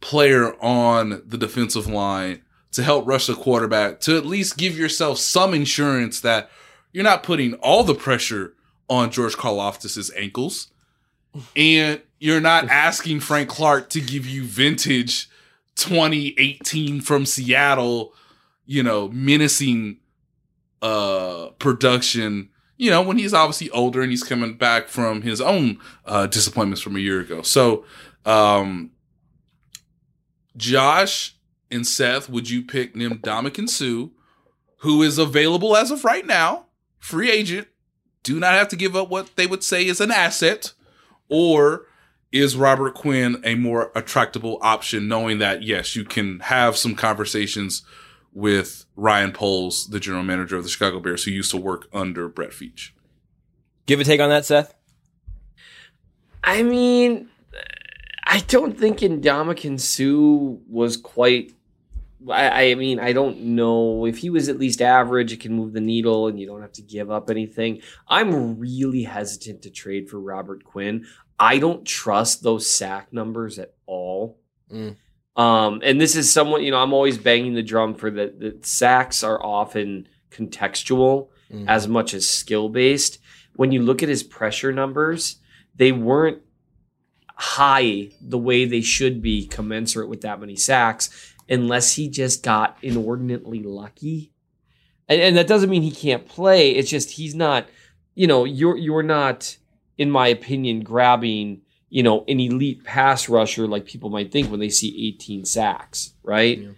player 0.00 0.54
on 0.62 1.22
the 1.26 1.38
defensive 1.38 1.86
line 1.86 2.42
to 2.74 2.82
help 2.82 3.06
rush 3.06 3.26
the 3.26 3.34
quarterback 3.34 4.00
to 4.00 4.16
at 4.16 4.26
least 4.26 4.56
give 4.58 4.76
yourself 4.76 5.16
some 5.16 5.54
insurance 5.54 6.20
that 6.20 6.50
you're 6.92 7.04
not 7.04 7.22
putting 7.22 7.54
all 7.54 7.84
the 7.84 7.94
pressure 7.94 8.54
on 8.88 9.10
george 9.10 9.34
karlaftis's 9.36 10.12
ankles. 10.16 10.68
And 11.56 12.02
you're 12.18 12.40
not 12.40 12.68
asking 12.68 13.20
frank 13.20 13.48
clark 13.48 13.88
to 13.90 14.00
give 14.00 14.26
you 14.26 14.44
vintage 14.44 15.28
2018 15.76 17.00
from 17.00 17.24
seattle 17.24 18.12
you 18.66 18.82
know, 18.82 19.08
menacing 19.08 19.98
uh 20.82 21.48
production, 21.58 22.50
you 22.76 22.90
know, 22.90 23.02
when 23.02 23.18
he's 23.18 23.34
obviously 23.34 23.70
older 23.70 24.02
and 24.02 24.10
he's 24.10 24.24
coming 24.24 24.56
back 24.56 24.88
from 24.88 25.22
his 25.22 25.40
own 25.40 25.78
uh 26.04 26.26
disappointments 26.26 26.80
from 26.80 26.96
a 26.96 27.00
year 27.00 27.20
ago. 27.20 27.42
So 27.42 27.84
um 28.24 28.90
Josh 30.56 31.36
and 31.70 31.86
Seth, 31.86 32.28
would 32.28 32.48
you 32.48 32.62
pick 32.62 32.94
Ndamukong 32.94 33.68
Suh, 33.68 34.10
who 34.78 35.02
is 35.02 35.18
available 35.18 35.76
as 35.76 35.90
of 35.90 36.04
right 36.04 36.26
now, 36.26 36.66
free 36.98 37.30
agent, 37.30 37.68
do 38.22 38.38
not 38.38 38.54
have 38.54 38.68
to 38.68 38.76
give 38.76 38.96
up 38.96 39.08
what 39.08 39.36
they 39.36 39.46
would 39.46 39.64
say 39.64 39.86
is 39.86 40.00
an 40.00 40.10
asset, 40.10 40.72
or 41.28 41.86
is 42.32 42.56
Robert 42.56 42.94
Quinn 42.94 43.40
a 43.44 43.54
more 43.54 43.92
attractable 43.94 44.58
option, 44.60 45.08
knowing 45.08 45.38
that 45.38 45.62
yes, 45.62 45.94
you 45.94 46.04
can 46.04 46.40
have 46.40 46.76
some 46.76 46.94
conversations 46.94 47.82
with 48.34 48.84
Ryan 48.96 49.32
Poles, 49.32 49.86
the 49.86 50.00
general 50.00 50.24
manager 50.24 50.56
of 50.56 50.64
the 50.64 50.68
Chicago 50.68 51.00
Bears, 51.00 51.24
who 51.24 51.30
used 51.30 51.52
to 51.52 51.56
work 51.56 51.88
under 51.92 52.28
Brett 52.28 52.50
Veach. 52.50 52.90
Give 53.86 54.00
a 54.00 54.04
take 54.04 54.20
on 54.20 54.28
that, 54.28 54.44
Seth. 54.44 54.74
I 56.42 56.62
mean, 56.62 57.28
I 58.26 58.40
don't 58.40 58.78
think 58.78 58.98
Ndamukong 58.98 59.80
Suh 59.80 60.60
was 60.68 60.96
quite. 60.96 61.52
I, 62.28 62.70
I 62.70 62.74
mean, 62.74 62.98
I 62.98 63.12
don't 63.12 63.38
know 63.40 64.06
if 64.06 64.18
he 64.18 64.30
was 64.30 64.48
at 64.48 64.58
least 64.58 64.80
average. 64.80 65.32
It 65.32 65.40
can 65.40 65.52
move 65.52 65.72
the 65.72 65.80
needle, 65.80 66.26
and 66.26 66.40
you 66.40 66.46
don't 66.46 66.62
have 66.62 66.72
to 66.72 66.82
give 66.82 67.10
up 67.10 67.30
anything. 67.30 67.82
I'm 68.08 68.58
really 68.58 69.02
hesitant 69.02 69.62
to 69.62 69.70
trade 69.70 70.08
for 70.08 70.18
Robert 70.18 70.64
Quinn. 70.64 71.06
I 71.38 71.58
don't 71.58 71.84
trust 71.84 72.42
those 72.42 72.68
sack 72.68 73.12
numbers 73.12 73.58
at 73.58 73.74
all. 73.86 74.38
Mm. 74.72 74.96
Um, 75.36 75.80
and 75.84 76.00
this 76.00 76.14
is 76.16 76.32
somewhat, 76.32 76.62
you 76.62 76.70
know, 76.70 76.78
I'm 76.78 76.92
always 76.92 77.18
banging 77.18 77.54
the 77.54 77.62
drum 77.62 77.94
for 77.94 78.10
that. 78.10 78.38
The 78.40 78.56
sacks 78.62 79.22
are 79.24 79.42
often 79.44 80.08
contextual 80.30 81.28
Mhm. 81.52 81.64
as 81.68 81.88
much 81.88 82.14
as 82.14 82.28
skill 82.28 82.68
based. 82.68 83.18
When 83.56 83.72
you 83.72 83.82
look 83.82 84.02
at 84.02 84.08
his 84.08 84.22
pressure 84.22 84.72
numbers, 84.72 85.36
they 85.76 85.92
weren't 85.92 86.38
high 87.36 88.10
the 88.20 88.38
way 88.38 88.64
they 88.64 88.80
should 88.80 89.20
be 89.20 89.46
commensurate 89.46 90.08
with 90.08 90.20
that 90.20 90.40
many 90.40 90.56
sacks 90.56 91.10
unless 91.48 91.94
he 91.94 92.08
just 92.08 92.42
got 92.42 92.78
inordinately 92.82 93.62
lucky. 93.62 94.30
And, 95.08 95.20
and 95.20 95.36
that 95.36 95.46
doesn't 95.48 95.68
mean 95.70 95.82
he 95.82 95.90
can't 95.90 96.26
play. 96.28 96.70
It's 96.70 96.90
just 96.90 97.12
he's 97.12 97.34
not, 97.34 97.68
you 98.14 98.26
know, 98.26 98.44
you're 98.44 98.76
you're 98.76 99.02
not, 99.02 99.56
in 99.98 100.10
my 100.10 100.28
opinion, 100.28 100.80
grabbing, 100.80 101.60
you 101.94 102.02
know, 102.02 102.24
an 102.26 102.40
elite 102.40 102.82
pass 102.82 103.28
rusher 103.28 103.68
like 103.68 103.86
people 103.86 104.10
might 104.10 104.32
think 104.32 104.50
when 104.50 104.58
they 104.58 104.68
see 104.68 105.06
18 105.14 105.44
sacks, 105.44 106.12
right? 106.24 106.58
Yeah. 106.58 106.70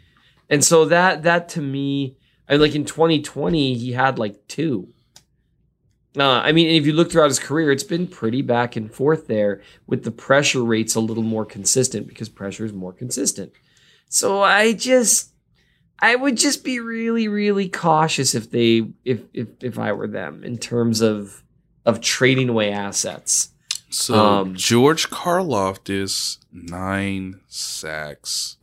And 0.50 0.62
so 0.62 0.84
that 0.84 1.22
that 1.22 1.48
to 1.50 1.62
me, 1.62 2.18
I 2.46 2.52
mean, 2.52 2.60
like 2.60 2.74
in 2.74 2.84
2020, 2.84 3.76
he 3.76 3.92
had 3.92 4.18
like 4.18 4.46
two. 4.46 4.92
Uh, 6.18 6.40
I 6.44 6.52
mean, 6.52 6.68
if 6.68 6.84
you 6.84 6.92
look 6.92 7.10
throughout 7.10 7.30
his 7.30 7.38
career, 7.38 7.72
it's 7.72 7.82
been 7.82 8.06
pretty 8.06 8.42
back 8.42 8.76
and 8.76 8.92
forth 8.92 9.26
there, 9.26 9.62
with 9.86 10.04
the 10.04 10.10
pressure 10.10 10.62
rates 10.62 10.94
a 10.94 11.00
little 11.00 11.22
more 11.22 11.46
consistent 11.46 12.06
because 12.08 12.28
pressure 12.28 12.66
is 12.66 12.74
more 12.74 12.92
consistent. 12.92 13.52
So 14.10 14.42
I 14.42 14.74
just, 14.74 15.32
I 15.98 16.14
would 16.14 16.36
just 16.36 16.62
be 16.62 16.78
really, 16.78 17.26
really 17.26 17.70
cautious 17.70 18.34
if 18.34 18.50
they, 18.50 18.90
if 19.06 19.22
if 19.32 19.48
if 19.62 19.78
I 19.78 19.92
were 19.92 20.08
them, 20.08 20.44
in 20.44 20.58
terms 20.58 21.00
of 21.00 21.42
of 21.86 22.02
trading 22.02 22.50
away 22.50 22.70
assets. 22.70 23.48
So 23.90 24.14
Um, 24.14 24.54
George 24.54 25.10
Karlaftis 25.10 26.38
nine 26.52 27.40
sacks. 27.48 28.56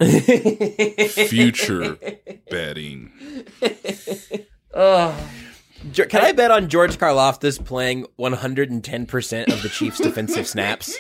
Future 1.29 1.97
betting. 2.49 3.11
Ugh. 4.73 5.15
Can 5.93 6.21
I 6.23 6.31
bet 6.31 6.49
on 6.49 6.69
George 6.69 6.97
Karlaftis 6.97 7.63
playing 7.63 8.05
110% 8.17 9.51
of 9.51 9.61
the 9.61 9.69
Chiefs' 9.69 9.97
defensive 10.01 10.47
snaps? 10.47 10.95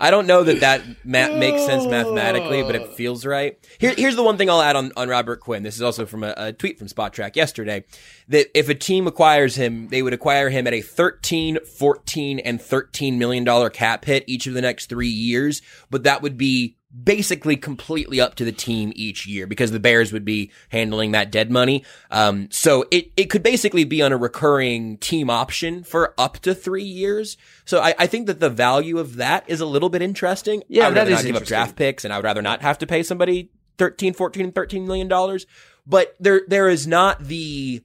I 0.00 0.10
don't 0.10 0.26
know 0.26 0.42
that 0.44 0.60
that 0.60 0.82
ma- 1.04 1.28
makes 1.36 1.64
sense 1.66 1.84
mathematically, 1.86 2.62
but 2.62 2.74
it 2.74 2.94
feels 2.94 3.26
right. 3.26 3.58
Here, 3.78 3.94
here's 3.96 4.16
the 4.16 4.22
one 4.22 4.38
thing 4.38 4.48
I'll 4.48 4.62
add 4.62 4.74
on, 4.74 4.92
on 4.96 5.08
Robert 5.08 5.40
Quinn. 5.40 5.62
This 5.62 5.76
is 5.76 5.82
also 5.82 6.06
from 6.06 6.24
a, 6.24 6.32
a 6.36 6.52
tweet 6.54 6.78
from 6.78 6.88
Spotrac 6.88 7.36
yesterday 7.36 7.84
that 8.28 8.46
if 8.58 8.70
a 8.70 8.74
team 8.74 9.06
acquires 9.06 9.56
him, 9.56 9.88
they 9.88 10.02
would 10.02 10.14
acquire 10.14 10.48
him 10.48 10.66
at 10.66 10.72
a 10.72 10.80
13, 10.80 11.58
14, 11.64 12.38
and 12.38 12.60
13 12.60 13.18
million 13.18 13.44
dollar 13.44 13.68
cap 13.68 14.06
hit 14.06 14.24
each 14.26 14.46
of 14.46 14.54
the 14.54 14.62
next 14.62 14.88
three 14.88 15.08
years, 15.08 15.60
but 15.90 16.04
that 16.04 16.22
would 16.22 16.38
be 16.38 16.76
basically 16.92 17.56
completely 17.56 18.20
up 18.20 18.34
to 18.34 18.44
the 18.44 18.52
team 18.52 18.92
each 18.96 19.26
year 19.26 19.46
because 19.46 19.70
the 19.70 19.78
Bears 19.78 20.12
would 20.12 20.24
be 20.24 20.50
handling 20.70 21.12
that 21.12 21.30
dead 21.30 21.50
money. 21.50 21.84
Um, 22.10 22.48
so 22.50 22.84
it, 22.90 23.12
it 23.16 23.26
could 23.26 23.42
basically 23.42 23.84
be 23.84 24.02
on 24.02 24.12
a 24.12 24.16
recurring 24.16 24.98
team 24.98 25.30
option 25.30 25.84
for 25.84 26.14
up 26.18 26.40
to 26.40 26.54
three 26.54 26.84
years. 26.84 27.36
So 27.64 27.80
I, 27.80 27.94
I 27.98 28.06
think 28.06 28.26
that 28.26 28.40
the 28.40 28.50
value 28.50 28.98
of 28.98 29.16
that 29.16 29.44
is 29.46 29.60
a 29.60 29.66
little 29.66 29.88
bit 29.88 30.02
interesting. 30.02 30.64
Yeah, 30.68 30.86
I 30.86 30.88
would 30.88 30.96
that 30.96 31.00
rather 31.02 31.10
is 31.12 31.16
not 31.18 31.26
give 31.26 31.36
up 31.36 31.44
draft 31.44 31.76
picks 31.76 32.04
and 32.04 32.12
I 32.12 32.18
would 32.18 32.24
rather 32.24 32.42
not 32.42 32.62
have 32.62 32.78
to 32.78 32.86
pay 32.86 33.04
somebody 33.04 33.50
13, 33.78 34.12
14, 34.12 34.46
and 34.46 34.54
13 34.54 34.86
million 34.86 35.06
dollars. 35.06 35.46
But 35.86 36.16
there, 36.18 36.42
there 36.48 36.68
is 36.68 36.86
not 36.86 37.20
the, 37.20 37.82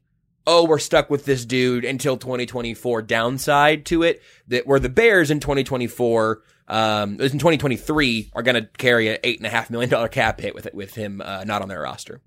oh, 0.48 0.66
we're 0.66 0.80
stuck 0.80 1.12
with 1.12 1.26
this 1.26 1.46
dude 1.46 1.86
until 1.86 2.18
2024 2.18 3.04
downside 3.04 3.86
to 3.86 4.04
it 4.04 4.22
that 4.48 4.66
where 4.66 4.80
the 4.80 4.90
Bears 4.90 5.30
in 5.30 5.40
2024, 5.40 6.42
um, 6.68 7.12
in 7.22 7.32
2023 7.40 8.32
are 8.34 8.44
going 8.44 8.56
to 8.56 8.68
carry 8.78 9.10
a 9.10 9.20
eight 9.24 9.38
and 9.40 9.46
a 9.46 9.50
half 9.50 9.70
million 9.70 9.90
dollar 9.90 10.08
cap 10.08 10.40
hit 10.42 10.56
with 10.56 10.66
it, 10.66 10.74
with 10.74 10.96
him, 10.96 11.22
uh, 11.24 11.44
not 11.44 11.62
on 11.62 11.68
their 11.70 11.82
roster. 11.82 12.22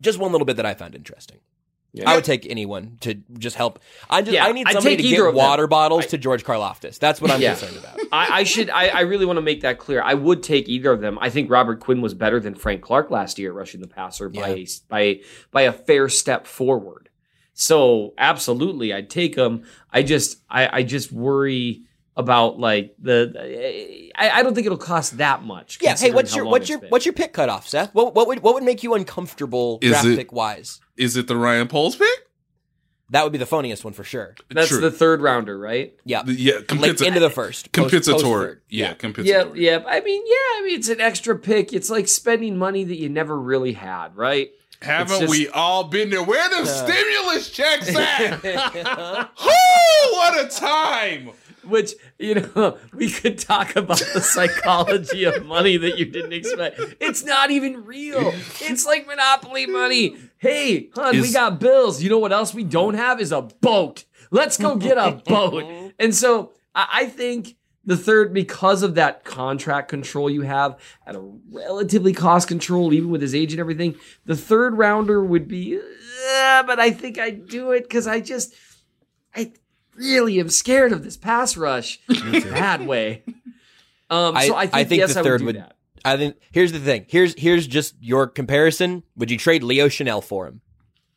Just 0.00 0.18
one 0.18 0.32
little 0.32 0.46
bit 0.46 0.56
that 0.56 0.66
I 0.66 0.74
found 0.74 0.94
interesting. 0.94 1.38
I 2.06 2.14
would 2.14 2.24
take 2.24 2.46
anyone 2.48 2.98
to 3.00 3.14
just 3.36 3.56
help. 3.56 3.80
I 4.08 4.22
just, 4.22 4.32
Yeah, 4.32 4.46
I 4.46 4.52
need 4.52 4.68
somebody 4.70 4.96
to 4.96 5.02
get 5.02 5.34
water 5.34 5.66
bottles 5.66 6.04
I- 6.04 6.08
to 6.08 6.18
George 6.18 6.44
Karlaftis. 6.44 7.00
That's 7.00 7.20
what 7.20 7.32
I'm 7.32 7.40
Yeah. 7.40 7.56
concerned 7.56 7.78
about. 7.78 7.98
I, 8.12 8.38
I 8.40 8.42
should. 8.44 8.70
I, 8.70 8.86
I 8.88 9.00
really 9.00 9.26
want 9.26 9.38
to 9.38 9.42
make 9.42 9.62
that 9.62 9.78
clear. 9.80 10.00
I 10.00 10.14
would 10.14 10.42
take 10.44 10.68
either 10.68 10.92
of 10.92 11.00
them. 11.00 11.18
I 11.20 11.30
think 11.30 11.50
Robert 11.50 11.80
Quinn 11.80 12.00
was 12.00 12.14
better 12.14 12.38
than 12.38 12.54
Frank 12.54 12.80
Clark 12.82 13.10
last 13.10 13.40
year 13.40 13.52
rushing 13.52 13.80
the 13.80 13.88
passer 13.88 14.28
by 14.28 14.48
a, 14.50 14.66
by 14.88 15.20
by 15.50 15.62
a 15.62 15.72
fair 15.72 16.08
step 16.08 16.46
forward. 16.46 17.08
So 17.54 18.14
absolutely, 18.16 18.94
I'd 18.94 19.10
take 19.10 19.34
him. 19.34 19.64
I 19.92 20.04
just 20.04 20.38
I, 20.48 20.78
I 20.78 20.82
just 20.84 21.10
worry 21.10 21.82
about 22.20 22.58
like 22.60 22.94
the. 23.00 24.10
I, 24.14 24.30
I 24.30 24.42
don't 24.44 24.54
think 24.54 24.66
it'll 24.66 24.78
cost 24.78 25.18
that 25.18 25.42
much. 25.42 25.78
Yeah. 25.80 25.96
Hey, 25.96 26.12
what's 26.12 26.34
your 26.36 26.44
what's 26.44 26.68
your 26.68 26.78
been. 26.78 26.90
what's 26.90 27.04
your 27.04 27.12
pick 27.14 27.32
cutoff, 27.32 27.66
Seth? 27.66 27.92
What 27.94 28.14
what 28.14 28.28
would 28.28 28.40
what 28.40 28.54
would 28.54 28.62
make 28.62 28.82
you 28.84 28.94
uncomfortable 28.94 29.78
Is 29.82 29.90
draft 29.90 30.06
it- 30.06 30.16
pick 30.16 30.32
wise? 30.32 30.80
Is 30.96 31.16
it 31.16 31.26
the 31.26 31.36
Ryan 31.36 31.66
Poles 31.66 31.96
pick? 31.96 32.08
That 33.12 33.24
would 33.24 33.32
be 33.32 33.38
the 33.38 33.44
phoniest 33.46 33.82
one 33.82 33.92
for 33.92 34.04
sure. 34.04 34.36
That's 34.50 34.68
True. 34.68 34.80
the 34.80 34.90
third 34.92 35.20
rounder, 35.20 35.58
right? 35.58 35.94
Yeah. 36.04 36.22
Yeah, 36.26 36.54
Late 36.54 36.68
compensatory. 36.68 37.08
into 37.08 37.18
the 37.18 37.28
first. 37.30 37.72
Post- 37.72 37.90
post 37.90 38.04
compensatory. 38.06 38.58
Yeah, 38.68 38.88
Yeah, 38.88 38.94
compensatory. 38.94 39.64
yeah. 39.66 39.82
I 39.84 40.00
mean, 40.00 40.22
yeah. 40.24 40.34
I 40.36 40.62
mean, 40.64 40.78
it's 40.78 40.88
an 40.88 41.00
extra 41.00 41.36
pick. 41.36 41.72
It's 41.72 41.90
like 41.90 42.06
spending 42.06 42.56
money 42.56 42.84
that 42.84 42.94
you 42.96 43.08
never 43.08 43.36
really 43.36 43.72
had, 43.72 44.16
right? 44.16 44.50
Haven't 44.80 45.20
just- 45.22 45.30
we 45.30 45.48
all 45.48 45.84
been 45.84 46.10
there? 46.10 46.22
Where 46.22 46.48
the 46.50 46.64
stimulus 46.66 47.50
checks 47.50 47.88
at? 47.96 48.44
Uh, 48.86 49.26
Woo, 49.42 50.12
what 50.16 50.46
a 50.46 50.48
time! 50.48 51.30
Which 51.70 51.94
you 52.18 52.34
know, 52.34 52.78
we 52.92 53.10
could 53.10 53.38
talk 53.38 53.76
about 53.76 54.02
the 54.12 54.20
psychology 54.20 55.24
of 55.24 55.46
money 55.46 55.76
that 55.76 55.98
you 55.98 56.04
didn't 56.04 56.32
expect. 56.32 56.80
It's 57.00 57.24
not 57.24 57.50
even 57.50 57.84
real. 57.84 58.32
It's 58.60 58.84
like 58.84 59.06
monopoly 59.06 59.66
money. 59.66 60.16
Hey, 60.38 60.90
hon, 60.94 61.20
we 61.20 61.32
got 61.32 61.60
bills. 61.60 62.02
You 62.02 62.10
know 62.10 62.18
what 62.18 62.32
else 62.32 62.52
we 62.52 62.64
don't 62.64 62.94
have 62.94 63.20
is 63.20 63.32
a 63.32 63.42
boat. 63.42 64.04
Let's 64.30 64.56
go 64.56 64.76
get 64.76 64.98
a 64.98 65.12
boat. 65.12 65.64
And 65.98 66.14
so 66.14 66.52
I 66.74 66.88
I 66.92 67.06
think 67.06 67.56
the 67.84 67.96
third, 67.96 68.32
because 68.34 68.82
of 68.82 68.94
that 68.96 69.24
contract 69.24 69.88
control 69.88 70.30
you 70.30 70.42
have 70.42 70.78
at 71.06 71.16
a 71.16 71.30
relatively 71.50 72.12
cost 72.12 72.46
control, 72.46 72.92
even 72.92 73.10
with 73.10 73.22
his 73.22 73.34
age 73.34 73.52
and 73.52 73.60
everything, 73.60 73.96
the 74.26 74.36
third 74.36 74.76
rounder 74.76 75.24
would 75.24 75.48
be. 75.48 75.78
Uh, 75.78 76.62
but 76.64 76.78
I 76.78 76.90
think 76.90 77.18
I'd 77.18 77.48
do 77.48 77.72
it 77.72 77.84
because 77.84 78.06
I 78.06 78.20
just, 78.20 78.54
I 79.34 79.52
really 80.00 80.40
am 80.40 80.48
scared 80.48 80.92
of 80.92 81.04
this 81.04 81.16
pass 81.16 81.56
rush 81.56 82.00
in 82.08 82.34
a 82.34 82.40
bad 82.40 82.86
way. 82.86 83.22
Um, 84.08 84.36
so 84.40 84.56
I 84.56 84.66
think, 84.66 84.98
yes, 85.00 85.14
the 85.14 85.20
I 85.20 85.22
third 85.22 85.40
would 85.42 85.46
would. 85.46 85.52
do 85.56 85.60
that. 85.60 85.76
I 86.04 86.16
think 86.16 86.36
here's 86.50 86.72
the 86.72 86.78
thing. 86.78 87.04
Here's 87.08 87.34
here's 87.38 87.66
just 87.66 87.94
your 88.00 88.26
comparison. 88.26 89.02
Would 89.16 89.30
you 89.30 89.36
trade 89.36 89.62
Leo 89.62 89.86
Chenal 89.88 90.24
for 90.24 90.46
him? 90.46 90.62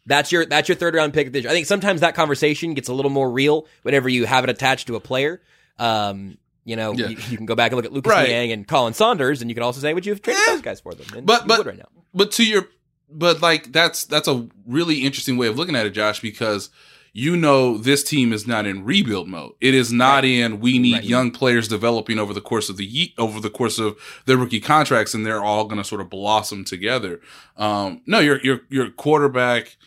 That's 0.06 0.32
your 0.32 0.46
that's 0.46 0.68
your 0.68 0.76
third 0.76 0.94
round 0.94 1.14
pick. 1.14 1.32
this. 1.32 1.46
I 1.46 1.50
think 1.52 1.66
sometimes 1.68 2.02
that 2.02 2.16
conversation 2.16 2.74
gets 2.74 2.90
a 2.90 2.94
little 2.94 3.10
more 3.12 3.32
real 3.32 3.66
whenever 3.84 4.10
you 4.10 4.26
have 4.26 4.44
it 4.44 4.50
attached 4.50 4.88
to 4.88 4.96
a 4.98 5.00
player. 5.00 5.42
Um, 5.80 6.38
you 6.66 6.76
know, 6.76 6.92
Yeah. 6.94 7.08
you, 7.08 7.18
you 7.30 7.38
can 7.38 7.46
go 7.46 7.56
back 7.56 7.72
and 7.72 7.78
look 7.78 7.86
at 7.86 7.94
Lucas 7.94 8.10
Right. 8.12 8.28
Niang 8.28 8.52
and 8.52 8.68
Khalen 8.68 8.94
Saunders, 8.94 9.42
and 9.42 9.50
you 9.50 9.56
can 9.56 9.64
also 9.64 9.80
say, 9.82 9.94
would 9.94 10.06
you 10.06 10.12
have 10.12 10.22
traded 10.22 10.42
Eh. 10.48 10.52
those 10.52 10.62
guys 10.62 10.82
for 10.82 10.94
them? 10.94 11.06
And 11.16 11.26
But 11.26 11.44
you 11.44 11.48
but 11.48 11.58
would 11.60 11.68
right 11.68 11.78
now. 11.78 11.88
but 12.14 12.32
to 12.34 12.46
your 12.46 12.68
but 13.10 13.42
like 13.42 13.72
that's 13.72 14.04
that's 14.06 14.28
a 14.28 14.48
really 14.68 14.98
interesting 15.06 15.38
way 15.38 15.48
of 15.48 15.58
looking 15.58 15.76
at 15.78 15.86
it, 15.86 15.92
Josh, 15.92 16.20
because 16.20 16.70
you 17.16 17.38
know 17.38 17.78
this 17.78 18.04
team 18.04 18.34
is 18.34 18.48
not 18.48 18.66
in 18.66 18.84
rebuild 18.84 19.28
mode. 19.28 19.52
It 19.62 19.76
is 19.76 19.92
not 19.94 20.26
in 20.26 20.60
we 20.60 20.80
need 20.80 20.94
Right. 20.96 21.04
young 21.04 21.30
players 21.32 21.68
developing 21.68 22.18
over 22.18 22.34
the 22.34 22.42
course 22.42 22.70
of 22.70 22.78
the 22.78 22.86
ye- 22.86 23.14
over 23.20 23.40
the 23.40 23.52
course 23.52 23.78
of 23.78 23.96
their 24.26 24.36
rookie 24.38 24.60
contracts, 24.60 25.14
and 25.14 25.24
they're 25.26 25.44
all 25.44 25.66
going 25.66 25.78
to 25.78 25.84
sort 25.88 26.02
of 26.02 26.10
blossom 26.10 26.64
together. 26.66 27.22
Um, 27.56 28.02
no, 28.08 28.20
your 28.20 28.42
your 28.42 28.62
your 28.70 28.90
quarterback 28.90 29.78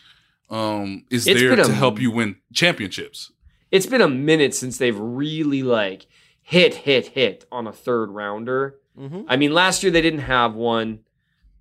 um, 0.51 1.05
is 1.11 1.27
It's 1.27 1.41
there 1.41 1.51
been 1.51 1.61
a- 1.61 1.64
to 1.64 1.74
help 1.74 2.01
you 2.01 2.12
win 2.12 2.37
championships. 2.55 3.33
It's 3.72 3.87
been 3.87 4.01
a 4.01 4.09
minute 4.09 4.55
since 4.55 4.79
they've 4.79 4.97
really 4.99 5.64
like 5.64 6.07
hit, 6.43 6.74
hit, 6.74 7.09
hit 7.09 7.45
on 7.51 7.66
a 7.66 7.72
third 7.72 8.11
rounder. 8.11 8.77
Mhm. 8.97 9.24
I 9.27 9.37
mean, 9.37 9.53
last 9.53 9.83
year 9.83 9.91
they 9.91 10.01
didn't 10.01 10.20
have 10.20 10.55
one. 10.55 11.01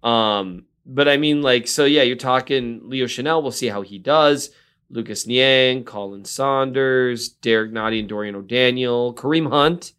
Um, 0.04 0.66
but 0.86 1.08
I 1.08 1.18
mean, 1.18 1.42
like, 1.42 1.68
so 1.68 1.86
yeah, 1.86 2.04
you're 2.04 2.16
talking 2.16 2.82
Leo 2.84 3.06
Chenal. 3.08 3.42
We'll 3.42 3.52
see 3.52 3.68
how 3.68 3.82
he 3.82 3.98
does. 3.98 4.52
Lucas 4.90 5.26
Niang, 5.28 5.84
Khalen 5.84 6.26
Saunders, 6.28 7.30
Derrick 7.30 7.72
Nnadi, 7.72 8.00
and 8.00 8.10
Dorian 8.10 8.36
O'Daniel, 8.36 9.14
Kareem 9.14 9.50
Hunt, 9.50 9.94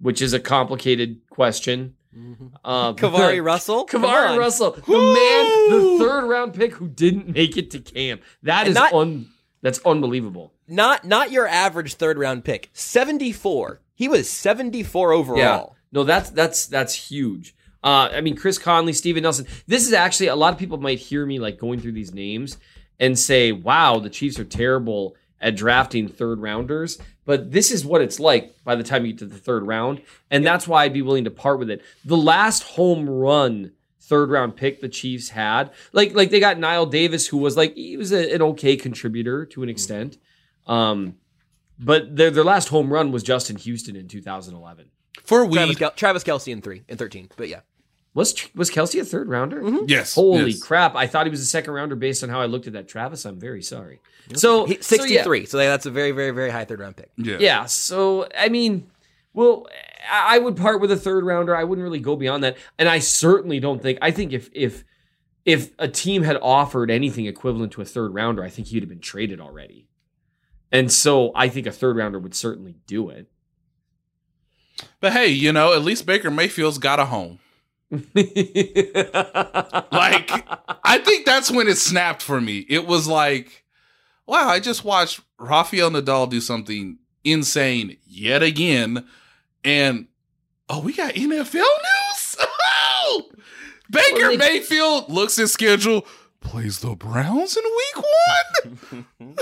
which 0.00 0.22
is 0.22 0.32
a 0.32 0.40
complicated 0.40 1.20
question. 1.30 1.94
Um, 2.14 2.50
KeiVarae 2.96 3.44
Russell, 3.44 3.86
KeiVarae. 3.86 4.38
Russell, 4.38 4.72
the 4.72 4.80
man, 4.98 5.70
the 5.70 5.96
third 6.04 6.26
round 6.28 6.54
pick 6.54 6.74
who 6.74 6.88
didn't 6.88 7.28
make 7.28 7.56
it 7.56 7.70
to 7.72 7.78
camp. 7.80 8.22
That 8.42 8.60
And 8.60 8.68
is 8.70 8.74
not- 8.74 8.92
un, 8.92 9.28
that's 9.62 9.78
unbelievable. 9.84 10.52
not 10.66 11.04
not 11.04 11.30
your 11.30 11.46
average 11.46 11.94
third 11.94 12.18
round 12.18 12.44
pick. 12.44 12.70
Seventy 12.72 13.30
four. 13.32 13.80
He 13.94 14.08
was 14.08 14.28
seventy 14.30 14.82
four 14.82 15.12
overall. 15.12 15.76
No, 15.92 16.02
that's 16.04 16.30
that's 16.30 16.66
that's 16.66 16.94
huge. 16.94 17.54
Uh, 17.84 18.08
I 18.12 18.20
mean, 18.22 18.36
Chris 18.36 18.58
Conley, 18.58 18.92
Steven 18.94 19.22
Nelson. 19.22 19.46
This 19.66 19.86
is 19.86 19.92
actually 19.92 20.26
a 20.28 20.36
lot 20.36 20.52
of 20.52 20.58
people 20.58 20.78
might 20.78 20.98
hear 20.98 21.24
me 21.26 21.38
like 21.38 21.58
going 21.58 21.78
through 21.80 21.92
these 21.92 22.12
names 22.14 22.56
and 23.00 23.18
say, 23.18 23.50
"Wow, 23.50 23.98
the 23.98 24.10
Chiefs 24.10 24.38
are 24.38 24.44
terrible 24.44 25.16
at 25.40 25.56
drafting 25.56 26.06
third 26.06 26.40
rounders." 26.40 26.98
But 27.24 27.52
this 27.52 27.70
is 27.70 27.84
what 27.84 28.02
it's 28.02 28.20
like 28.20 28.62
by 28.64 28.76
the 28.76 28.82
time 28.84 29.04
you 29.04 29.12
get 29.12 29.20
to 29.20 29.26
the 29.26 29.38
third 29.38 29.66
round, 29.66 30.02
and 30.30 30.44
that's 30.44 30.68
why 30.68 30.84
I'd 30.84 30.92
be 30.92 31.02
willing 31.02 31.24
to 31.24 31.30
part 31.30 31.58
with 31.58 31.70
it. 31.70 31.82
The 32.04 32.16
last 32.16 32.62
home 32.62 33.08
run 33.08 33.72
third 34.00 34.30
round 34.30 34.56
pick 34.56 34.80
the 34.80 34.88
Chiefs 34.88 35.30
had, 35.30 35.70
like 35.92 36.14
like 36.14 36.30
they 36.30 36.40
got 36.40 36.56
Knile 36.56 36.90
Davis, 36.90 37.28
who 37.28 37.38
was 37.38 37.56
like 37.56 37.74
he 37.74 37.96
was 37.96 38.12
a, 38.12 38.34
an 38.34 38.42
okay 38.42 38.76
contributor 38.76 39.46
to 39.46 39.62
an 39.62 39.68
extent. 39.68 40.18
Um, 40.66 41.16
but 41.78 42.16
their 42.16 42.30
their 42.30 42.44
last 42.44 42.68
home 42.68 42.92
run 42.92 43.12
was 43.12 43.22
Justin 43.22 43.56
Houston 43.56 43.96
in 43.96 44.08
2011. 44.08 44.90
For 45.24 45.48
Travis, 45.48 45.76
Kel- 45.76 45.90
Travis 45.92 46.24
Kelce 46.24 46.52
in 46.52 46.60
three 46.60 46.82
in 46.88 46.96
thirteen. 46.96 47.28
But 47.36 47.48
yeah, 47.48 47.60
Was 48.12 48.34
was 48.54 48.70
Kelce 48.70 49.00
a 49.00 49.04
third 49.04 49.28
rounder? 49.28 49.62
Mm-hmm. 49.62 49.84
yes, 49.86 50.14
Holy 50.14 50.50
yes. 50.50 50.62
crap! 50.62 50.96
I 50.96 51.06
thought 51.06 51.26
he 51.26 51.30
was 51.30 51.40
a 51.40 51.46
second 51.46 51.72
rounder 51.74 51.94
based 51.94 52.24
on 52.24 52.28
how 52.28 52.40
I 52.40 52.46
looked 52.46 52.66
at 52.66 52.72
that. 52.72 52.88
Travis, 52.88 53.24
I'm 53.24 53.38
very 53.38 53.62
sorry. 53.62 54.00
So 54.34 54.66
he, 54.66 54.74
so, 54.74 54.74
yeah. 54.74 54.82
sixty 54.82 55.18
three. 55.18 55.46
So, 55.46 55.58
that's 55.58 55.86
a 55.86 55.90
very 55.90 56.10
very 56.10 56.32
very 56.32 56.50
high 56.50 56.64
third 56.64 56.80
round 56.80 56.96
pick. 56.96 57.10
yeah, 57.16 57.36
Yeah. 57.38 57.64
So 57.66 58.28
I 58.36 58.48
mean, 58.48 58.90
well, 59.32 59.68
I 60.10 60.36
I 60.36 60.38
would 60.38 60.56
part 60.56 60.80
with 60.80 60.90
a 60.90 60.96
third 60.96 61.24
rounder. 61.24 61.54
I 61.54 61.62
wouldn't 61.62 61.84
really 61.84 62.00
go 62.00 62.16
beyond 62.16 62.42
that, 62.42 62.56
and 62.78 62.88
I 62.88 62.98
certainly 62.98 63.60
don't 63.60 63.80
think. 63.80 63.98
I 64.02 64.10
think 64.10 64.32
if 64.32 64.50
if 64.52 64.82
if 65.44 65.70
a 65.78 65.88
team 65.88 66.22
had 66.22 66.36
offered 66.42 66.90
anything 66.90 67.26
equivalent 67.26 67.72
to 67.72 67.80
a 67.80 67.84
third 67.84 68.12
rounder, 68.12 68.42
I 68.42 68.48
think 68.48 68.68
he'd 68.68 68.82
have 68.82 68.88
been 68.88 69.00
traded 69.00 69.40
already. 69.40 69.88
And 70.72 70.92
so 70.92 71.32
I 71.34 71.48
think 71.48 71.66
a 71.66 71.72
third 71.72 71.96
rounder 71.96 72.18
would 72.18 72.34
certainly 72.34 72.76
do 72.86 73.08
it. 73.08 73.28
But 75.00 75.12
hey, 75.12 75.28
you 75.28 75.52
know, 75.52 75.72
at 75.72 75.82
least 75.82 76.06
Baker 76.06 76.30
Mayfield's 76.30 76.78
got 76.78 77.00
a 77.00 77.06
home. 77.06 77.40
like, 79.90 80.30
I 80.84 81.00
think 81.04 81.26
that's 81.26 81.50
when 81.50 81.66
it 81.66 81.76
snapped 81.76 82.22
for 82.22 82.40
me. 82.40 82.64
It 82.68 82.86
was 82.86 83.08
like, 83.08 83.64
wow, 84.26 84.48
I 84.48 84.60
just 84.60 84.84
watched 84.84 85.20
Rafael 85.38 85.90
Nadal 85.90 86.30
do 86.30 86.40
something 86.40 86.98
insane 87.24 87.96
yet 88.06 88.42
again. 88.42 89.06
And 89.64 90.06
oh, 90.68 90.80
we 90.80 90.92
got 90.92 91.14
NFL 91.14 91.54
news? 91.54 92.36
Oh! 93.02 93.22
Baker 93.90 94.28
Well, 94.28 94.36
Mayfield 94.36 95.08
looks 95.08 95.38
at 95.38 95.48
schedule, 95.48 96.06
plays 96.40 96.78
the 96.78 96.94
Browns 96.94 97.56
in 97.56 97.64
week 97.64 98.04
one. 98.86 99.06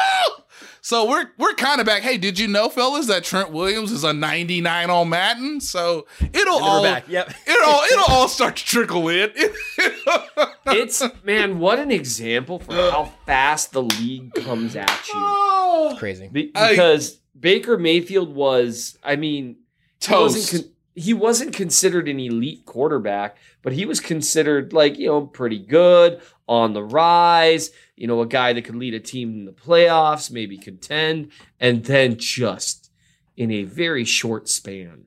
Oh, 0.00 0.44
so 0.88 1.06
we're 1.06 1.26
we're 1.36 1.52
kind 1.52 1.80
of 1.80 1.86
back. 1.86 2.00
Hey, 2.00 2.16
did 2.16 2.38
you 2.38 2.48
know, 2.48 2.70
fellas, 2.70 3.08
that 3.08 3.22
Trent 3.22 3.50
Williams 3.50 3.92
is 3.92 4.04
a 4.04 4.14
99 4.14 4.88
on 4.88 5.10
Madden? 5.10 5.60
So 5.60 6.06
it'll 6.32 6.64
all 6.64 6.82
back. 6.82 7.06
Yep. 7.06 7.30
it'll 7.46 7.68
all 7.68 7.82
it'll 7.92 8.04
all 8.08 8.26
start 8.26 8.56
to 8.56 8.64
trickle 8.64 9.06
in. 9.10 9.30
it's 10.68 11.02
man, 11.24 11.58
what 11.58 11.78
an 11.78 11.90
example 11.90 12.58
for 12.58 12.72
how 12.72 13.12
fast 13.26 13.72
the 13.72 13.82
league 13.82 14.32
comes 14.32 14.76
at 14.76 14.88
you. 15.08 15.14
Oh. 15.14 15.94
Crazy. 15.98 16.26
Be- 16.28 16.52
I- 16.54 16.70
because 16.70 17.18
Baker 17.38 17.76
Mayfield 17.76 18.34
was, 18.34 18.96
I 19.04 19.16
mean, 19.16 19.56
he 20.00 20.14
wasn't, 20.14 20.46
Toast. 20.46 20.52
con- 20.64 20.72
he 20.98 21.14
wasn't 21.14 21.52
considered 21.54 22.08
an 22.08 22.18
elite 22.20 22.64
quarterback, 22.66 23.36
but 23.62 23.72
he 23.72 23.86
was 23.86 24.00
considered 24.00 24.72
like, 24.72 24.98
you 24.98 25.06
know, 25.06 25.26
pretty 25.26 25.58
good, 25.58 26.20
on 26.48 26.72
the 26.72 26.82
rise, 26.82 27.70
you 27.96 28.06
know, 28.06 28.20
a 28.22 28.26
guy 28.26 28.52
that 28.52 28.64
could 28.64 28.76
lead 28.76 28.94
a 28.94 29.00
team 29.00 29.30
in 29.34 29.44
the 29.44 29.52
playoffs, 29.52 30.30
maybe 30.30 30.56
contend, 30.56 31.30
and 31.60 31.84
then 31.84 32.16
just 32.16 32.90
in 33.36 33.50
a 33.50 33.64
very 33.64 34.04
short 34.04 34.48
span. 34.48 35.04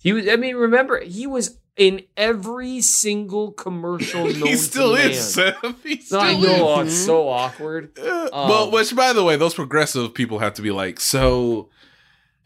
He 0.00 0.12
was, 0.12 0.28
I 0.28 0.36
mean, 0.36 0.54
remember, 0.56 1.00
he 1.02 1.26
was 1.26 1.58
in 1.76 2.02
every 2.16 2.80
single 2.80 3.52
commercial 3.52 4.24
known 4.26 4.34
he 4.34 4.56
still 4.56 4.96
to 4.96 5.02
is, 5.02 5.36
man. 5.36 5.54
Seth. 5.62 5.74
He 5.84 6.00
still 6.00 6.20
I 6.20 6.34
know, 6.36 6.80
is. 6.80 6.92
it's 6.94 7.04
so 7.04 7.28
awkward. 7.28 7.98
Uh, 7.98 8.28
well, 8.32 8.64
Um, 8.64 8.70
which 8.72 8.94
by 8.94 9.12
the 9.12 9.24
way, 9.24 9.36
those 9.36 9.54
progressive 9.54 10.14
people 10.14 10.38
have 10.38 10.54
to 10.54 10.62
be 10.62 10.70
like, 10.70 11.00
so 11.00 11.68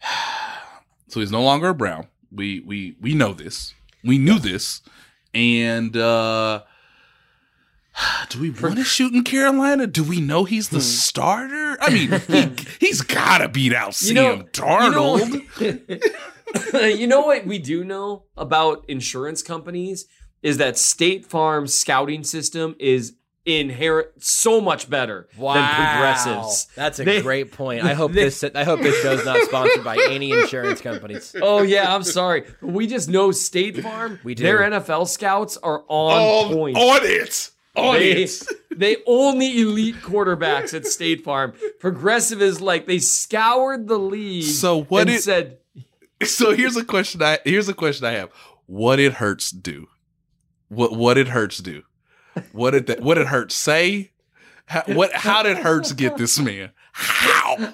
so 1.07 1.19
he's 1.19 1.31
no 1.31 1.43
longer 1.43 1.69
a 1.69 1.73
Brown. 1.75 2.07
We 2.33 2.59
we 2.61 2.95
we 3.01 3.13
know 3.13 3.33
this. 3.33 3.73
We 4.03 4.17
knew 4.17 4.39
this. 4.39 4.81
And 5.33 5.95
uh 5.95 6.63
do 8.29 8.39
we 8.41 8.49
want 8.49 8.77
to 8.77 8.83
shoot 8.83 9.13
in 9.13 9.23
Carolina? 9.23 9.87
Do 9.87 10.03
we 10.03 10.19
know 10.19 10.43
he's 10.45 10.69
Hmm. 10.69 10.75
the 10.77 10.81
starter? 10.81 11.77
I 11.79 11.89
mean, 11.93 12.21
he, 12.27 12.65
he's 12.87 13.01
got 13.01 13.39
to 13.39 13.49
beat 13.49 13.73
out 13.73 13.93
Sam 13.95 14.15
You 14.15 14.21
know- 14.23 14.43
Darnold. 14.51 15.41
You 15.61 15.79
know, 16.73 16.79
you 16.87 17.07
know 17.07 17.21
what 17.21 17.45
we 17.45 17.57
do 17.59 17.83
know 17.83 18.23
about 18.37 18.85
insurance 18.87 19.41
companies 19.41 20.05
is 20.41 20.57
that 20.57 20.77
State 20.77 21.25
Farm's 21.25 21.73
scouting 21.73 22.23
system 22.23 22.75
is 22.79 23.13
inherent 23.45 24.07
so 24.23 24.61
much 24.61 24.89
better 24.89 25.27
Wow. 25.37 25.55
than 25.55 25.65
Progressives. 25.75 26.67
That's 26.75 26.99
a 26.99 27.03
They- 27.03 27.21
great 27.21 27.51
point. 27.51 27.83
I 27.83 27.93
hope 27.93 28.13
they- 28.13 28.23
this 28.23 28.43
I 28.55 28.63
hope 28.63 28.81
this 28.81 29.01
show's 29.01 29.25
not 29.25 29.41
sponsored 29.43 29.83
by 29.83 29.97
any 30.09 30.31
insurance 30.31 30.79
companies. 30.81 31.35
Oh 31.41 31.61
yeah, 31.61 31.93
I'm 31.93 32.03
sorry. 32.03 32.45
We 32.61 32.87
just 32.87 33.09
know 33.09 33.31
State 33.31 33.81
Farm, 33.83 34.19
We 34.23 34.33
do. 34.35 34.43
their 34.43 34.59
NFL 34.59 35.05
scouts 35.07 35.57
are 35.57 35.83
on 35.89 36.47
on, 36.47 36.53
point. 36.53 36.77
on 36.77 36.99
it. 37.03 37.49
On 37.75 37.95
they, 37.95 38.23
it. 38.23 38.43
they 38.77 38.97
only 39.07 39.59
elite 39.61 39.95
quarterbacks 39.95 40.73
at 40.73 40.85
State 40.85 41.23
Farm. 41.23 41.53
Progressive 41.79 42.41
is 42.41 42.61
like 42.61 42.85
they 42.87 42.99
scoured 42.99 43.87
the 43.87 43.97
league 43.99 44.43
So 44.43 44.83
what 44.83 45.01
and 45.01 45.09
it- 45.09 45.23
said 45.23 45.57
So 46.23 46.55
here's 46.55 46.77
a 46.77 46.85
question 46.85 47.21
I 47.21 47.39
here's 47.43 47.67
a 47.67 47.73
question 47.73 48.05
I 48.05 48.11
have. 48.11 48.29
What 48.67 48.95
did 48.97 49.13
Hertz 49.13 49.51
do? 49.51 49.87
What 50.69 50.95
what 50.95 51.15
did 51.15 51.27
Hertz 51.29 51.57
do? 51.57 51.83
What 52.51 52.71
did 52.71 52.87
that, 52.87 53.01
what 53.01 53.15
did 53.15 53.27
Hertz 53.27 53.55
say? 53.55 54.11
How, 54.65 54.83
what 54.87 55.13
how 55.13 55.43
did 55.43 55.57
Hertz 55.57 55.91
get 55.93 56.17
this 56.17 56.39
man? 56.39 56.71
How? 56.93 57.73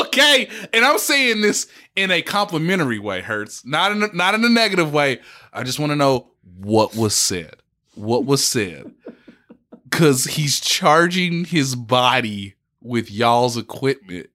okay, 0.00 0.48
and 0.72 0.84
I'm 0.84 0.98
saying 0.98 1.40
this 1.40 1.68
in 1.94 2.10
a 2.10 2.22
complimentary 2.22 2.98
way, 2.98 3.20
Hertz, 3.20 3.64
not 3.64 3.92
in 3.92 4.02
a, 4.02 4.08
not 4.08 4.34
in 4.34 4.44
a 4.44 4.48
negative 4.48 4.92
way. 4.92 5.20
I 5.52 5.62
just 5.62 5.78
want 5.78 5.90
to 5.90 5.96
know 5.96 6.30
what 6.56 6.96
was 6.96 7.14
said. 7.14 7.56
What 7.94 8.24
was 8.24 8.44
said? 8.44 8.92
Cuz 9.90 10.24
he's 10.24 10.60
charging 10.60 11.44
his 11.44 11.74
body 11.74 12.54
with 12.80 13.10
y'all's 13.10 13.56
equipment 13.56 14.30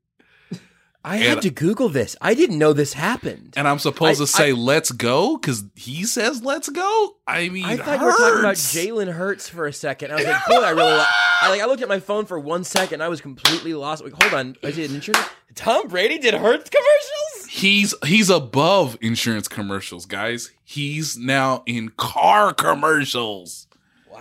I 1.05 1.15
And- 1.17 1.25
had 1.25 1.41
to 1.41 1.49
Google 1.49 1.89
this. 1.89 2.15
I 2.21 2.33
didn't 2.33 2.57
know 2.57 2.71
this 2.71 2.93
happened. 2.93 3.55
And 3.57 3.67
I'm 3.67 3.79
supposed 3.79 4.21
I- 4.21 4.23
to 4.23 4.27
say 4.27 4.53
"Let's 4.53 4.91
go" 4.91 5.35
because 5.37 5.65
he 5.75 6.05
says 6.05 6.41
"Let's 6.43 6.69
go." 6.69 7.15
I 7.27 7.49
mean, 7.49 7.65
I 7.65 7.75
thought 7.77 7.99
you 7.99 8.05
were 8.05 8.11
talking 8.13 8.39
about 8.39 8.55
Jalen 8.55 9.11
Hurts 9.11 9.49
for 9.49 9.65
a 9.67 9.73
second. 9.73 10.11
I 10.11 10.15
was 10.15 10.25
like, 10.25 10.45
boy, 10.47 10.55
I 10.61 10.69
really. 10.69 10.91
Lo-. 10.91 11.05
I 11.41 11.49
like. 11.49 11.61
I 11.61 11.65
looked 11.65 11.81
at 11.81 11.89
my 11.89 11.99
phone 11.99 12.25
for 12.25 12.39
one 12.39 12.63
second. 12.63 13.01
I 13.03 13.09
was 13.09 13.19
completely 13.19 13.73
lost. 13.73 14.01
Like, 14.03 14.13
hold 14.21 14.33
on. 14.33 14.55
I 14.63 14.71
did 14.71 14.91
insurance. 14.93 15.25
Tom 15.55 15.87
Brady 15.89 16.17
did 16.19 16.33
Hertz 16.33 16.69
commercials. 16.69 17.49
He's 17.49 17.93
he's 18.05 18.29
above 18.29 18.97
insurance 19.01 19.47
commercials, 19.49 20.05
guys. 20.05 20.51
He's 20.63 21.17
now 21.17 21.63
in 21.65 21.89
car 21.89 22.53
commercials. 22.53 23.67
Wow, 24.09 24.19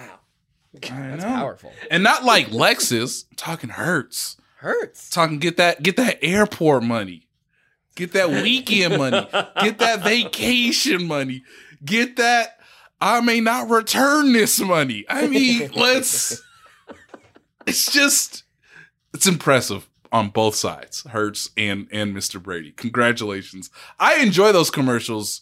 I 0.74 0.78
that's 0.80 1.24
powerful. 1.24 1.72
and 1.90 2.02
not 2.02 2.24
like 2.24 2.48
Lexus. 2.48 3.24
I'm 3.30 3.36
talking 3.36 3.70
Hertz. 3.70 4.36
Hertz. 4.62 5.10
Talking 5.10 5.38
get 5.38 5.56
that 5.56 5.82
get 5.82 5.96
that 5.96 6.18
airport 6.22 6.84
money, 6.84 7.26
get 7.96 8.12
that 8.12 8.30
weekend 8.30 8.96
money, 8.96 9.26
get 9.60 9.78
that 9.78 10.00
vacation 10.04 11.06
money, 11.06 11.42
get 11.84 12.16
that 12.16 12.60
I 13.02 13.20
may 13.20 13.40
not 13.40 13.68
return 13.68 14.32
this 14.32 14.60
money. 14.60 15.04
I 15.08 15.26
mean, 15.26 15.72
let's. 15.76 16.40
It's 17.66 17.92
just 17.92 18.44
it's 19.12 19.26
impressive 19.26 19.88
on 20.12 20.28
both 20.28 20.54
sides, 20.54 21.02
Hertz 21.10 21.50
and 21.56 21.88
and 21.90 22.14
Mr. 22.16 22.40
Brady. 22.40 22.70
Congratulations. 22.70 23.70
I 23.98 24.22
enjoy 24.22 24.52
those 24.52 24.70
commercials 24.70 25.40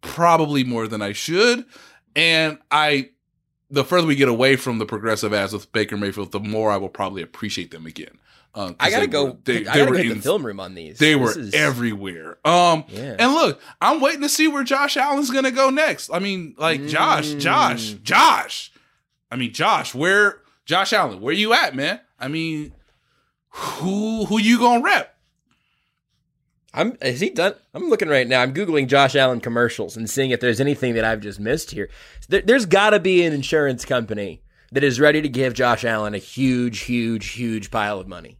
probably 0.00 0.62
more 0.62 0.86
than 0.86 1.02
I 1.02 1.12
should, 1.12 1.64
and 2.14 2.58
I. 2.70 3.10
The 3.68 3.84
further 3.84 4.06
we 4.06 4.16
get 4.16 4.28
away 4.28 4.56
from 4.56 4.78
the 4.78 4.84
progressive 4.84 5.32
ads 5.32 5.54
with 5.54 5.72
Baker 5.72 5.96
Mayfield, 5.96 6.30
the 6.30 6.38
more 6.38 6.70
I 6.70 6.76
will 6.76 6.90
probably 6.90 7.22
appreciate 7.22 7.70
them 7.70 7.86
again. 7.86 8.18
Um, 8.54 8.76
I 8.78 8.90
gotta 8.90 9.02
they 9.06 9.06
go. 9.12 9.24
were- 9.24 9.36
they- 9.44 9.58
they 9.58 9.64
gotta 9.64 9.84
were 9.86 9.96
hit 9.96 10.06
in- 10.06 10.16
the 10.18 10.22
film 10.22 10.44
room 10.44 10.60
on 10.60 10.74
these. 10.74 10.98
They 10.98 11.14
This 11.14 11.36
were 11.36 11.40
is- 11.40 11.54
everywhere. 11.54 12.36
Um, 12.44 12.84
Yeah. 12.88 13.16
and 13.18 13.32
look, 13.32 13.60
I'm 13.80 14.00
waiting 14.00 14.20
to 14.22 14.28
see 14.28 14.46
where 14.46 14.62
Josh 14.62 14.96
Allen's 14.98 15.30
gonna 15.30 15.50
go 15.50 15.70
next. 15.70 16.10
I 16.12 16.18
mean, 16.18 16.54
like 16.58 16.86
Josh, 16.86 17.28
Mm. 17.28 17.40
Josh, 17.40 17.90
Josh. 18.02 18.70
I 19.30 19.36
mean, 19.36 19.52
Josh, 19.54 19.94
where 19.94 20.40
Josh 20.66 20.92
Allen? 20.92 21.20
Where 21.22 21.32
you 21.32 21.54
at, 21.54 21.74
man? 21.74 22.00
I 22.20 22.28
mean, 22.28 22.74
who 23.48 24.26
who 24.26 24.38
you 24.38 24.58
gonna 24.58 24.82
rep? 24.82 25.16
I'm 26.74 26.96
is 27.02 27.20
he 27.20 27.30
done? 27.30 27.54
I'm 27.74 27.88
looking 27.90 28.08
right 28.08 28.26
now. 28.26 28.40
I'm 28.42 28.54
googling 28.54 28.86
Josh 28.88 29.14
Allen 29.14 29.40
commercials 29.40 29.96
and 29.96 30.08
seeing 30.08 30.30
if 30.30 30.40
there's 30.40 30.60
anything 30.60 30.94
that 30.94 31.04
I've 31.04 31.20
just 31.20 31.38
missed 31.40 31.70
here. 31.70 31.90
There, 32.28 32.40
there's 32.42 32.64
got 32.66 32.90
to 32.90 33.00
be 33.00 33.24
an 33.24 33.32
insurance 33.34 33.84
company 33.84 34.42
that 34.72 34.82
is 34.82 34.98
ready 34.98 35.20
to 35.20 35.28
give 35.28 35.52
Josh 35.52 35.84
Allen 35.84 36.14
a 36.14 36.18
huge, 36.18 36.80
huge, 36.80 37.28
huge 37.32 37.70
pile 37.70 38.00
of 38.00 38.08
money. 38.08 38.38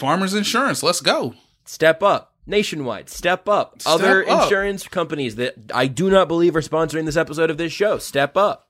Farmers 0.00 0.32
Insurance. 0.32 0.82
Let's 0.82 1.02
go. 1.02 1.34
Step 1.66 2.02
up. 2.02 2.32
Nationwide, 2.46 3.10
step 3.10 3.48
up. 3.48 3.82
Step 3.82 3.92
Other 3.92 4.28
up. 4.28 4.44
insurance 4.44 4.88
companies 4.88 5.36
that 5.36 5.54
I 5.74 5.86
do 5.86 6.10
not 6.10 6.26
believe 6.26 6.56
are 6.56 6.62
sponsoring 6.62 7.04
this 7.04 7.16
episode 7.18 7.50
of 7.50 7.58
this 7.58 7.70
show, 7.70 7.98
step 7.98 8.34
up. 8.34 8.66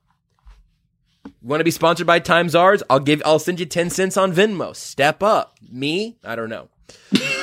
Want 1.41 1.61
to 1.61 1.63
be 1.63 1.71
sponsored 1.71 2.05
by 2.05 2.19
Times 2.19 2.53
Ours? 2.53 2.83
I'll 2.89 2.99
give. 2.99 3.21
I'll 3.25 3.39
send 3.39 3.59
you 3.61 3.65
ten 3.65 3.89
cents 3.89 4.17
on 4.17 4.33
Venmo. 4.33 4.75
Step 4.75 5.23
up. 5.23 5.55
Me? 5.71 6.17
I 6.23 6.35
don't 6.35 6.49
know. 6.49 6.67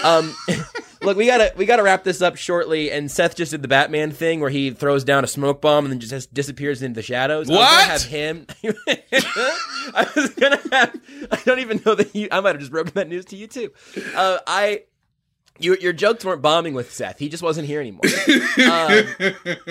Um, 0.05 0.35
look, 1.09 1.17
we 1.17 1.27
gotta 1.27 1.53
we 1.57 1.67
gotta 1.67 1.83
wrap 1.83 2.05
this 2.05 2.23
up 2.23 2.37
shortly. 2.37 2.91
And 2.93 3.11
Seth 3.11 3.35
just 3.35 3.51
did 3.51 3.63
the 3.63 3.69
Batman 3.69 4.13
thing 4.13 4.41
where 4.41 4.51
he 4.51 4.71
throws 4.71 5.03
down 5.05 5.25
a 5.25 5.27
smoke 5.27 5.61
bomb 5.61 5.85
and 5.85 5.93
then 5.93 6.01
just 6.01 6.33
disappears 6.33 6.83
into 6.83 6.95
the 6.97 7.03
shadows. 7.03 7.49
I 7.51 7.53
was 7.53 7.59
gonna 7.59 7.61
What? 7.61 7.89
have 7.89 8.03
him. 8.05 8.47
I 9.95 10.07
was 10.15 10.31
gonna 10.35 10.61
have. 10.73 11.01
I 11.31 11.41
don't 11.45 11.59
even 11.61 11.83
know 11.85 11.95
that 11.95 12.15
you. 12.15 12.29
I 12.31 12.41
might 12.41 12.51
have 12.51 12.61
just 12.61 12.71
broken 12.71 12.93
that 12.95 13.09
news 13.09 13.25
to 13.27 13.37
you 13.37 13.47
too. 13.47 13.73
Uh, 14.15 14.39
I. 14.47 14.83
Your, 15.59 15.77
your 15.79 15.93
jokes 15.93 16.25
weren't 16.25 16.43
bombing 16.43 16.75
with 16.75 16.93
Seth. 16.93 17.19
He 17.19 17.29
just 17.29 17.43
wasn't 17.43 17.67
here 17.67 17.81
anymore. 17.81 18.03
um, 18.07 19.05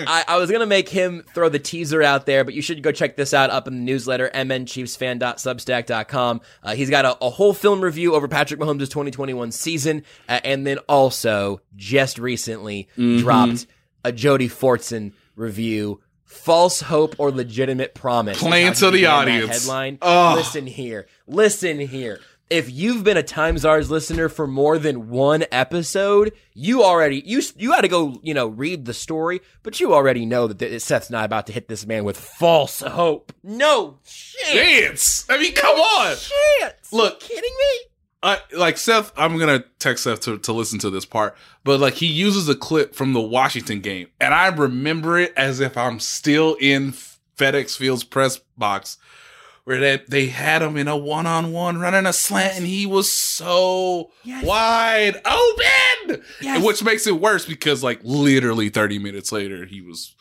I, 0.06 0.24
I 0.28 0.36
was 0.38 0.50
going 0.50 0.60
to 0.60 0.66
make 0.66 0.88
him 0.88 1.24
throw 1.34 1.48
the 1.48 1.58
teaser 1.58 2.02
out 2.02 2.26
there, 2.26 2.44
but 2.44 2.54
you 2.54 2.62
should 2.62 2.82
go 2.82 2.92
check 2.92 3.16
this 3.16 3.32
out 3.32 3.50
up 3.50 3.66
in 3.66 3.74
the 3.74 3.80
newsletter, 3.80 4.30
mnchiefsfan.substack.com. 4.34 6.40
Uh, 6.62 6.74
he's 6.74 6.90
got 6.90 7.04
a, 7.04 7.16
a 7.24 7.30
whole 7.30 7.54
film 7.54 7.80
review 7.80 8.14
over 8.14 8.28
Patrick 8.28 8.60
Mahomes' 8.60 8.80
2021 8.80 9.52
season, 9.52 10.04
uh, 10.28 10.40
and 10.44 10.66
then 10.66 10.78
also 10.88 11.60
just 11.76 12.18
recently 12.18 12.88
dropped 12.96 13.66
a 14.04 14.12
Jody 14.12 14.48
Fortson 14.48 15.12
review. 15.36 16.00
False 16.24 16.82
hope 16.82 17.14
or 17.18 17.30
legitimate 17.30 17.94
promise. 17.94 18.38
Playing 18.38 18.66
how 18.66 18.72
to 18.74 18.90
he 18.90 18.98
the 18.98 19.06
audience. 19.06 19.62
Headline. 19.62 19.98
Listen 20.02 20.66
here. 20.66 21.06
Listen 21.26 21.78
here. 21.78 22.20
If 22.50 22.70
you've 22.70 23.04
been 23.04 23.16
a 23.16 23.22
Time 23.22 23.58
Czars 23.58 23.90
listener 23.90 24.28
for 24.28 24.46
more 24.46 24.78
than 24.78 25.08
one 25.08 25.44
episode, 25.52 26.32
you 26.54 26.82
already 26.82 27.22
you 27.24 27.42
you 27.56 27.70
got 27.70 27.82
to 27.82 27.88
go 27.88 28.18
you 28.22 28.34
know 28.34 28.48
read 28.48 28.84
the 28.84 28.94
story, 28.94 29.40
but 29.62 29.80
you 29.80 29.94
already 29.94 30.26
know 30.26 30.46
that 30.46 30.58
th- 30.58 30.80
Seth's 30.82 31.10
not 31.10 31.24
about 31.24 31.46
to 31.46 31.52
hit 31.52 31.68
this 31.68 31.86
man 31.86 32.04
with 32.04 32.18
false 32.18 32.80
hope. 32.80 33.32
No 33.42 33.98
shit. 34.04 34.52
chance. 34.52 35.26
I 35.28 35.38
mean, 35.38 35.54
come 35.54 35.76
on. 35.76 36.16
Chance. 36.16 36.92
Look. 36.92 37.22
You 37.28 37.36
kidding 37.36 37.56
me? 37.58 37.78
I 38.22 38.40
like 38.56 38.78
Seth. 38.78 39.12
I'm 39.16 39.38
gonna 39.38 39.64
text 39.78 40.04
Seth 40.04 40.20
to, 40.22 40.38
to 40.38 40.52
listen 40.52 40.78
to 40.80 40.90
this 40.90 41.04
part, 41.04 41.36
but 41.62 41.78
like 41.78 41.94
he 41.94 42.06
uses 42.06 42.48
a 42.48 42.56
clip 42.56 42.94
from 42.94 43.12
the 43.12 43.20
Washington 43.20 43.80
game, 43.80 44.08
and 44.20 44.34
I 44.34 44.48
remember 44.48 45.18
it 45.18 45.32
as 45.36 45.60
if 45.60 45.76
I'm 45.76 46.00
still 46.00 46.56
in 46.60 46.92
FedEx 47.36 47.76
Field's 47.76 48.02
press 48.02 48.38
box, 48.56 48.98
where 49.68 49.78
they 49.80 50.02
they 50.08 50.26
had 50.28 50.62
him 50.62 50.78
in 50.78 50.88
a 50.88 50.96
one 50.96 51.26
on 51.26 51.52
one 51.52 51.78
running 51.78 52.06
a 52.06 52.12
slant, 52.14 52.56
and 52.56 52.66
he 52.66 52.86
was 52.86 53.12
so 53.12 54.10
wide 54.42 55.16
open, 55.26 56.22
Yes. 56.40 56.64
which 56.64 56.82
makes 56.82 57.06
it 57.06 57.20
worse 57.20 57.44
because 57.44 57.84
like 57.84 58.00
literally 58.02 58.70
30 58.70 58.98
minutes 58.98 59.30
later, 59.30 59.66
he 59.66 59.82
was 59.82 60.14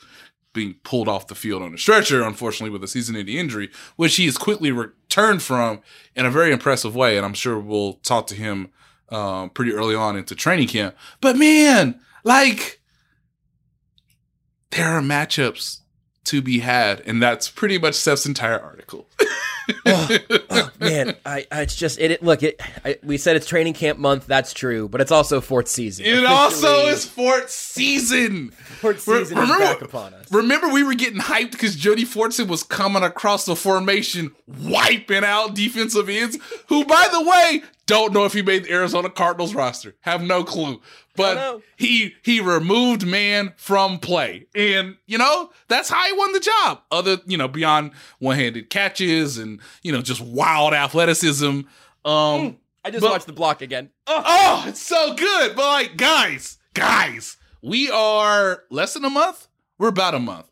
being 0.51 0.75
pulled 0.83 1.07
off 1.07 1.27
the 1.27 1.33
field 1.35 1.61
on 1.63 1.73
a 1.73 1.77
stretcher, 1.77 2.23
unfortunately, 2.23 2.71
with 2.71 2.83
a 2.83 2.89
season-ending 2.89 3.37
injury, 3.37 3.69
which 3.95 4.17
he 4.17 4.25
has 4.25 4.37
quickly 4.37 4.69
returned 4.73 5.41
from 5.41 5.79
in 6.13 6.25
a 6.25 6.29
very 6.31 6.51
impressive 6.51 6.93
way. 6.93 7.15
And 7.15 7.25
I'm 7.25 7.33
sure 7.33 7.57
we'll 7.57 7.93
talk 8.03 8.27
to 8.27 8.35
him 8.35 8.67
um, 9.07 9.49
pretty 9.51 9.71
early 9.71 9.95
on 9.95 10.17
into 10.17 10.35
training 10.35 10.67
camp. 10.67 10.93
But 11.21 11.37
man, 11.37 12.01
like, 12.25 12.81
there 14.71 14.89
are 14.89 15.01
matchups 15.01 15.79
to 16.27 16.41
be 16.41 16.59
had, 16.59 17.01
and 17.01 17.21
that's 17.21 17.49
pretty 17.49 17.77
much 17.77 17.95
Seth's 17.95 18.25
entire 18.25 18.59
article. 18.59 19.07
oh 19.85 20.71
man, 20.79 21.15
I, 21.25 21.45
I 21.51 21.61
it's 21.61 21.75
just 21.75 21.99
it. 21.99 22.11
it 22.11 22.23
look, 22.23 22.43
it. 22.43 22.61
I, 22.85 22.97
we 23.03 23.17
said 23.17 23.35
it's 23.35 23.45
training 23.45 23.73
camp 23.73 23.99
month. 23.99 24.25
That's 24.27 24.53
true, 24.53 24.87
but 24.87 25.01
it's 25.01 25.11
also 25.11 25.41
fourth 25.41 25.67
season. 25.67 26.05
It 26.05 26.25
also 26.25 26.87
is 26.87 27.05
fourth 27.05 27.49
season. 27.49 28.51
fourth 28.51 29.05
Re- 29.07 29.19
season 29.19 29.37
is 29.37 29.49
back 29.49 29.81
upon 29.81 30.13
us. 30.13 30.31
Remember, 30.31 30.69
we 30.69 30.83
were 30.83 30.93
getting 30.93 31.19
hyped 31.19 31.51
because 31.51 31.75
Jody 31.75 32.05
Fortson 32.05 32.47
was 32.47 32.63
coming 32.63 33.03
across 33.03 33.45
the 33.45 33.55
formation, 33.55 34.33
wiping 34.47 35.23
out 35.23 35.55
defensive 35.55 36.09
ends. 36.09 36.37
Who, 36.67 36.85
by 36.85 37.07
the 37.11 37.21
way, 37.21 37.63
don't 37.87 38.13
know 38.13 38.25
if 38.25 38.33
he 38.33 38.41
made 38.41 38.65
the 38.65 38.71
Arizona 38.71 39.09
Cardinals 39.09 39.55
roster. 39.55 39.95
Have 40.01 40.21
no 40.21 40.43
clue. 40.43 40.81
But 41.17 41.61
he 41.75 42.13
he 42.23 42.39
removed 42.39 43.05
man 43.05 43.53
from 43.57 43.99
play, 43.99 44.47
and 44.55 44.95
you 45.07 45.17
know 45.17 45.49
that's 45.67 45.89
how 45.89 46.05
he 46.05 46.13
won 46.13 46.31
the 46.31 46.39
job. 46.39 46.81
Other 46.91 47.17
you 47.25 47.37
know 47.37 47.47
beyond 47.47 47.91
one 48.19 48.37
handed 48.37 48.69
catches 48.69 49.37
and 49.37 49.59
you 49.81 49.91
know 49.91 50.01
just 50.01 50.21
wild 50.21 50.73
athleticism. 50.73 51.61
Um, 52.05 52.57
I 52.85 52.91
just 52.91 53.01
but- 53.01 53.11
watched 53.11 53.27
the 53.27 53.33
block 53.33 53.61
again. 53.61 53.89
Oh, 54.05 54.23
Oh, 54.25 54.65
it's 54.67 54.81
so 54.81 55.13
good. 55.13 55.55
But 55.55 55.65
like, 55.65 55.97
guys, 55.97 56.57
guys, 56.73 57.35
we 57.61 57.91
are 57.91 58.63
less 58.69 58.93
than 58.93 59.03
a 59.03 59.09
month. 59.09 59.47
We're 59.77 59.89
about 59.89 60.15
a 60.15 60.19
month. 60.19 60.49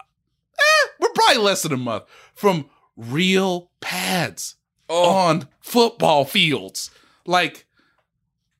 Eh, 0.00 0.88
we're 0.98 1.10
probably 1.10 1.42
less 1.42 1.62
than 1.62 1.72
a 1.72 1.76
month 1.76 2.04
from 2.34 2.70
real 2.96 3.70
pads 3.80 4.56
oh. 4.88 5.10
on 5.10 5.48
football 5.60 6.24
fields. 6.24 6.90
Like 7.26 7.66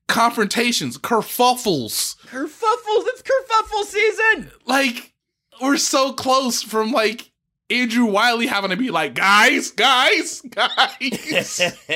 confrontations, 0.07 0.97
kerfuffles. 0.97 2.15
kerfuffles! 2.27 3.05
It's 3.07 3.21
kerfuffle 3.23 3.83
season. 3.85 4.51
Like, 4.65 5.13
we're 5.61 5.77
so 5.77 6.13
close 6.13 6.61
from 6.61 6.91
like 6.91 7.31
Andrew 7.69 8.05
Wylie 8.05 8.47
having 8.47 8.69
to 8.71 8.77
be 8.77 8.91
like, 8.91 9.13
guys, 9.15 9.71
guys, 9.71 10.41
guys. 10.41 11.71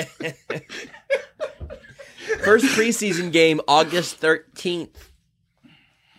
First 2.43 2.65
preseason 2.77 3.31
game, 3.31 3.59
August 3.67 4.15
thirteenth. 4.17 5.11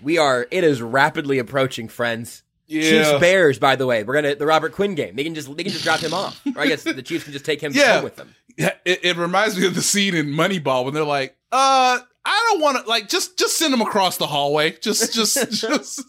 We 0.03 0.19
are. 0.19 0.47
It 0.51 0.65
is 0.65 0.83
rapidly 0.83 1.39
approaching, 1.39 1.89
friends. 1.89 2.43
Yeah. 2.67 2.83
Chiefs 2.83 3.21
Bears, 3.21 3.59
by 3.59 3.77
the 3.77 3.87
way. 3.87 4.03
We're 4.03 4.15
gonna 4.15 4.35
the 4.35 4.47
Robert 4.47 4.73
Quinn 4.73 4.95
game. 4.95 5.15
They 5.17 5.25
can 5.25 5.35
just 5.35 5.55
they 5.57 5.63
can 5.63 5.73
just 5.73 5.85
drop 5.85 6.01
him 6.01 6.13
off. 6.15 6.41
Or 6.57 6.63
I 6.63 6.67
guess 6.67 6.83
the 6.85 7.03
Chiefs 7.03 7.25
can 7.25 7.33
just 7.33 7.45
take 7.45 7.61
him 7.61 7.73
Yeah. 7.75 7.95
home 7.97 8.05
with 8.05 8.17
them. 8.17 8.35
Yeah, 8.57 8.73
it, 8.85 9.05
it 9.05 9.17
reminds 9.17 9.57
me 9.59 9.67
of 9.67 9.75
the 9.75 9.83
scene 9.83 10.15
in 10.15 10.27
Moneyball 10.27 10.85
when 10.85 10.95
they're 10.95 11.05
like, 11.05 11.37
"Uh, 11.53 11.99
I 12.25 12.49
don't 12.51 12.61
want 12.61 12.83
to 12.83 12.89
like 12.89 13.09
just 13.09 13.39
just 13.39 13.59
send 13.59 13.73
them 13.73 13.81
across 13.81 14.17
the 14.17 14.27
hallway. 14.27 14.73
Just 14.81 15.13
just 15.15 15.51
just 15.61 16.03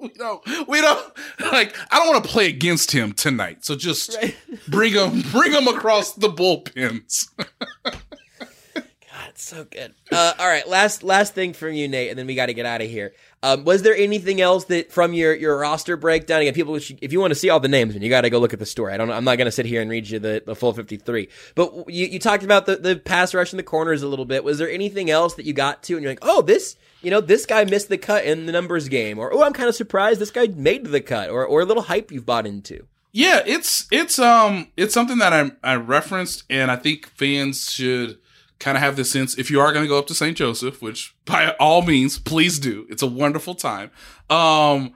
we 0.00 0.08
don't 0.10 0.68
we 0.68 0.80
don't 0.80 1.12
like 1.52 1.76
I 1.92 1.98
don't 1.98 2.08
want 2.08 2.24
to 2.24 2.30
play 2.30 2.48
against 2.48 2.92
him 2.92 3.12
tonight. 3.12 3.64
So 3.64 3.76
just 3.76 4.16
bring 4.68 4.94
him 4.94 5.22
bring 5.32 5.52
him 5.52 5.68
across 5.68 6.12
the 6.12 6.28
bullpens. 6.28 7.28
God, 8.74 9.36
so 9.36 9.64
good. 9.64 9.94
Uh, 10.10 10.32
all 10.38 10.48
right, 10.48 10.68
last 10.68 11.02
last 11.02 11.34
thing 11.34 11.52
from 11.52 11.74
you, 11.74 11.88
Nate, 11.88 12.10
and 12.10 12.18
then 12.18 12.26
we 12.26 12.34
got 12.34 12.46
to 12.46 12.54
get 12.54 12.66
out 12.66 12.80
of 12.80 12.88
here. 12.88 13.12
Um, 13.46 13.62
was 13.62 13.82
there 13.82 13.94
anything 13.94 14.40
else 14.40 14.64
that 14.64 14.90
from 14.90 15.12
your 15.12 15.32
your 15.32 15.56
roster 15.56 15.96
breakdown? 15.96 16.40
Again, 16.40 16.52
people, 16.52 16.74
if 16.74 17.12
you 17.12 17.20
want 17.20 17.30
to 17.30 17.36
see 17.36 17.48
all 17.48 17.60
the 17.60 17.68
names, 17.68 17.92
then 17.92 18.02
you 18.02 18.10
got 18.10 18.22
to 18.22 18.30
go 18.30 18.40
look 18.40 18.52
at 18.52 18.58
the 18.58 18.66
story. 18.66 18.92
I 18.92 18.96
don't. 18.96 19.08
I'm 19.08 19.22
not 19.22 19.38
going 19.38 19.46
to 19.46 19.52
sit 19.52 19.66
here 19.66 19.80
and 19.80 19.88
read 19.88 20.10
you 20.10 20.18
the, 20.18 20.42
the 20.44 20.56
full 20.56 20.72
53. 20.72 21.28
But 21.54 21.88
you, 21.88 22.06
you 22.06 22.18
talked 22.18 22.42
about 22.42 22.66
the 22.66 22.74
the 22.74 22.96
pass 22.96 23.34
rush 23.34 23.52
in 23.52 23.56
the 23.56 23.62
corners 23.62 24.02
a 24.02 24.08
little 24.08 24.24
bit. 24.24 24.42
Was 24.42 24.58
there 24.58 24.68
anything 24.68 25.10
else 25.10 25.34
that 25.34 25.46
you 25.46 25.52
got 25.52 25.84
to, 25.84 25.94
and 25.94 26.02
you're 26.02 26.10
like, 26.10 26.18
oh, 26.22 26.42
this. 26.42 26.76
You 27.02 27.10
know, 27.12 27.20
this 27.20 27.46
guy 27.46 27.62
missed 27.62 27.88
the 27.88 27.98
cut 27.98 28.24
in 28.24 28.46
the 28.46 28.52
numbers 28.52 28.88
game, 28.88 29.20
or 29.20 29.32
oh, 29.32 29.44
I'm 29.44 29.52
kind 29.52 29.68
of 29.68 29.76
surprised 29.76 30.18
this 30.18 30.32
guy 30.32 30.48
made 30.48 30.86
the 30.86 31.00
cut, 31.00 31.30
or 31.30 31.46
or 31.46 31.60
a 31.60 31.64
little 31.64 31.84
hype 31.84 32.10
you've 32.10 32.26
bought 32.26 32.46
into. 32.48 32.86
Yeah, 33.12 33.42
it's 33.46 33.86
it's 33.92 34.18
um 34.18 34.68
it's 34.76 34.92
something 34.92 35.18
that 35.18 35.32
I 35.32 35.52
I 35.62 35.76
referenced, 35.76 36.42
and 36.50 36.68
I 36.68 36.74
think 36.74 37.06
fans 37.10 37.70
should 37.70 38.18
kind 38.58 38.76
of 38.76 38.82
have 38.82 38.96
this 38.96 39.10
sense. 39.10 39.36
If 39.38 39.50
you 39.50 39.60
are 39.60 39.72
going 39.72 39.84
to 39.84 39.88
go 39.88 39.98
up 39.98 40.06
to 40.08 40.14
St. 40.14 40.36
Joseph, 40.36 40.80
which 40.80 41.14
by 41.24 41.54
all 41.60 41.82
means, 41.82 42.18
please 42.18 42.58
do. 42.58 42.86
It's 42.88 43.02
a 43.02 43.06
wonderful 43.06 43.54
time. 43.54 43.90
Um, 44.30 44.94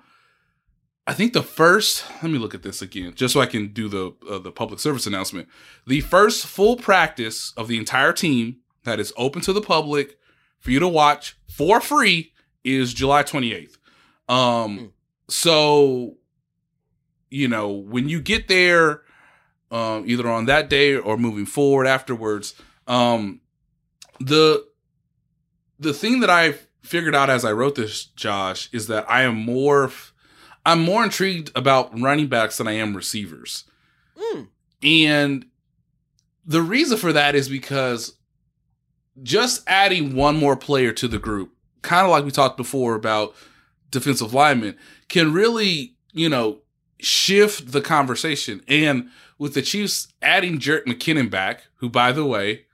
I 1.06 1.14
think 1.14 1.32
the 1.32 1.42
first. 1.42 2.04
Let 2.22 2.30
me 2.30 2.38
look 2.38 2.54
at 2.54 2.62
this 2.62 2.82
again, 2.82 3.14
just 3.14 3.34
so 3.34 3.40
I 3.40 3.46
can 3.46 3.72
do 3.72 3.88
the 3.88 4.14
uh, 4.30 4.38
the 4.38 4.52
public 4.52 4.80
service 4.80 5.06
announcement. 5.06 5.48
The 5.86 6.00
first 6.02 6.46
full 6.46 6.76
practice 6.76 7.52
of 7.56 7.68
the 7.68 7.78
entire 7.78 8.12
team 8.12 8.58
that 8.84 9.00
is 9.00 9.12
open 9.16 9.42
to 9.42 9.52
the 9.52 9.60
public 9.60 10.18
for 10.58 10.70
you 10.70 10.78
to 10.78 10.88
watch 10.88 11.36
for 11.48 11.80
free 11.80 12.32
is 12.64 12.94
July 12.94 13.22
twenty 13.22 13.52
eighth. 13.52 13.78
Um, 14.28 14.92
so 15.28 16.16
you 17.30 17.48
know, 17.48 17.70
when 17.70 18.08
you 18.08 18.20
get 18.20 18.48
there, 18.48 19.02
um, 19.70 20.04
either 20.06 20.28
on 20.28 20.46
that 20.46 20.68
day 20.68 20.96
or 20.96 21.16
moving 21.16 21.46
forward 21.46 21.86
afterwards, 21.86 22.54
um, 22.86 23.40
the 24.20 24.66
the 25.78 25.94
thing 25.94 26.20
that 26.20 26.30
I 26.30 26.54
figured 26.82 27.14
out 27.14 27.30
as 27.30 27.44
I 27.44 27.52
wrote 27.52 27.74
this, 27.74 28.04
Josh, 28.04 28.68
is 28.72 28.86
that 28.86 29.10
I 29.10 29.22
am 29.22 29.36
more 29.36 29.90
I'm 30.64 30.82
more 30.82 31.02
intrigued 31.02 31.50
about 31.56 31.98
running 31.98 32.28
backs 32.28 32.58
than 32.58 32.68
I 32.68 32.72
am 32.72 32.94
receivers, 32.94 33.64
mm. 34.16 34.48
and 34.82 35.46
the 36.44 36.62
reason 36.62 36.98
for 36.98 37.12
that 37.12 37.34
is 37.34 37.48
because 37.48 38.14
just 39.22 39.62
adding 39.66 40.14
one 40.14 40.36
more 40.36 40.56
player 40.56 40.92
to 40.92 41.08
the 41.08 41.18
group, 41.18 41.52
kind 41.82 42.04
of 42.04 42.10
like 42.10 42.24
we 42.24 42.30
talked 42.30 42.56
before 42.56 42.94
about 42.94 43.34
defensive 43.90 44.34
linemen, 44.34 44.76
can 45.08 45.32
really, 45.32 45.94
you 46.12 46.28
know, 46.28 46.58
shift 46.98 47.72
the 47.72 47.80
conversation. 47.80 48.62
And 48.68 49.08
with 49.38 49.54
the 49.54 49.62
Chiefs 49.62 50.08
adding 50.22 50.58
Jerick 50.58 50.86
McKinnon 50.86 51.30
back, 51.30 51.64
who, 51.76 51.88
by 51.88 52.12
the 52.12 52.24
way, 52.24 52.66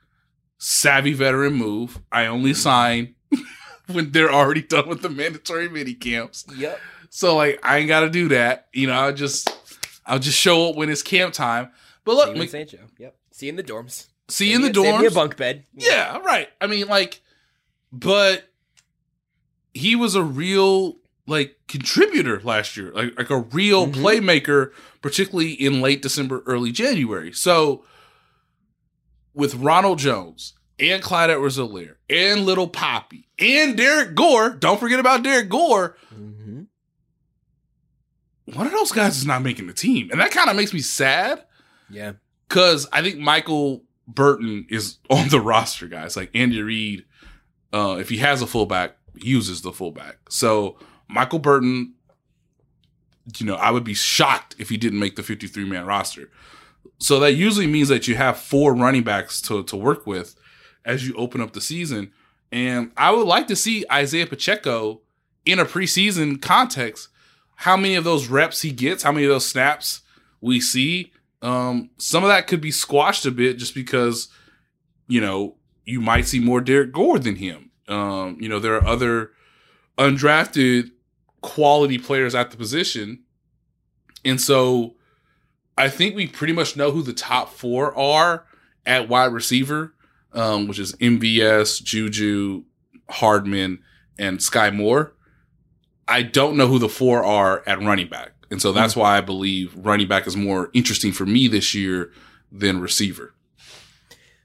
savvy 0.59 1.13
veteran 1.13 1.55
move, 1.55 2.01
I 2.11 2.27
only 2.27 2.55
sign 2.55 3.15
when 3.87 4.11
they're 4.13 4.33
already 4.33 4.63
done 4.63 4.89
with 4.89 5.03
the 5.03 5.11
mandatory 5.11 5.69
mini 5.69 5.95
camps. 5.95 6.45
Yep. 6.57 6.81
So 7.11 7.37
like 7.37 7.59
I 7.63 7.79
ain't 7.79 7.89
gotta 7.89 8.11
do 8.11 8.29
that. 8.29 8.69
You 8.73 8.87
know, 8.89 8.95
I'll 8.95 9.13
just 9.15 9.49
I'll 10.07 10.19
just 10.19 10.39
show 10.39 10.71
up 10.71 10.77
when 10.77 10.91
it's 10.91 11.03
camp 11.03 11.35
time. 11.35 11.71
But 12.05 12.13
See 12.13 12.17
look, 12.19 12.27
you 12.29 12.33
in 12.35 12.39
Mc- 12.41 12.51
St. 12.51 12.69
Joe. 12.71 12.79
Yep. 12.99 13.17
See 13.33 13.47
you 13.47 13.51
in 13.51 13.57
the 13.57 13.63
dorms. 13.65 14.07
see 14.29 14.51
you 14.51 14.57
in 14.57 14.63
the 14.63 14.73
Save 14.75 15.01
me 15.01 15.07
a 15.07 15.11
bunk 15.11 15.37
bed. 15.37 15.65
Yeah, 15.75 16.19
right. 16.19 16.49
I 16.61 16.67
mean, 16.67 16.87
like, 16.89 17.21
but 17.93 18.45
he 19.75 19.95
was 19.97 20.15
a 20.15 20.23
real 20.23 20.97
like 21.27 21.57
contributor 21.69 22.41
last 22.43 22.77
year, 22.77 22.93
like 22.93 23.17
like 23.19 23.31
a 23.31 23.39
real 23.39 23.87
Mhm. 23.89 23.95
playmaker, 23.95 24.71
particularly 25.03 25.53
in 25.53 25.81
late 25.81 26.01
December, 26.03 26.43
early 26.47 26.71
January. 26.73 27.33
So 27.33 27.85
with 29.37 29.55
Ronald 29.55 29.99
Jones 30.01 30.55
and 30.80 31.03
Clyde 31.03 31.30
Edwards-Helaire 31.30 31.97
and 32.11 32.45
Little 32.45 32.66
Poppy 32.66 33.28
and 33.39 33.76
Derrick 33.76 34.14
Gore, 34.16 34.51
don't 34.51 34.80
forget 34.80 34.99
about 34.99 35.22
Derrick 35.22 35.49
Gore. 35.49 35.97
Mm-hmm. 36.12 36.62
One 38.55 38.66
of 38.66 38.72
those 38.72 38.93
guys 38.93 39.16
is 39.18 39.26
not 39.26 39.43
making 39.43 39.66
the 39.66 39.72
team, 39.72 40.11
and 40.11 40.20
that 40.20 40.30
kind 40.30 40.49
of 40.49 40.57
makes 40.57 40.72
me 40.72 40.80
sad. 40.80 41.45
Yeah. 41.91 42.12
Because 42.49 42.89
I 42.93 43.03
think 43.03 43.18
Michael 43.18 43.84
Burton 44.09 44.66
is 44.70 44.99
on 45.11 45.28
the 45.28 45.41
roster, 45.41 45.87
guys. 45.87 46.16
Like 46.16 46.30
Andy 46.34 46.62
Reid, 46.62 47.05
uh, 47.72 47.97
if 48.01 48.09
he 48.09 48.18
has 48.18 48.41
a 48.41 48.47
fullback, 48.47 48.97
uses 49.14 49.62
the 49.62 49.72
fullback. 49.72 50.18
So 50.28 50.78
Michael 51.09 51.41
Burton, 51.41 51.95
you 53.37 53.47
know, 53.47 53.57
I 53.57 53.70
would 53.70 53.84
be 53.84 53.95
shocked 53.95 54.55
if 54.59 54.68
he 54.68 54.76
didn't 54.76 55.01
make 55.01 55.16
the 55.16 55.22
53 55.22 55.64
man 55.64 55.84
roster. 55.84 56.30
So 56.99 57.20
that 57.20 57.32
usually 57.32 57.66
means 57.66 57.89
that 57.89 58.09
you 58.09 58.14
have 58.16 58.39
four 58.39 58.74
running 58.74 59.03
backs 59.03 59.41
to, 59.43 59.62
to 59.64 59.76
work 59.76 60.07
with 60.07 60.34
as 60.84 61.07
you 61.07 61.14
open 61.16 61.41
up 61.41 61.53
the 61.53 61.61
season. 61.61 62.12
And 62.53 62.93
I 62.97 63.11
would 63.11 63.26
like 63.26 63.49
to 63.49 63.57
see 63.57 63.84
Isaiah 63.91 64.26
Pacheco 64.26 65.01
in 65.45 65.59
a 65.59 65.64
preseason 65.64 66.41
context, 66.41 67.09
how 67.57 67.76
many 67.76 67.95
of 67.95 68.05
those 68.05 68.28
reps 68.28 68.62
he 68.62 68.72
gets, 68.72 69.03
how 69.03 69.12
many 69.12 69.24
of 69.24 69.30
those 69.30 69.47
snaps 69.47 70.03
we 70.41 70.61
see. 70.61 71.12
Um, 71.43 71.91
some 71.99 72.24
of 72.24 72.28
that 72.28 72.47
could 72.47 72.61
be 72.61 72.70
squashed 72.70 73.26
a 73.26 73.30
bit 73.30 73.59
just 73.59 73.74
because, 73.74 74.28
you 75.07 75.20
know, 75.20 75.57
you 75.84 76.01
might 76.01 76.26
see 76.26 76.41
more 76.41 76.61
Derrick 76.61 76.93
Gore 76.93 77.18
than 77.18 77.37
him. 77.37 77.70
Um, 77.89 78.39
you 78.41 78.49
know, 78.49 78.59
there 78.59 78.74
are 78.74 78.87
other 78.87 79.30
undrafted 79.99 80.91
quality 81.41 81.99
players 81.99 82.34
at 82.34 82.51
the 82.51 82.57
position. 82.57 83.22
And 84.24 84.41
so 84.41 84.97
I 85.79 85.89
think 85.89 86.14
we 86.14 86.27
pretty 86.27 86.53
much 86.53 86.77
know 86.77 86.91
who 86.91 87.03
the 87.03 87.12
top 87.12 87.51
four 87.51 87.97
are 87.97 88.47
at 88.87 89.09
wide 89.09 89.33
receiver, 89.33 89.95
um, 90.33 90.68
which 90.68 90.79
is 90.79 90.95
MVS, 90.97 91.83
Juju, 91.83 92.64
Hardman, 93.11 93.81
and 94.18 94.39
Skyy 94.39 94.74
Moore. 94.74 95.12
I 96.09 96.22
don't 96.22 96.57
know 96.57 96.68
who 96.68 96.79
the 96.79 96.89
four 96.89 97.24
are 97.24 97.62
at 97.66 97.83
running 97.83 98.09
back. 98.09 98.33
And 98.51 98.62
so 98.62 98.72
that's 98.72 98.95
why 98.95 99.18
I 99.18 99.20
believe 99.20 99.74
running 99.77 100.07
back 100.07 100.27
is 100.27 100.37
more 100.37 100.70
interesting 100.72 101.12
for 101.12 101.27
me 101.27 101.49
this 101.49 101.74
year 101.74 102.12
than 102.53 102.81
receiver. 102.81 103.35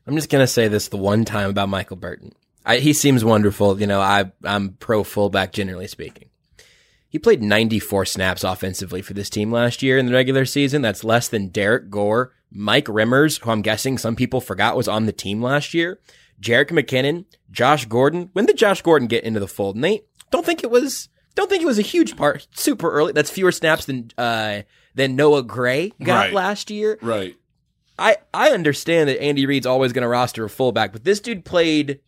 I'm 0.07 0.15
just 0.15 0.29
gonna 0.29 0.47
say 0.47 0.67
this 0.67 0.87
the 0.87 0.97
one 0.97 1.23
time 1.23 1.49
about 1.49 1.69
Michael 1.69 1.97
Burton. 1.97 2.33
I, 2.65 2.77
he 2.77 2.93
seems 2.93 3.23
wonderful. 3.23 3.79
You 3.79 3.87
know, 3.87 4.01
I 4.01 4.31
I'm 4.43 4.73
pro 4.73 5.03
fullback 5.03 5.53
generally 5.53 5.87
speaking. 5.87 6.30
He 7.11 7.19
played 7.19 7.43
94 7.43 8.05
snaps 8.05 8.43
offensively 8.43 9.01
for 9.03 9.13
this 9.13 9.29
team 9.29 9.51
last 9.51 9.83
year 9.83 9.97
in 9.97 10.05
the 10.05 10.13
regular 10.13 10.45
season. 10.45 10.81
That's 10.81 11.03
less 11.03 11.27
than 11.27 11.49
Derrick 11.49 11.89
Gore, 11.89 12.33
Mike 12.49 12.85
Remmers, 12.85 13.41
who 13.41 13.51
I'm 13.51 13.61
guessing 13.61 13.97
some 13.97 14.15
people 14.15 14.39
forgot 14.41 14.77
was 14.77 14.87
on 14.87 15.05
the 15.05 15.11
team 15.11 15.41
last 15.41 15.73
year, 15.73 15.99
Jerick 16.41 16.69
McKinnon, 16.69 17.25
Josh 17.51 17.85
Gordon. 17.85 18.29
When 18.31 18.45
did 18.45 18.57
Josh 18.57 18.81
Gordon 18.81 19.07
get 19.09 19.25
into 19.25 19.41
the 19.41 19.47
fold? 19.47 19.75
Nate, 19.75 20.05
don't 20.31 20.45
think 20.45 20.63
it 20.63 20.71
was 20.71 21.09
don't 21.35 21.49
think 21.49 21.61
it 21.61 21.67
was 21.67 21.79
a 21.79 21.83
huge 21.83 22.15
part 22.15 22.47
super 22.53 22.89
early. 22.89 23.11
That's 23.11 23.29
fewer 23.29 23.51
snaps 23.51 23.85
than 23.85 24.09
uh 24.17 24.61
than 24.95 25.15
Noah 25.17 25.43
Gray 25.43 25.91
got 26.01 26.15
Right. 26.27 26.33
last 26.33 26.71
year. 26.71 26.97
Right. 27.01 27.35
I 27.99 28.17
I 28.33 28.51
understand 28.51 29.09
that 29.09 29.21
Andy 29.21 29.45
Reid's 29.45 29.65
always 29.67 29.91
going 29.93 30.03
to 30.03 30.07
roster 30.07 30.45
a 30.45 30.49
fullback, 30.49 30.93
but 30.93 31.03
this 31.03 31.19
dude 31.19 31.43
played 31.45 31.99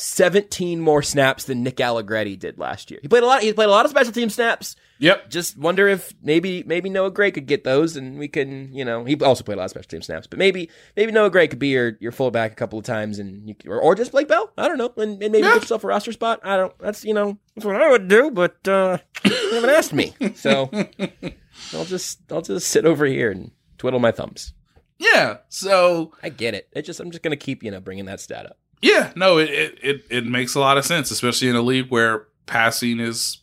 17 0.00 0.80
more 0.80 1.02
snaps 1.02 1.44
than 1.44 1.64
Nick 1.64 1.80
Allegretti 1.80 2.36
did 2.36 2.56
last 2.56 2.90
year. 2.90 3.00
He 3.02 3.08
played 3.08 3.24
a 3.24 3.26
lot. 3.26 3.42
He 3.42 3.52
played 3.52 3.68
a 3.68 3.72
lot 3.72 3.84
of 3.84 3.90
special 3.90 4.12
team 4.12 4.30
snaps. 4.30 4.76
Yep. 5.00 5.28
Just 5.30 5.56
wonder 5.58 5.88
if 5.88 6.12
maybe 6.22 6.62
maybe 6.64 6.88
Noah 6.88 7.10
Gray 7.10 7.30
could 7.32 7.46
get 7.46 7.64
those, 7.64 7.96
and 7.96 8.18
we 8.18 8.28
can 8.28 8.72
you 8.72 8.84
know 8.84 9.04
he 9.04 9.16
also 9.20 9.42
played 9.44 9.56
a 9.56 9.58
lot 9.58 9.64
of 9.64 9.70
special 9.70 9.88
team 9.88 10.02
snaps, 10.02 10.26
but 10.28 10.38
maybe 10.38 10.70
maybe 10.96 11.10
Noah 11.12 11.30
Gray 11.30 11.48
could 11.48 11.58
be 11.58 11.68
your 11.68 11.96
your 12.00 12.12
fullback 12.12 12.52
a 12.52 12.54
couple 12.54 12.78
of 12.78 12.84
times, 12.84 13.18
and 13.18 13.48
you, 13.48 13.54
or, 13.66 13.80
or 13.80 13.94
just 13.96 14.12
Blake 14.12 14.28
Bell. 14.28 14.52
I 14.56 14.68
don't 14.68 14.78
know, 14.78 14.92
and, 14.96 15.20
and 15.22 15.32
maybe 15.32 15.46
Yeah. 15.46 15.54
get 15.54 15.62
yourself 15.62 15.82
a 15.84 15.88
roster 15.88 16.12
spot. 16.12 16.40
I 16.44 16.56
don't. 16.56 16.76
That's 16.78 17.04
you 17.04 17.14
know 17.14 17.36
that's 17.56 17.64
what 17.64 17.80
I 17.82 17.90
would 17.90 18.06
do, 18.08 18.30
but 18.30 18.66
uh, 18.68 18.98
you 19.24 19.54
haven't 19.54 19.70
asked 19.70 19.92
me, 19.92 20.14
so 20.34 20.70
I'll 21.72 21.84
just 21.84 22.20
I'll 22.32 22.42
just 22.42 22.68
sit 22.68 22.84
over 22.84 23.04
here 23.04 23.30
and 23.30 23.50
twiddle 23.78 24.00
my 24.00 24.12
thumbs. 24.12 24.52
Yeah. 24.98 25.38
So 25.48 26.12
I 26.22 26.28
get 26.28 26.54
it. 26.54 26.68
It 26.72 26.82
just 26.82 26.98
I'm 27.00 27.10
just 27.10 27.22
gonna 27.22 27.36
keep 27.36 27.62
you 27.62 27.70
know 27.70 27.80
bringing 27.80 28.04
that 28.06 28.20
stat 28.20 28.46
up. 28.46 28.58
Yeah, 28.80 29.12
no, 29.16 29.38
it, 29.38 29.50
it 29.50 29.78
it 29.82 30.04
it 30.10 30.26
makes 30.26 30.54
a 30.54 30.60
lot 30.60 30.78
of 30.78 30.84
sense, 30.84 31.10
especially 31.10 31.48
in 31.48 31.56
a 31.56 31.62
league 31.62 31.90
where 31.90 32.26
passing 32.46 33.00
is, 33.00 33.38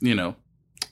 you 0.00 0.14
know, 0.14 0.36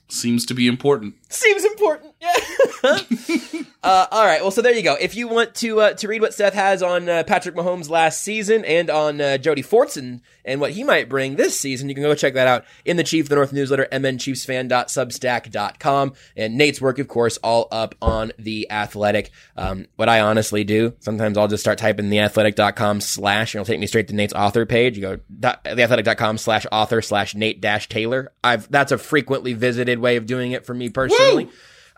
seems 0.07 0.45
to 0.47 0.53
be 0.53 0.67
important. 0.67 1.15
Seems 1.29 1.63
important. 1.63 2.13
Uh, 3.81 4.07
all 4.11 4.25
right. 4.25 4.41
Well, 4.41 4.51
so 4.51 4.61
there 4.61 4.73
you 4.73 4.81
go. 4.81 4.97
If 4.99 5.15
you 5.15 5.29
want 5.29 5.55
to 5.55 5.79
uh, 5.79 5.93
to 5.93 6.09
read 6.09 6.19
what 6.19 6.33
Seth 6.33 6.53
has 6.53 6.83
on 6.83 7.07
uh, 7.07 7.23
Patrick 7.23 7.55
Mahomes 7.55 7.89
last 7.89 8.21
season 8.21 8.65
and 8.65 8.89
on 8.89 9.21
uh, 9.21 9.37
Jody 9.37 9.63
Fortson 9.63 10.19
and 10.43 10.59
what 10.59 10.71
he 10.71 10.83
might 10.83 11.07
bring 11.07 11.37
this 11.37 11.57
season, 11.57 11.87
you 11.87 11.95
can 11.95 12.03
go 12.03 12.13
check 12.13 12.33
that 12.33 12.45
out 12.45 12.65
in 12.83 12.97
the 12.97 13.05
Chief 13.05 13.23
of 13.23 13.29
the 13.29 13.35
North 13.35 13.53
newsletter, 13.53 13.87
mnchiefsfan.substack.com. 13.89 16.13
And 16.35 16.57
Nate's 16.57 16.81
work, 16.81 16.99
of 16.99 17.07
course, 17.07 17.37
all 17.37 17.69
up 17.71 17.95
on 18.01 18.33
the 18.37 18.69
Athletic. 18.69 19.31
Um, 19.55 19.85
what 19.95 20.09
I 20.09 20.19
honestly 20.19 20.65
do, 20.65 20.91
sometimes 20.99 21.37
I'll 21.37 21.47
just 21.47 21.63
start 21.63 21.77
typing 21.77 22.09
theathletic.com 22.09 22.99
slash, 22.99 23.55
and 23.55 23.61
it'll 23.61 23.71
take 23.71 23.79
me 23.79 23.87
straight 23.87 24.09
to 24.09 24.13
Nate's 24.13 24.33
author 24.33 24.65
page. 24.65 24.97
You 24.97 25.01
go 25.01 25.19
theathletic.com 25.41 26.37
slash 26.37 26.65
author 26.69 27.01
slash 27.01 27.33
Nate 27.33 27.61
dash 27.61 27.87
Taylor. 27.87 28.33
I've 28.43 28.69
that's 28.69 28.91
a 28.91 28.97
frequently 28.97 29.53
visited 29.53 29.99
way 29.99 30.17
of 30.17 30.25
doing 30.25 30.51
it 30.51 30.65
for 30.65 30.73
me 30.73 30.89
personally. 30.89 31.18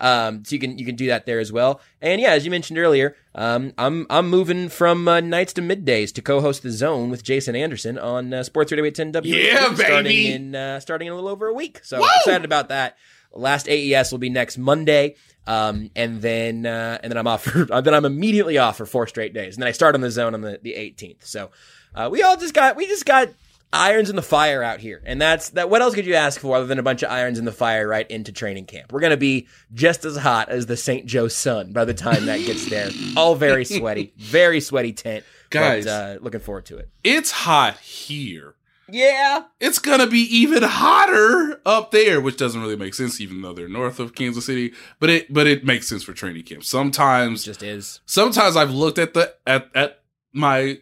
Um, 0.01 0.43
so 0.43 0.55
you 0.55 0.59
can 0.59 0.80
you 0.80 0.86
can 0.86 0.95
do 0.95 1.07
that 1.07 1.28
there 1.28 1.39
as 1.39 1.51
well. 1.51 1.80
And 2.01 2.19
yeah, 2.19 2.32
as 2.32 2.43
you 2.43 2.49
mentioned 2.49 2.80
earlier, 2.80 3.15
um, 3.36 3.72
I'm 3.78 4.07
I'm 4.09 4.30
moving 4.30 4.67
from 4.67 5.07
uh, 5.07 5.19
nights 5.19 5.53
to 5.53 5.61
middays 5.61 6.11
to 6.13 6.24
co-host 6.24 6.63
the 6.63 6.72
Zone 6.72 7.11
with 7.11 7.24
Jason 7.24 7.55
Anderson 7.55 7.99
on 7.99 8.34
uh, 8.34 8.41
Sports 8.41 8.72
Radio 8.72 8.84
810 8.86 9.11
W. 9.11 9.36
Yeah, 9.36 9.76
starting 9.76 10.03
baby! 10.03 10.32
in 10.34 10.55
uh, 10.55 10.80
starting 10.80 11.05
in 11.05 11.13
a 11.13 11.15
little 11.15 11.30
over 11.30 11.47
a 11.47 11.53
week. 11.53 11.82
So 11.84 11.97
I'm 11.97 12.09
excited 12.17 12.45
about 12.45 12.69
that. 12.69 12.97
Last 13.32 13.69
AES 13.69 14.11
will 14.11 14.19
be 14.19 14.30
next 14.30 14.57
Monday. 14.57 15.15
Um, 15.47 15.89
and 15.95 16.22
then, 16.22 16.65
uh, 16.65 16.99
and 17.01 17.11
then 17.11 17.17
I'm 17.17 17.28
off 17.28 17.43
for, 17.43 17.65
then 17.82 17.93
I'm 17.93 18.05
immediately 18.05 18.57
off 18.57 18.78
for 18.78 18.86
four 18.86 19.07
straight 19.07 19.34
days. 19.34 19.55
And 19.55 19.63
then 19.63 19.67
I 19.67 19.72
start 19.72 19.95
on 19.95 20.01
the 20.01 20.11
zone 20.11 20.34
on 20.34 20.41
the, 20.41 20.59
the 20.61 20.74
18th. 20.74 21.26
So, 21.26 21.49
uh, 21.95 22.09
we 22.11 22.22
all 22.22 22.38
just 22.38 22.53
got, 22.53 22.76
we 22.76 22.88
just 22.88 23.05
got 23.05 23.30
irons 23.74 24.09
in 24.09 24.15
the 24.15 24.22
fire 24.22 24.63
out 24.63 24.80
here. 24.80 25.01
And 25.05 25.22
that's 25.22 25.49
that. 25.51 25.69
What 25.69 25.82
else 25.82 25.95
could 25.95 26.05
you 26.05 26.15
ask 26.15 26.39
for 26.39 26.55
other 26.55 26.65
than 26.65 26.80
a 26.80 26.84
bunch 26.84 27.03
of 27.03 27.11
irons 27.11 27.39
in 27.39 27.45
the 27.45 27.51
fire 27.51 27.88
right 27.88 28.09
into 28.09 28.32
training 28.32 28.65
camp? 28.65 28.91
We're 28.91 28.99
going 28.99 29.11
to 29.11 29.17
be 29.17 29.47
just 29.74 30.05
as 30.05 30.17
hot 30.17 30.49
as 30.49 30.65
the 30.65 30.78
St. 30.78 31.05
Joe 31.05 31.28
sun 31.28 31.72
by 31.74 31.86
the 31.86 31.93
time 31.93 32.26
that 32.26 32.38
gets 32.39 32.69
there. 32.69 32.89
all 33.17 33.36
very 33.36 33.65
sweaty, 33.65 34.13
very 34.17 34.59
sweaty 34.61 34.93
tent. 34.93 35.24
Guys. 35.49 35.86
But, 35.86 35.91
uh, 35.91 36.17
looking 36.22 36.39
forward 36.39 36.65
to 36.67 36.78
it. 36.78 36.89
It's 37.03 37.32
hot 37.32 37.78
here. 37.80 38.55
Yeah. 38.89 39.43
It's 39.59 39.80
gonna 39.80 40.07
be 40.07 40.19
even 40.19 40.63
hotter 40.63 41.61
up 41.65 41.91
there, 41.91 42.19
which 42.19 42.38
doesn't 42.38 42.61
really 42.61 42.76
make 42.76 42.93
sense, 42.93 43.22
even 43.22 43.41
though 43.41 43.53
they're 43.53 43.69
north 43.69 43.99
of 43.99 44.15
Kansas 44.15 44.45
City. 44.45 44.74
But 44.99 45.09
it 45.09 45.34
but 45.34 45.47
it 45.47 45.63
makes 45.63 45.88
sense 45.88 46.03
for 46.03 46.13
training 46.13 46.43
camp. 46.43 46.63
Sometimes 46.63 47.43
Just 47.43 47.63
is. 47.63 48.01
sometimes 48.05 48.55
I've 48.57 48.72
looked 48.72 48.99
at 48.99 49.13
the 49.13 49.34
at 49.47 49.69
at 49.74 50.01
my 50.34 50.80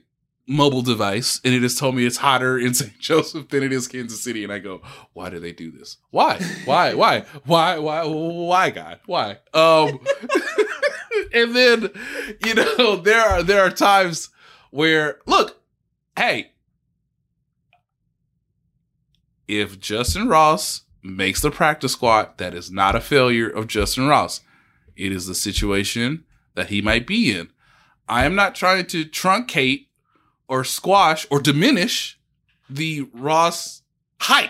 mobile 0.49 0.81
device 0.81 1.39
and 1.45 1.53
it 1.53 1.61
has 1.61 1.75
told 1.75 1.95
me 1.95 2.05
it's 2.05 2.17
hotter 2.17 2.57
in 2.57 2.73
St. 2.73 2.97
Joseph 2.99 3.49
than 3.49 3.63
it 3.63 3.71
is 3.71 3.87
Kansas 3.87 4.21
City, 4.21 4.43
and 4.43 4.51
I 4.51 4.59
go, 4.59 4.81
why 5.13 5.29
do 5.29 5.39
they 5.39 5.53
do 5.53 5.71
this? 5.71 5.97
Why? 6.09 6.39
Why? 6.65 6.93
Why? 6.93 7.25
Why? 7.45 7.77
Why? 7.77 8.03
Why? 8.03 8.69
God? 8.71 8.99
Why? 9.05 9.37
Um, 9.53 9.99
and 11.33 11.55
then 11.55 11.89
you 12.45 12.55
know 12.55 12.95
there 13.03 13.21
are 13.21 13.43
there 13.43 13.61
are 13.61 13.69
times 13.69 14.29
where 14.71 15.19
look, 15.25 15.61
hey, 16.17 16.51
if 19.47 19.79
Justin 19.79 20.27
Ross 20.27 20.81
makes 21.01 21.41
the 21.41 21.51
practice 21.51 21.93
squad, 21.93 22.37
that 22.37 22.53
is 22.53 22.71
not 22.71 22.95
a 22.95 23.01
failure 23.01 23.49
of 23.49 23.67
Justin 23.67 24.07
Ross. 24.07 24.41
It 24.95 25.11
is 25.11 25.27
the 25.27 25.35
situation 25.35 26.25
that 26.55 26.67
he 26.67 26.81
might 26.81 27.07
be 27.07 27.31
in. 27.31 27.49
I 28.07 28.25
am 28.25 28.35
not 28.35 28.55
trying 28.55 28.85
to 28.87 29.05
truncate 29.05 29.85
or 30.49 30.65
squash 30.65 31.25
or 31.29 31.39
diminish 31.39 32.19
the 32.69 33.07
Ross 33.13 33.83
hype. 34.19 34.49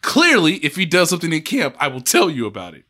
Clearly, 0.00 0.54
if 0.58 0.76
he 0.76 0.86
does 0.86 1.10
something 1.10 1.32
in 1.32 1.42
camp, 1.42 1.76
I 1.78 1.88
will 1.88 2.00
tell 2.00 2.30
you 2.30 2.46
about 2.46 2.74
it. 2.74 2.84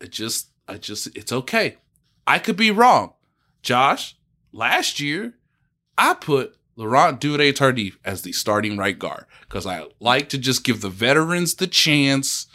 It 0.00 0.12
just, 0.12 0.50
I 0.68 0.76
just, 0.76 1.08
it's 1.16 1.32
okay. 1.32 1.78
I 2.26 2.38
could 2.38 2.56
be 2.56 2.70
wrong. 2.70 3.14
Josh, 3.62 4.16
last 4.52 5.00
year, 5.00 5.34
I 5.98 6.14
put 6.14 6.56
Laurent 6.76 7.20
Duvernay 7.20 7.52
Tardif 7.52 7.96
as 8.04 8.22
the 8.22 8.32
starting 8.32 8.76
right 8.76 8.98
guard 8.98 9.24
because 9.42 9.66
I 9.66 9.86
like 9.98 10.28
to 10.28 10.38
just 10.38 10.62
give 10.62 10.80
the 10.80 10.88
veterans 10.88 11.56
the 11.56 11.66
chance 11.66 12.46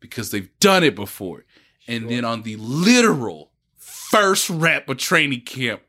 because 0.00 0.30
they've 0.30 0.50
done 0.58 0.82
it 0.82 0.94
before. 0.94 1.44
And 1.86 2.10
then 2.10 2.24
on 2.24 2.42
the 2.42 2.56
literal 2.56 3.52
first 3.76 4.50
rep 4.50 4.88
of 4.88 4.98
training 4.98 5.42
camp, 5.42 5.80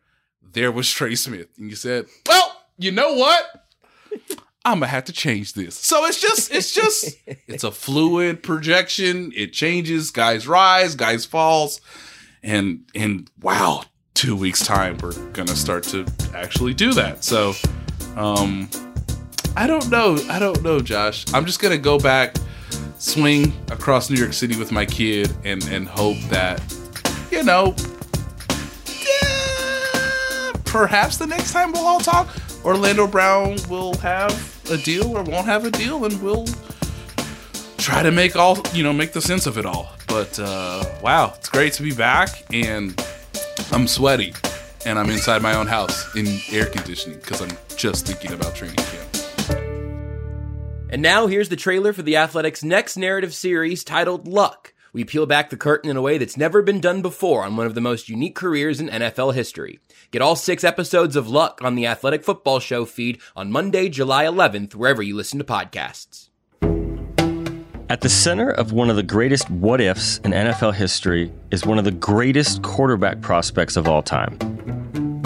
there 0.54 0.72
was 0.72 0.90
Trey 0.90 1.16
Smith. 1.16 1.48
And 1.58 1.70
you 1.70 1.76
said, 1.76 2.06
well, 2.28 2.64
you 2.78 2.92
know 2.92 3.14
what? 3.14 3.46
I'm 4.66 4.80
gonna 4.80 4.88
have 4.88 5.06
to 5.06 5.14
change 5.14 5.54
this. 5.54 5.76
So 5.76 6.06
it's 6.06 6.22
just, 6.22 6.54
it's 6.54 6.74
just, 6.74 7.18
it's 7.48 7.64
a 7.64 7.72
fluid 7.72 8.44
projection. 8.44 9.32
It 9.36 9.54
changes. 9.54 10.12
Guys 10.12 10.48
rise, 10.48 10.96
guys 10.96 11.26
falls, 11.26 11.82
and 12.44 12.86
and 12.94 13.30
wow, 13.42 13.84
two 14.14 14.36
weeks 14.36 14.66
time 14.66 14.98
we're 15.02 15.14
gonna 15.32 15.56
start 15.56 15.84
to 15.86 16.06
actually 16.36 16.74
do 16.74 16.94
that. 16.94 17.24
So, 17.24 17.54
um, 18.16 18.70
I 19.56 19.66
don't 19.66 19.90
know. 19.90 20.18
I 20.30 20.40
don't 20.40 20.62
know, 20.62 20.80
Josh. 20.82 21.26
I'm 21.34 21.46
just 21.46 21.62
gonna 21.62 21.78
go 21.78 21.98
back, 21.98 22.36
swing 22.98 23.54
across 23.72 24.10
New 24.10 24.18
York 24.18 24.34
City 24.34 24.58
with 24.58 24.72
my 24.72 24.86
kid, 24.86 25.32
and 25.46 25.64
and 25.70 25.88
hope 25.88 26.20
that, 26.30 26.62
you 27.32 27.44
know, 27.44 27.76
perhaps 30.70 31.18
the 31.18 31.28
next 31.28 31.52
time 31.52 31.72
we'll 31.72 31.86
all 31.86 32.00
talk, 32.00 32.30
Orlando 32.64 33.08
Brown 33.08 33.58
will 33.70 33.96
have 33.98 34.32
a 34.72 34.78
deal 34.78 35.18
or 35.18 35.24
won't 35.24 35.46
have 35.46 35.66
a 35.66 35.72
deal, 35.72 36.06
and 36.06 36.22
we'll 36.22 36.46
try 37.78 38.04
to 38.04 38.12
make 38.12 38.36
all 38.36 38.58
you 38.74 38.84
know 38.84 38.94
make 38.94 39.14
the 39.14 39.22
sense 39.22 39.46
of 39.48 39.58
it 39.58 39.66
all. 39.66 39.92
But 40.08 40.40
uh, 40.40 40.86
wow, 41.02 41.34
it's 41.38 41.50
great 41.50 41.74
to 41.74 41.84
be 41.84 41.94
back, 41.94 42.46
and 42.54 43.00
I'm 43.72 43.88
sweaty, 43.88 44.34
and 44.86 45.00
I'm 45.00 45.10
inside 45.10 45.42
my 45.42 45.56
own 45.56 45.68
house 45.68 46.16
in 46.16 46.28
air 46.52 46.66
conditioning 46.68 47.20
because 47.20 47.42
I'm 47.42 47.58
just 47.76 48.06
thinking 48.06 48.34
about 48.34 48.56
training 48.56 48.78
camp. 48.78 49.10
And 50.92 51.02
now 51.02 51.28
here's 51.28 51.50
the 51.50 51.56
trailer 51.56 51.94
for 51.94 52.02
the 52.02 52.18
Athletics' 52.18 52.64
next 52.64 52.98
narrative 52.98 53.34
series 53.34 53.84
titled 53.84 54.28
Luck. 54.28 54.74
We 54.94 55.04
peel 55.04 55.26
back 55.26 55.50
the 55.50 55.58
curtain 55.58 55.90
in 55.90 55.98
a 55.98 56.02
way 56.02 56.18
that's 56.18 56.38
never 56.38 56.62
been 56.62 56.80
done 56.80 57.02
before 57.02 57.44
on 57.44 57.56
one 57.56 57.66
of 57.66 57.76
the 57.76 57.82
most 57.82 58.10
unique 58.10 58.36
careers 58.36 58.80
in 58.80 58.90
NFL 58.90 59.34
history. 59.34 59.80
Get 60.12 60.22
all 60.22 60.36
six 60.36 60.64
episodes 60.64 61.16
of 61.16 61.28
Luck 61.28 61.60
on 61.64 61.76
the 61.76 61.86
Athletic 61.86 62.24
Football 62.24 62.60
Show 62.60 62.86
feed 62.86 63.22
on 63.36 63.52
Monday, 63.52 63.90
July 63.90 64.26
11th, 64.26 64.76
wherever 64.76 65.04
you 65.04 65.16
listen 65.16 65.40
to 65.40 65.46
podcasts. 65.46 66.30
At 67.90 68.02
the 68.02 68.10
center 68.10 68.52
of 68.52 68.72
one 68.72 68.92
of 68.92 68.96
the 68.96 69.04
greatest 69.04 69.50
what 69.50 69.82
ifs 69.82 70.20
in 70.20 70.32
NFL 70.32 70.76
history 70.76 71.32
is 71.50 71.66
one 71.66 71.80
of 71.80 71.86
the 71.86 71.92
greatest 71.92 72.62
quarterback 72.62 73.22
prospects 73.22 73.76
of 73.78 73.88
all 73.88 74.04
time. 74.04 74.79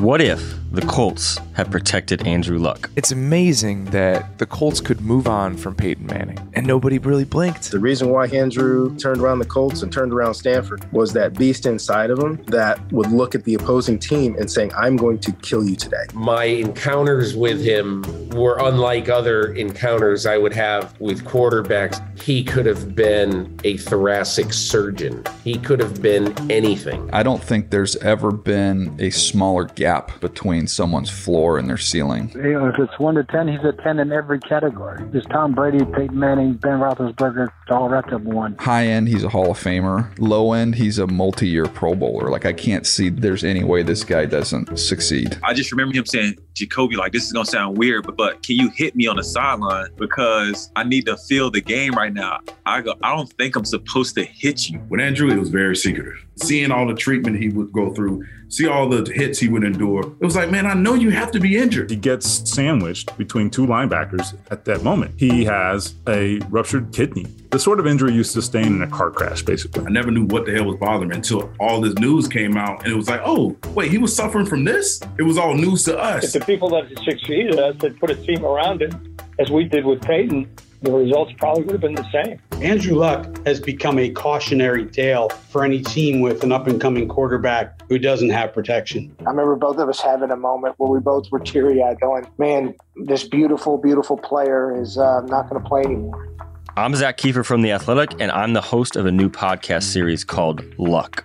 What 0.04 0.20
if 0.20 0.56
the 0.70 0.82
Colts 0.82 1.40
had 1.54 1.72
protected 1.72 2.28
Andrew 2.28 2.58
Luck? 2.58 2.90
It's 2.98 3.14
amazing 3.14 3.86
that 3.86 4.38
the 4.38 4.46
Colts 4.46 4.82
could 4.82 5.00
move 5.00 5.30
on 5.30 5.56
from 5.56 5.76
Peyton 5.76 6.08
Manning 6.08 6.40
and 6.56 6.68
nobody 6.68 6.98
really 6.98 7.24
blinked. 7.24 7.72
The 7.72 7.80
reason 7.80 8.10
why 8.10 8.28
Andrew 8.28 8.94
turned 8.98 9.22
around 9.22 9.40
the 9.40 9.46
Colts 9.46 9.82
and 9.82 9.94
turned 9.94 10.12
around 10.12 10.34
Stanford 10.34 10.92
was 10.92 11.14
that 11.14 11.38
beast 11.38 11.66
inside 11.66 12.10
of 12.10 12.20
him 12.20 12.44
that 12.48 12.82
would 12.92 13.12
look 13.12 13.34
at 13.34 13.46
the 13.46 13.54
opposing 13.54 13.98
team 13.98 14.36
and 14.38 14.52
saying, 14.52 14.74
I'm 14.76 14.98
going 14.98 15.20
to 15.20 15.32
kill 15.32 15.64
you 15.64 15.78
today. 15.78 16.04
My 16.14 16.44
encounters 16.44 17.34
with 17.34 17.64
him 17.64 18.04
were 18.32 18.58
unlike 18.60 19.08
other 19.08 19.54
encounters 19.54 20.26
I 20.26 20.38
would 20.38 20.54
have 20.54 21.00
with 21.00 21.24
quarterbacks. 21.24 22.02
He 22.22 22.44
could 22.44 22.66
have 22.66 22.94
been 22.94 23.58
a 23.64 23.78
thoracic 23.78 24.52
surgeon, 24.52 25.24
he 25.46 25.58
could 25.58 25.80
have 25.80 26.02
been 26.02 26.36
anything. 26.52 27.10
I 27.14 27.24
don't 27.24 27.42
think 27.42 27.70
there's 27.70 27.96
ever 27.98 28.32
been 28.32 28.96
a 29.00 29.10
smaller 29.10 29.66
gap 29.66 29.93
between 30.20 30.68
someone's 30.68 31.10
floor 31.10 31.58
and 31.58 31.70
their 31.70 31.78
ceiling. 31.78 32.32
You 32.36 32.54
know, 32.54 32.68
if 32.68 32.80
it's 32.80 32.98
one 33.00 33.16
to 33.16 33.24
ten, 33.24 33.48
he's 33.48 33.64
a 33.64 33.74
ten 33.84 34.00
in 34.00 34.12
every 34.12 34.40
category. 34.40 35.04
There's 35.12 35.26
Tom 35.26 35.54
Brady, 35.54 35.86
Peyton 35.86 36.18
Manning, 36.18 36.54
Ben 36.54 36.80
Roethlisberger, 36.80 37.50
all 37.70 37.90
wrapped 37.90 38.12
up 38.12 38.22
one. 38.22 38.56
High 38.58 38.88
end, 38.88 39.08
he's 39.08 39.24
a 39.24 39.30
Hall 39.30 39.52
of 39.52 39.58
Famer. 39.58 40.10
Low 40.20 40.54
end, 40.54 40.76
he's 40.76 41.00
a 41.00 41.08
multi-year 41.08 41.66
Pro 41.66 41.96
Bowler. 41.96 42.30
Like 42.30 42.46
I 42.46 42.54
can't 42.54 42.86
see 42.86 43.10
there's 43.10 43.44
any 43.44 43.64
way 43.64 43.84
this 43.84 44.04
guy 44.04 44.26
doesn't 44.26 44.78
succeed. 44.78 45.38
I 45.44 45.54
just 45.54 45.72
remember 45.72 45.96
him 45.96 46.06
saying, 46.06 46.38
Jacoby, 46.54 46.96
like 46.96 47.12
this 47.12 47.26
is 47.26 47.32
gonna 47.32 47.46
sound 47.46 47.78
weird, 47.78 48.06
but 48.06 48.16
but 48.16 48.44
can 48.44 48.56
you 48.56 48.70
hit 48.70 48.96
me 48.96 49.08
on 49.08 49.16
the 49.16 49.24
sideline 49.24 49.90
because 49.98 50.72
I 50.76 50.84
need 50.84 51.06
to 51.08 51.18
feel 51.18 51.50
the 51.50 51.62
game 51.62 51.94
right 51.94 52.14
now. 52.14 52.40
I 52.66 52.82
go, 52.82 52.96
I 53.02 53.16
don't 53.16 53.32
think 53.34 53.56
I'm 53.56 53.66
supposed 53.66 54.16
to 54.16 54.24
hit 54.24 54.70
you. 54.70 54.80
With 54.90 55.02
Andrew, 55.02 55.30
it 55.30 55.38
was 55.38 55.50
very 55.50 55.76
secretive. 55.76 56.24
Seeing 56.36 56.72
all 56.72 56.88
the 56.88 56.96
treatment 56.96 57.38
he 57.38 57.50
would 57.50 57.72
go 57.72 57.94
through, 57.94 58.26
see 58.50 58.68
all 58.68 58.88
the 58.88 59.12
hits 59.12 59.40
he 59.40 59.50
would 59.50 59.64
endure. 59.64 60.02
It 60.02 60.26
was 60.26 60.36
like, 60.36 60.52
man, 60.52 60.66
I 60.66 60.74
know 60.74 60.94
you 60.94 61.10
have 61.10 61.32
to 61.32 61.40
be 61.40 61.58
injured. 61.58 61.90
He 61.90 61.96
gets 61.96 62.50
sandwiched 62.50 63.16
between 63.18 63.50
two 63.50 63.66
linebackers 63.66 64.38
at 64.52 64.66
that 64.66 64.84
moment. 64.84 65.14
He 65.18 65.44
has 65.46 65.96
a 66.08 66.40
ruptured 66.50 66.94
kidney. 66.94 67.28
The 67.54 67.60
sort 67.60 67.80
of 67.80 67.86
injury 67.86 68.14
you 68.14 68.24
sustain 68.24 68.66
in 68.66 68.82
a 68.82 68.88
car 68.88 69.12
crash, 69.12 69.44
basically. 69.44 69.86
I 69.86 69.90
never 69.90 70.10
knew 70.10 70.26
what 70.26 70.48
the 70.48 70.54
hell 70.54 70.66
was 70.66 70.78
bothering 70.78 71.10
me 71.10 71.18
until 71.18 71.54
all 71.60 71.82
this 71.82 71.94
news 72.00 72.28
came 72.28 72.58
out, 72.58 72.84
and 72.84 72.92
it 72.92 72.96
was 72.96 73.08
like, 73.08 73.22
oh, 73.24 73.56
wait, 73.76 73.92
he 73.92 74.00
was 74.00 74.16
suffering 74.16 74.48
from 74.48 74.64
this? 74.64 75.00
It 75.20 75.22
was 75.22 75.38
all 75.38 75.54
news 75.54 75.84
to 75.84 75.96
us. 75.96 76.24
If 76.24 76.34
the 76.34 76.40
people 76.48 76.70
that 76.70 76.90
succeeded 77.04 77.60
us 77.60 77.80
had 77.80 78.00
put 78.00 78.10
a 78.10 78.16
team 78.16 78.44
around 78.44 78.82
him, 78.82 79.16
as 79.38 79.52
we 79.52 79.66
did 79.66 79.86
with 79.86 80.02
Peyton, 80.02 80.50
the 80.82 80.92
results 80.92 81.32
probably 81.38 81.66
would 81.66 81.74
have 81.74 81.82
been 81.82 81.94
the 81.94 82.12
same. 82.12 82.42
Andrew 82.64 82.96
Luck 82.96 83.46
has 83.46 83.60
become 83.60 84.00
a 84.00 84.10
cautionary 84.10 84.88
tale 84.88 85.30
for 85.30 85.64
any 85.64 85.84
team 85.84 86.22
with 86.22 86.44
an 86.44 86.52
up 86.52 86.66
and 86.66 86.82
coming 86.82 87.08
quarterback 87.08 87.84
who 87.88 88.00
doesn't 88.00 88.32
have 88.32 88.52
protection. 88.52 89.16
I 89.20 89.30
remember 89.30 89.56
both 89.58 89.78
of 89.78 89.88
us 89.88 90.02
having 90.02 90.32
a 90.32 90.36
moment 90.36 90.74
where 90.80 90.90
we 90.90 91.00
both 91.00 91.32
were 91.32 91.40
teary 91.40 91.84
eyed, 91.84 92.00
going, 92.00 92.26
man, 92.40 92.74
this 92.96 93.24
beautiful, 93.28 93.78
beautiful 93.78 94.18
player 94.18 94.76
is 94.76 94.98
uh, 94.98 95.22
not 95.28 95.52
going 95.52 95.62
to 95.62 95.70
play 95.70 95.84
anymore. 95.84 96.30
I'm 96.76 96.96
Zach 96.96 97.20
Kiefer 97.20 97.46
from 97.46 97.62
The 97.62 97.72
Athletic, 97.72 98.20
and 98.20 98.32
I'm 98.32 98.54
the 98.54 98.62
host 98.62 98.96
of 98.96 99.06
a 99.06 99.12
new 99.12 99.30
podcast 99.30 99.84
series 99.84 100.24
called 100.24 100.64
Luck. 100.80 101.24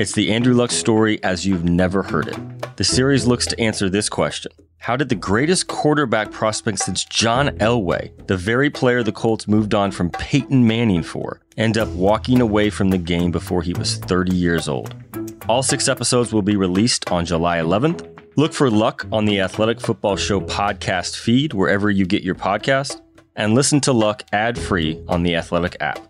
It's 0.00 0.14
the 0.14 0.32
Andrew 0.32 0.52
Luck 0.52 0.72
story 0.72 1.22
as 1.22 1.46
you've 1.46 1.62
never 1.62 2.02
heard 2.02 2.26
it. 2.26 2.76
The 2.76 2.82
series 2.82 3.24
looks 3.24 3.46
to 3.46 3.60
answer 3.60 3.88
this 3.88 4.08
question 4.08 4.50
How 4.78 4.96
did 4.96 5.08
the 5.08 5.14
greatest 5.14 5.68
quarterback 5.68 6.32
prospect 6.32 6.80
since 6.80 7.04
John 7.04 7.50
Elway, 7.58 8.10
the 8.26 8.36
very 8.36 8.68
player 8.68 9.04
the 9.04 9.12
Colts 9.12 9.46
moved 9.46 9.74
on 9.74 9.92
from 9.92 10.10
Peyton 10.10 10.66
Manning 10.66 11.04
for, 11.04 11.40
end 11.56 11.78
up 11.78 11.88
walking 11.90 12.40
away 12.40 12.68
from 12.68 12.90
the 12.90 12.98
game 12.98 13.30
before 13.30 13.62
he 13.62 13.74
was 13.74 13.94
30 13.98 14.34
years 14.34 14.68
old? 14.68 14.92
All 15.48 15.62
six 15.62 15.86
episodes 15.86 16.32
will 16.32 16.42
be 16.42 16.56
released 16.56 17.12
on 17.12 17.24
July 17.24 17.58
11th. 17.58 18.08
Look 18.36 18.52
for 18.52 18.68
Luck 18.68 19.06
on 19.12 19.24
the 19.24 19.40
Athletic 19.40 19.80
Football 19.80 20.16
Show 20.16 20.40
podcast 20.40 21.16
feed 21.16 21.52
wherever 21.52 21.90
you 21.90 22.06
get 22.06 22.24
your 22.24 22.34
podcast, 22.34 23.00
and 23.36 23.54
listen 23.54 23.80
to 23.82 23.92
Luck 23.92 24.24
ad 24.32 24.58
free 24.58 25.02
on 25.08 25.22
the 25.22 25.36
Athletic 25.36 25.76
app. 25.80 26.09